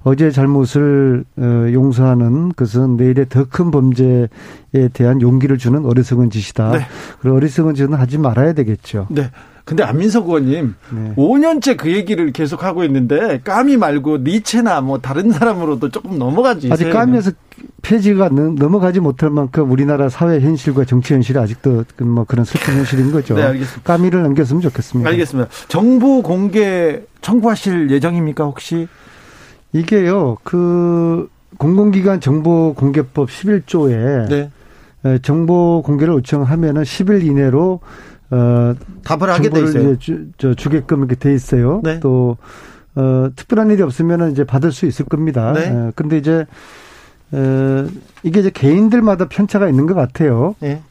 어제 0.03 0.31
잘못을 0.31 1.25
어, 1.37 1.41
용서하는 1.73 2.53
것은 2.55 2.95
내일의 2.95 3.27
더 3.27 3.43
큰 3.49 3.71
범죄에 3.71 4.27
대한 4.93 5.21
용기를 5.21 5.57
주는 5.57 5.85
어리석은 5.85 6.29
짓이다. 6.29 6.71
네. 6.71 6.79
그리고 7.19 7.35
어리석은 7.35 7.75
짓은 7.75 7.93
하지 7.93 8.17
말아야 8.17 8.53
되겠죠. 8.53 9.07
네. 9.09 9.29
근데 9.67 9.83
안민석 9.83 10.27
의원님 10.27 10.75
네. 10.91 11.13
5년째 11.17 11.75
그 11.75 11.91
얘기를 11.91 12.31
계속 12.31 12.63
하고 12.63 12.85
있는데 12.85 13.41
까미 13.43 13.75
말고 13.75 14.19
니체나 14.19 14.79
뭐 14.79 14.99
다른 14.99 15.29
사람으로도 15.29 15.89
조금 15.89 16.17
넘어가지. 16.17 16.69
아직 16.71 16.89
까미에서 16.89 17.31
폐지가 17.81 18.29
넘어가지 18.29 19.01
못할 19.01 19.29
만큼 19.29 19.69
우리나라 19.69 20.07
사회 20.07 20.39
현실과 20.39 20.85
정치 20.85 21.13
현실이 21.13 21.37
아직도 21.37 21.83
그뭐 21.97 22.23
그런 22.23 22.45
슬픈 22.45 22.75
현실인 22.75 23.11
거죠. 23.11 23.35
네, 23.35 23.43
알겠습니다. 23.43 23.81
까미를 23.83 24.23
넘겼으면 24.23 24.61
좋겠습니다. 24.61 25.09
알겠습니다. 25.09 25.49
정보 25.67 26.21
공개 26.21 27.01
청구하실 27.19 27.91
예정입니까 27.91 28.45
혹시? 28.45 28.87
이게요. 29.73 30.37
그 30.45 31.29
공공기관 31.57 32.21
정보 32.21 32.73
공개법 32.73 33.27
11조에 33.27 34.29
네. 34.29 35.19
정보 35.23 35.81
공개를 35.85 36.13
요청하면은 36.13 36.83
10일 36.83 37.25
이내로 37.25 37.81
어 38.29 38.73
답을 39.03 39.29
하게 39.29 39.49
돼 39.49 39.63
있어요. 39.63 39.97
주, 39.97 40.27
저 40.37 40.53
주게끔 40.53 40.99
이렇게 40.99 41.15
돼 41.15 41.33
있어요. 41.33 41.81
네. 41.83 41.99
또 41.99 42.37
어, 42.95 43.29
특별한 43.35 43.69
일이 43.71 43.83
없으면은 43.83 44.31
이제 44.31 44.43
받을 44.43 44.71
수 44.71 44.85
있을 44.87 45.05
겁니다. 45.05 45.53
네. 45.53 45.69
어, 45.69 45.91
근데 45.95 46.17
이제 46.17 46.45
어, 47.31 47.87
이게 48.23 48.39
이제 48.39 48.49
개인들마다 48.49 49.27
편차가 49.27 49.69
있는 49.69 49.85
것 49.85 49.93
같아요. 49.93 50.55
네. 50.59 50.81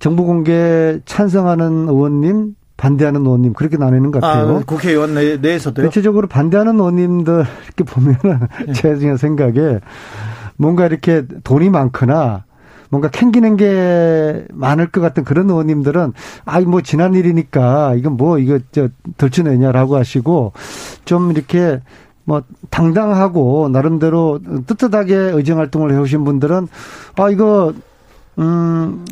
정보 0.00 0.24
공개 0.24 0.98
찬성하는 1.04 1.88
의원님, 1.88 2.56
반대하는 2.76 3.20
의원님 3.24 3.52
그렇게 3.52 3.76
나뉘는 3.76 4.10
것 4.10 4.20
같아요. 4.20 4.56
아, 4.56 4.62
국회의원 4.66 5.14
내, 5.14 5.36
내에서도요? 5.36 5.86
대체적으로 5.86 6.26
반대하는 6.26 6.74
의원님들 6.74 7.44
이렇게 7.66 7.84
보면은 7.88 8.48
네. 8.66 8.72
제 8.72 8.96
생각에 9.16 9.78
뭔가 10.56 10.86
이렇게 10.86 11.24
돈이 11.44 11.70
많거나 11.70 12.44
뭔가 12.90 13.08
캥기는 13.08 13.56
게 13.56 14.44
많을 14.52 14.90
것 14.90 15.00
같은 15.00 15.24
그런 15.24 15.48
의원님들은 15.48 16.12
아이 16.44 16.64
뭐 16.64 16.82
지난 16.82 17.14
일이니까 17.14 17.94
이건 17.94 18.16
뭐 18.16 18.38
이거 18.38 18.58
저 18.72 18.88
덜쳐내냐라고 19.16 19.96
하시고 19.96 20.52
좀 21.04 21.30
이렇게 21.30 21.80
뭐 22.24 22.42
당당하고 22.68 23.68
나름대로 23.72 24.40
떳떳하게 24.66 25.14
의정 25.14 25.58
활동을 25.58 25.92
해오신 25.92 26.24
분들은 26.24 26.68
아 27.16 27.30
이거 27.30 27.72
음 28.38 29.04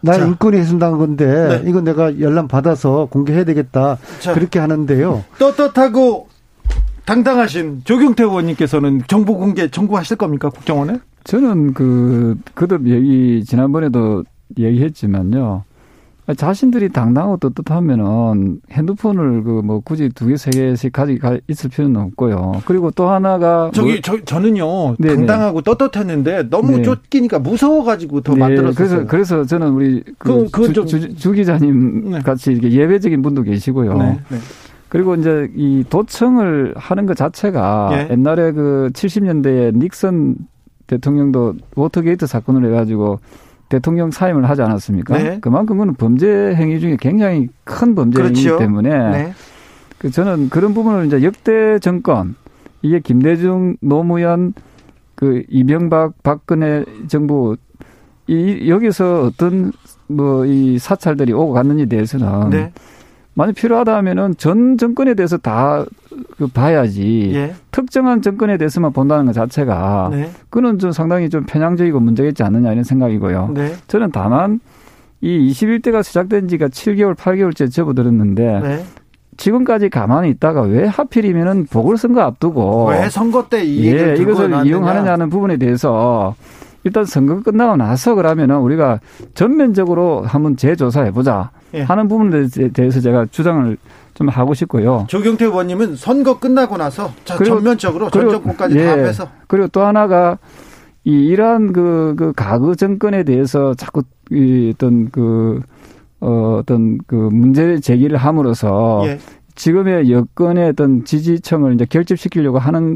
나의 0.00 0.20
인권이 0.26 0.58
훼손당한 0.58 0.98
건데 0.98 1.62
네. 1.62 1.70
이거 1.70 1.80
내가 1.80 2.20
연락 2.20 2.48
받아서 2.48 3.06
공개해야 3.10 3.44
되겠다 3.44 3.96
자, 4.20 4.34
그렇게 4.34 4.58
하는데요. 4.58 5.24
떳떳하고 5.38 6.28
당당하신 7.06 7.82
조경태 7.84 8.24
의원님께서는 8.24 9.02
정보 9.06 9.38
공개 9.38 9.68
청구하실 9.68 10.16
겁니까 10.16 10.50
국정원에? 10.50 10.98
저는 11.24 11.74
그 11.74 12.36
그듭 12.54 12.86
얘기 12.88 13.44
지난번에도 13.44 14.24
얘기했지만요. 14.58 15.64
자신들이 16.36 16.88
당당하고 16.88 17.36
떳떳하면은 17.36 18.60
핸드폰을 18.70 19.42
그 19.42 19.60
뭐 19.64 19.80
굳이 19.80 20.08
두 20.08 20.26
개, 20.26 20.36
세 20.36 20.50
개씩 20.50 20.92
가지고 20.92 21.36
있을 21.48 21.70
필요는 21.70 22.00
없고요. 22.00 22.62
그리고 22.64 22.90
또 22.90 23.08
하나가 23.08 23.70
저기 23.74 23.92
뭐, 23.92 24.00
저 24.02 24.24
저는요 24.24 24.96
네네. 24.96 25.16
당당하고 25.16 25.60
떳떳했는데 25.62 26.48
너무 26.50 26.78
네. 26.78 26.82
쫓기니까 26.82 27.38
무서워가지고 27.38 28.22
더 28.22 28.32
네. 28.34 28.40
만들었어요. 28.40 28.74
그래서 28.74 29.06
그래서 29.06 29.44
저는 29.44 29.68
우리 29.72 30.02
그, 30.18 30.48
그, 30.50 30.72
주, 30.72 30.86
주, 30.86 31.14
주, 31.14 31.32
기자님 31.32 32.10
네. 32.10 32.20
같이 32.20 32.52
이렇게 32.52 32.70
예외적인 32.70 33.20
분도 33.22 33.42
계시고요. 33.42 33.94
네. 33.94 34.18
네. 34.28 34.38
그리고 34.88 35.14
이제 35.14 35.50
이 35.56 35.84
도청을 35.88 36.74
하는 36.76 37.06
것 37.06 37.16
자체가 37.16 37.90
예. 37.92 38.12
옛날에 38.12 38.52
그 38.52 38.90
70년대에 38.92 39.76
닉슨 39.76 40.36
대통령도 40.86 41.54
워터게이트 41.76 42.26
사건을 42.26 42.66
해가지고 42.70 43.20
대통령 43.68 44.10
사임을 44.10 44.48
하지 44.48 44.62
않았습니까? 44.62 45.16
네. 45.18 45.38
그만큼 45.40 45.78
그는 45.78 45.94
범죄 45.94 46.54
행위 46.54 46.80
중에 46.80 46.96
굉장히 47.00 47.48
큰 47.64 47.94
범죄 47.94 48.20
그렇죠. 48.22 48.40
행위이기 48.40 48.58
때문에 48.58 49.10
네. 49.10 49.32
그 49.98 50.10
저는 50.10 50.50
그런 50.50 50.74
부분을 50.74 51.06
이제 51.06 51.22
역대 51.22 51.78
정권 51.78 52.34
이게 52.82 53.00
김대중 53.00 53.76
노무현 53.80 54.52
그 55.14 55.42
이명박 55.48 56.22
박근혜 56.22 56.84
정부 57.08 57.56
이 58.26 58.68
여기서 58.68 59.22
어떤 59.22 59.72
뭐 60.08 60.44
이 60.46 60.78
사찰들이 60.78 61.32
오고 61.32 61.52
갔는지에 61.52 61.86
대해서는 61.86 62.50
네. 62.50 62.72
만약 63.34 63.54
필요하다 63.54 63.96
하면은 63.96 64.34
전 64.38 64.78
정권에 64.78 65.14
대해서 65.14 65.36
다그 65.36 66.46
봐야지 66.52 67.32
예. 67.34 67.54
특정한 67.72 68.22
정권에 68.22 68.56
대해서만 68.58 68.92
본다는 68.92 69.26
것 69.26 69.32
자체가 69.32 70.08
네. 70.12 70.30
그는 70.50 70.78
좀 70.78 70.92
상당히 70.92 71.28
좀 71.28 71.44
편향적이고 71.44 71.98
문제가 72.00 72.28
있지 72.28 72.42
않느냐 72.44 72.72
이런 72.72 72.84
생각이고요. 72.84 73.50
네. 73.54 73.74
저는 73.88 74.10
다만 74.12 74.60
이 75.20 75.50
21대가 75.50 76.02
시작된 76.02 76.48
지가 76.48 76.68
7개월, 76.68 77.14
8개월째 77.16 77.72
접어들었는데 77.72 78.60
네. 78.60 78.84
지금까지 79.36 79.88
가만히 79.88 80.30
있다가 80.30 80.60
왜 80.62 80.86
하필이면은 80.86 81.66
보궐선거 81.66 82.20
앞두고 82.20 82.90
왜 82.90 83.08
선거 83.08 83.48
때 83.48 83.64
이 83.64 83.86
예, 83.92 84.14
이것을 84.16 84.64
이용하느냐는 84.64 85.28
부분에 85.28 85.56
대해서 85.56 86.36
일단 86.84 87.04
선거 87.04 87.40
끝나고 87.40 87.76
나서 87.76 88.14
그러면은 88.14 88.58
우리가 88.58 89.00
전면적으로 89.34 90.22
한번 90.22 90.56
재조사해 90.56 91.10
보자 91.10 91.50
예. 91.74 91.82
하는 91.82 92.08
부분에 92.08 92.46
대해서 92.72 93.00
제가 93.00 93.26
주장을 93.30 93.76
좀 94.14 94.28
하고 94.28 94.54
싶고요. 94.54 95.06
조경태 95.08 95.44
의원님은 95.44 95.96
선거 95.96 96.38
끝나고 96.38 96.76
나서 96.76 97.12
그리고, 97.36 97.56
전면적으로 97.56 98.10
전 98.10 98.30
정권까지 98.30 98.76
예. 98.78 98.84
다 98.84 98.92
합해서 98.92 99.28
그리고 99.48 99.68
또 99.68 99.82
하나가 99.82 100.38
이 101.04 101.10
이러한 101.10 101.72
그, 101.72 102.14
그 102.16 102.32
가그 102.34 102.76
정권에 102.76 103.24
대해서 103.24 103.74
자꾸 103.74 104.02
이 104.30 104.72
어떤 104.74 105.10
그 105.10 105.60
어, 106.20 106.58
어떤 106.60 106.98
그 107.06 107.14
문제 107.14 107.78
제기를 107.80 108.16
함으로써 108.16 109.02
예. 109.06 109.18
지금의 109.56 110.10
여건의 110.10 110.70
어떤 110.70 111.04
지지층을 111.04 111.74
이제 111.74 111.84
결집시키려고 111.84 112.58
하는 112.58 112.94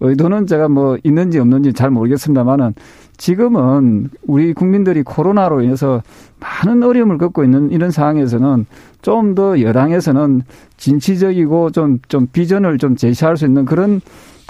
의도는 0.00 0.46
제가 0.46 0.68
뭐 0.68 0.98
있는지 1.04 1.38
없는지 1.38 1.72
잘 1.72 1.90
모르겠습니다만은 1.90 2.74
지금은 3.16 4.10
우리 4.26 4.52
국민들이 4.52 5.02
코로나로 5.02 5.62
인해서 5.62 6.02
많은 6.40 6.82
어려움을 6.82 7.18
겪고 7.18 7.44
있는 7.44 7.70
이런 7.70 7.90
상황에서는 7.90 8.66
좀 9.02 9.34
더 9.34 9.60
여당에서는 9.60 10.42
진취적이고 10.76 11.70
좀, 11.70 11.98
좀 12.08 12.26
비전을 12.32 12.78
좀 12.78 12.96
제시할 12.96 13.36
수 13.36 13.44
있는 13.44 13.64
그런 13.64 14.00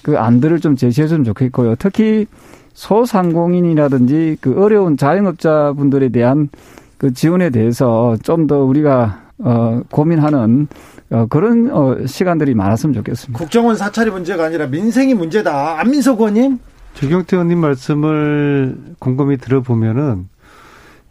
그 0.02 0.18
안들을 0.18 0.60
좀 0.60 0.76
제시했으면 0.76 1.24
좋겠고요. 1.24 1.74
특히 1.78 2.26
소상공인이라든지 2.74 4.38
그 4.40 4.60
어려운 4.62 4.96
자영업자분들에 4.96 6.08
대한 6.10 6.48
그 6.98 7.12
지원에 7.12 7.50
대해서 7.50 8.16
좀 8.22 8.46
더 8.46 8.58
우리가 8.64 9.20
어 9.38 9.80
고민하는 9.90 10.68
어, 11.10 11.26
그런 11.28 11.70
어, 11.72 12.06
시간들이 12.06 12.54
많았으면 12.54 12.94
좋겠습니다. 12.94 13.38
국정원 13.38 13.76
사찰이 13.76 14.10
문제가 14.10 14.44
아니라 14.44 14.66
민생이 14.66 15.14
문제다. 15.14 15.80
안민석 15.80 16.18
의원님. 16.20 16.58
조경태 16.94 17.36
의원님 17.36 17.58
말씀을 17.58 18.78
곰곰이 18.98 19.36
들어보면은 19.38 20.28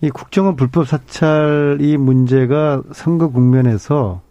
이 0.01 0.09
국정원 0.09 0.55
불법 0.55 0.87
사찰 0.87 1.77
이 1.79 1.97
문제가 1.97 2.81
선거 2.91 3.29
국면에서 3.29 4.21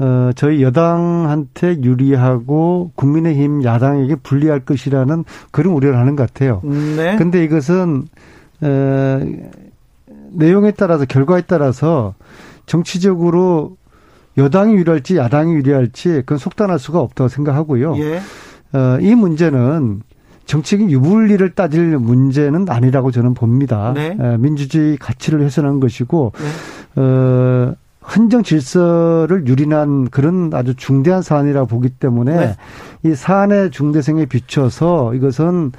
어, 0.00 0.30
저희 0.36 0.62
여당한테 0.62 1.82
유리하고 1.82 2.92
국민의힘 2.94 3.64
야당에게 3.64 4.14
불리할 4.16 4.60
것이라는 4.60 5.24
그런 5.50 5.74
우려를 5.74 5.98
하는 5.98 6.14
것 6.14 6.26
같아요. 6.26 6.60
네. 6.64 7.16
근데 7.16 7.42
이것은 7.42 8.06
어, 8.60 9.20
내용에 10.30 10.70
따라서 10.72 11.04
결과에 11.04 11.42
따라서 11.42 12.14
정치적으로 12.66 13.76
여당이 14.36 14.74
유리할지 14.74 15.16
야당이 15.16 15.52
유리할지 15.54 16.10
그건 16.20 16.38
속단할 16.38 16.78
수가 16.78 17.00
없다고 17.00 17.28
생각하고요. 17.28 17.96
예. 17.98 18.20
어, 18.72 18.98
이 19.00 19.14
문제는 19.14 20.02
정치적인 20.48 20.90
유불리를 20.90 21.50
따질 21.50 21.98
문제는 21.98 22.68
아니라고 22.68 23.10
저는 23.10 23.34
봅니다. 23.34 23.92
네. 23.94 24.16
에, 24.18 24.36
민주주의 24.38 24.96
가치를 24.96 25.42
훼손한 25.42 25.78
것이고 25.78 26.32
네. 26.96 27.00
어, 27.02 27.74
헌정 28.16 28.42
질서를 28.42 29.46
유린한 29.46 30.08
그런 30.08 30.50
아주 30.54 30.74
중대한 30.74 31.20
사안이라고 31.20 31.66
보기 31.66 31.90
때문에 31.90 32.34
네. 32.34 32.56
이 33.04 33.14
사안의 33.14 33.70
중대성에 33.70 34.24
비춰서 34.24 35.14
이것은 35.14 35.72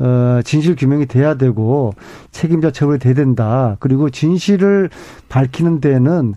어, 0.00 0.40
진실 0.44 0.76
규명이 0.76 1.06
돼야 1.06 1.34
되고 1.34 1.94
책임자 2.30 2.70
처벌이 2.70 2.98
돼야 2.98 3.14
된다. 3.14 3.76
그리고 3.80 4.10
진실을 4.10 4.90
밝히는 5.30 5.80
데는 5.80 6.34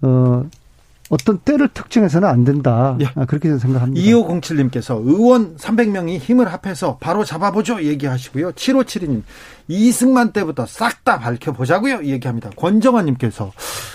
어, 0.00 0.44
어떤 1.10 1.38
때를 1.38 1.68
특정해서는 1.68 2.28
안 2.28 2.44
된다. 2.44 2.96
예. 3.00 3.06
그렇게 3.26 3.56
생각합니다. 3.56 4.00
2507님께서 4.00 5.00
의원 5.02 5.56
300명이 5.56 6.18
힘을 6.18 6.52
합해서 6.52 6.98
바로 7.00 7.24
잡아보죠. 7.24 7.82
얘기하시고요. 7.82 8.52
7572님, 8.52 9.22
이승만 9.68 10.32
때부터 10.32 10.66
싹 10.66 11.04
다 11.04 11.18
밝혀보자고요. 11.18 12.04
얘기합니다. 12.04 12.50
권정환님께서 12.56 13.52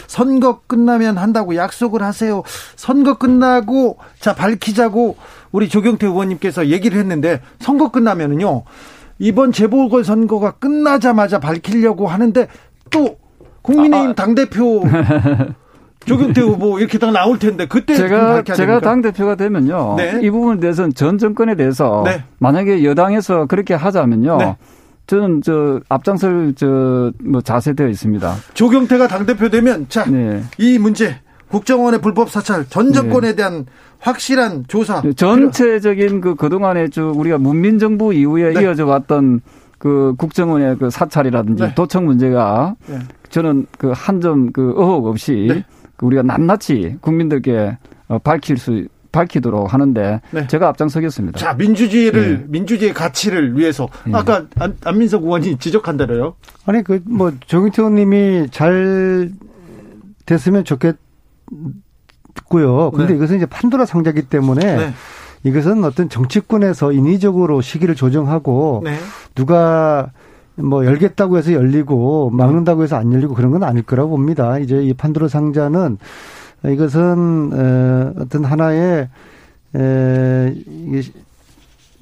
선거 0.07 0.61
끝나면 0.65 1.17
한다고 1.17 1.55
약속을 1.55 2.01
하세요. 2.01 2.41
선거 2.75 3.17
끝나고 3.17 3.97
자 4.19 4.33
밝히자고 4.33 5.17
우리 5.51 5.69
조경태 5.69 6.07
의원님께서 6.07 6.67
얘기를 6.67 6.97
했는데 6.97 7.41
선거 7.59 7.91
끝나면은요. 7.91 8.63
이번 9.19 9.51
재보궐 9.51 10.03
선거가 10.03 10.51
끝나자마자 10.51 11.39
밝히려고 11.39 12.07
하는데 12.07 12.47
또 12.89 13.17
국민의힘 13.61 14.07
아, 14.07 14.11
아. 14.11 14.15
당대표 14.15 14.83
조경태 16.05 16.41
후보 16.41 16.79
이렇게 16.79 16.97
딱 16.97 17.11
나올 17.11 17.39
텐데 17.39 17.65
그때 17.67 17.95
제가 17.95 18.43
제가 18.43 18.79
당 18.81 19.01
대표가 19.01 19.35
되면요. 19.35 19.95
네. 19.97 20.19
이 20.21 20.29
부분에 20.29 20.59
대해서는 20.59 20.93
전 20.93 21.17
정권에 21.17 21.55
대해서 21.55 22.03
네. 22.05 22.23
만약에 22.39 22.83
여당에서 22.83 23.45
그렇게 23.45 23.73
하자면요. 23.73 24.37
네. 24.37 24.57
저는 25.07 25.41
저 25.41 25.81
앞장설 25.89 26.53
저뭐 26.55 27.41
자세되어 27.43 27.87
있습니다. 27.89 28.35
조경태가 28.53 29.07
당 29.07 29.25
대표 29.25 29.49
되면 29.49 29.85
자이 29.89 30.09
네. 30.09 30.43
문제 30.79 31.17
국정원의 31.49 32.01
불법 32.01 32.29
사찰 32.29 32.65
전 32.69 32.93
정권에 32.93 33.29
네. 33.29 33.35
대한 33.35 33.65
확실한 33.99 34.65
조사. 34.67 35.01
네, 35.01 35.13
전체적인 35.13 36.19
그 36.21 36.35
그동안에 36.35 36.87
쭉 36.89 37.13
우리가 37.17 37.37
문민 37.37 37.79
정부 37.79 38.13
이후에 38.13 38.53
네. 38.53 38.61
이어져 38.63 38.85
왔던 38.85 39.41
그 39.77 40.13
국정원의 40.17 40.77
그 40.79 40.89
사찰이라든지 40.89 41.63
네. 41.63 41.75
도청 41.75 42.05
문제가 42.05 42.75
네. 42.87 42.99
저는 43.29 43.65
그 43.77 43.91
한 43.91 44.21
점그 44.21 44.73
의혹 44.77 45.05
없이 45.07 45.47
네. 45.49 45.55
그 45.55 45.63
우리가 46.01 46.23
낱낱이 46.23 46.97
국민들께 47.01 47.77
어, 48.07 48.19
밝힐 48.19 48.57
수 48.57 48.87
밝히도록 49.11 49.71
하는데 49.71 50.21
네. 50.31 50.47
제가 50.47 50.67
앞장서겠습니다. 50.69 51.37
자 51.37 51.53
민주주의를 51.53 52.37
네. 52.39 52.45
민주주의 52.47 52.93
가치를 52.93 53.55
위해서 53.57 53.87
네. 54.05 54.11
아까 54.15 54.45
안, 54.57 54.75
안민석 54.83 55.23
의원이 55.23 55.57
지적한 55.57 55.97
대로요. 55.97 56.35
아니 56.65 56.83
그 56.83 56.99
뭐 57.05 57.31
정인태 57.45 57.81
의원님이 57.81 58.47
잘 58.49 59.29
됐으면 60.25 60.65
좋겠 60.65 60.95
고요. 62.45 62.89
근데 62.91 63.11
네. 63.11 63.15
이것은 63.15 63.37
이제 63.37 63.45
판도라 63.45 63.85
상자기 63.85 64.23
때문에 64.23 64.77
네. 64.77 64.93
이것은 65.43 65.83
어떤 65.83 66.09
정치권에서 66.09 66.91
인위적으로 66.91 67.61
시기를 67.61 67.95
조정하고 67.95 68.81
네. 68.83 68.97
누가 69.35 70.11
뭐 70.55 70.85
열겠다고 70.85 71.37
해서 71.37 71.53
열리고 71.53 72.29
막는다고 72.29 72.83
해서 72.83 72.95
안 72.95 73.11
열리고 73.11 73.33
그런 73.33 73.51
건 73.51 73.63
아닐 73.63 73.83
거라고 73.83 74.11
봅니다. 74.11 74.59
이제 74.59 74.83
이 74.83 74.93
판도라 74.93 75.27
상자는 75.27 75.97
이것은 76.65 78.13
어떤 78.19 78.45
하나의 78.45 79.09
에 79.75 80.53
이게 80.67 81.01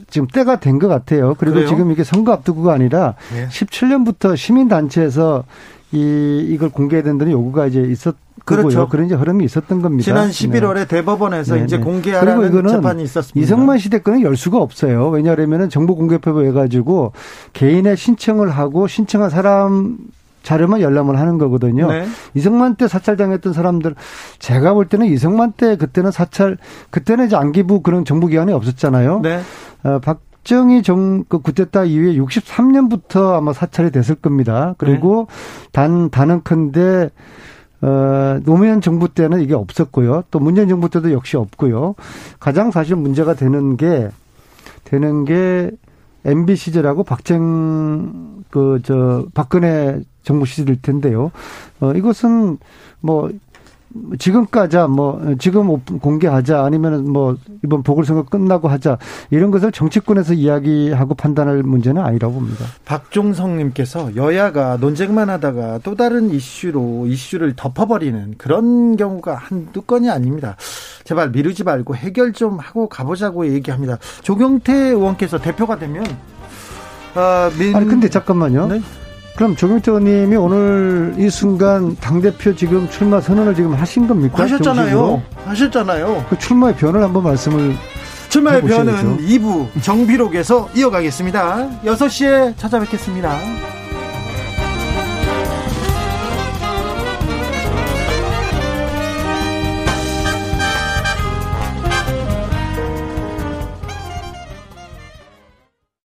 지금 0.10 0.28
때가 0.28 0.60
된 0.60 0.78
것 0.78 0.88
같아요. 0.90 1.36
그리고 1.38 1.56
그래요? 1.56 1.70
지금 1.70 1.92
이게 1.92 2.04
선거 2.04 2.34
앞두고가 2.34 2.74
아니라 2.74 3.16
네. 3.34 3.48
17년부터 3.48 4.36
시민 4.36 4.68
단체에서 4.68 5.46
이 5.94 6.46
이걸 6.50 6.70
공개해야 6.70 7.04
된다는 7.04 7.32
요구가 7.32 7.68
이제 7.68 7.82
있었 7.82 8.16
그렇죠. 8.46 8.88
그런 8.88 9.06
이제 9.06 9.16
흐름이 9.16 9.46
있었던 9.46 9.82
겁니다. 9.82 10.04
지난 10.04 10.30
11월에 10.30 10.76
네. 10.76 10.86
대법원에서 10.86 11.56
네. 11.56 11.64
이제 11.64 11.78
네. 11.78 11.84
공개하라는 11.84 12.42
그리고 12.42 12.60
이거는 12.60 12.76
재판이 12.76 13.04
있었습니다. 13.04 13.44
이성만 13.44 13.78
시대 13.78 14.00
거는 14.00 14.22
열 14.22 14.36
수가 14.36 14.58
없어요. 14.58 15.10
왜냐하면은 15.10 15.70
정보 15.70 15.96
공개법에 15.96 16.48
해가지고 16.48 17.14
개인의 17.54 17.98
신청을 17.98 18.50
하고 18.50 18.88
신청한 18.88 19.30
사람 19.30 19.98
자료만 20.44 20.82
열람을 20.82 21.20
하는 21.20 21.38
거거든요. 21.38 21.88
네. 21.92 22.08
이성만 22.34 22.76
때 22.76 22.88
사찰당했던 22.88 23.54
사람들 23.54 23.96
제가 24.40 24.74
볼 24.74 24.88
때는 24.88 25.06
이성만 25.08 25.54
때 25.54 25.76
그때는 25.78 26.10
사찰 26.10 26.58
그때는 26.90 27.28
이제 27.28 27.36
안기부 27.36 27.82
그런 27.82 28.06
정부기관이 28.06 28.52
없었잖아요. 28.52 29.20
네. 29.22 29.42
어, 29.84 30.00
박 30.00 30.20
박정희 30.42 30.84
정, 30.84 31.24
그 31.28 31.40
구테타 31.40 31.86
이후에 31.86 32.16
63년부터 32.16 33.34
아마 33.34 33.54
사찰이 33.54 33.92
됐을 33.92 34.16
겁니다. 34.16 34.76
그리고 34.78 35.28
네. 35.30 35.68
단, 35.72 36.10
단언컨대 36.10 37.10
어, 37.82 38.40
노무현 38.44 38.82
정부 38.82 39.10
때는 39.10 39.42
이게 39.42 39.54
없었고요. 39.54 40.24
또 40.32 40.40
문재인 40.40 40.70
정부 40.70 40.90
때도 40.90 41.12
역시 41.12 41.38
없고요. 41.38 41.96
가장 42.40 42.72
사실 42.72 42.96
문제가 42.96 43.34
되는 43.34 43.78
게 43.78 44.10
되는 44.84 45.26
게 45.26 45.72
MB 46.26 46.56
시절하고 46.56 47.04
박정 47.04 48.44
그저 48.52 49.26
박근혜 49.34 50.02
정부 50.24 50.46
시절일 50.46 50.82
텐데요. 50.82 51.32
어 51.80 51.94
이것은 51.94 52.58
뭐 53.00 53.32
지금까지 54.18 54.78
뭐 54.90 55.36
지금 55.40 55.80
공개하자 55.80 56.64
아니면은 56.64 57.12
뭐 57.12 57.38
이번 57.64 57.84
보궐선거 57.84 58.24
끝나고 58.24 58.68
하자 58.68 58.98
이런 59.30 59.52
것을 59.52 59.72
정치권에서 59.72 60.34
이야기하고 60.34 61.16
판단할 61.16 61.64
문제는 61.64 62.02
아니라고 62.02 62.36
봅니다. 62.36 62.66
박종성님께서 62.86 64.16
여야가 64.16 64.78
논쟁만 64.78 65.30
하다가 65.30 65.80
또 65.84 65.96
다른 65.96 66.32
이슈로 66.32 67.08
이슈를 67.08 67.54
덮어버리는 67.56 68.36
그런 68.38 68.96
경우가 68.96 69.36
한두 69.36 69.82
건이 69.82 70.10
아닙니다. 70.10 70.56
제발 71.04 71.32
미루지 71.32 71.64
말고 71.64 71.96
해결 71.96 72.34
좀 72.34 72.60
하고 72.60 72.88
가보자고 72.88 73.48
얘기합니다. 73.54 73.98
조경태 74.22 74.74
의원께서 74.74 75.38
대표가 75.38 75.78
되면 75.78 76.06
아, 77.16 77.52
민... 77.60 77.76
아니 77.76 77.86
근데 77.86 78.10
잠깐만요. 78.10 78.68
네? 78.68 78.82
그럼 79.36 79.56
조경태 79.56 79.92
의원님이 79.92 80.36
오늘 80.36 81.16
이 81.18 81.30
순간 81.30 81.96
당대표 81.98 82.54
지금 82.56 82.90
출마 82.90 83.20
선언을 83.22 83.56
지금 83.56 83.74
하신 83.74 84.08
겁니까? 84.08 84.44
하셨잖아요. 84.44 84.76
정식으로? 84.76 85.22
하셨잖아요. 85.46 86.26
그 86.30 86.38
출마의 86.38 86.76
변을 86.76 87.02
한번 87.02 87.24
말씀을 87.24 87.76
출마의 88.30 88.62
변은 88.62 89.18
2부 89.18 89.82
정비록에서 89.82 90.70
이어가겠습니다. 90.76 91.82
6시에 91.84 92.58
찾아뵙겠습니다. 92.58 93.38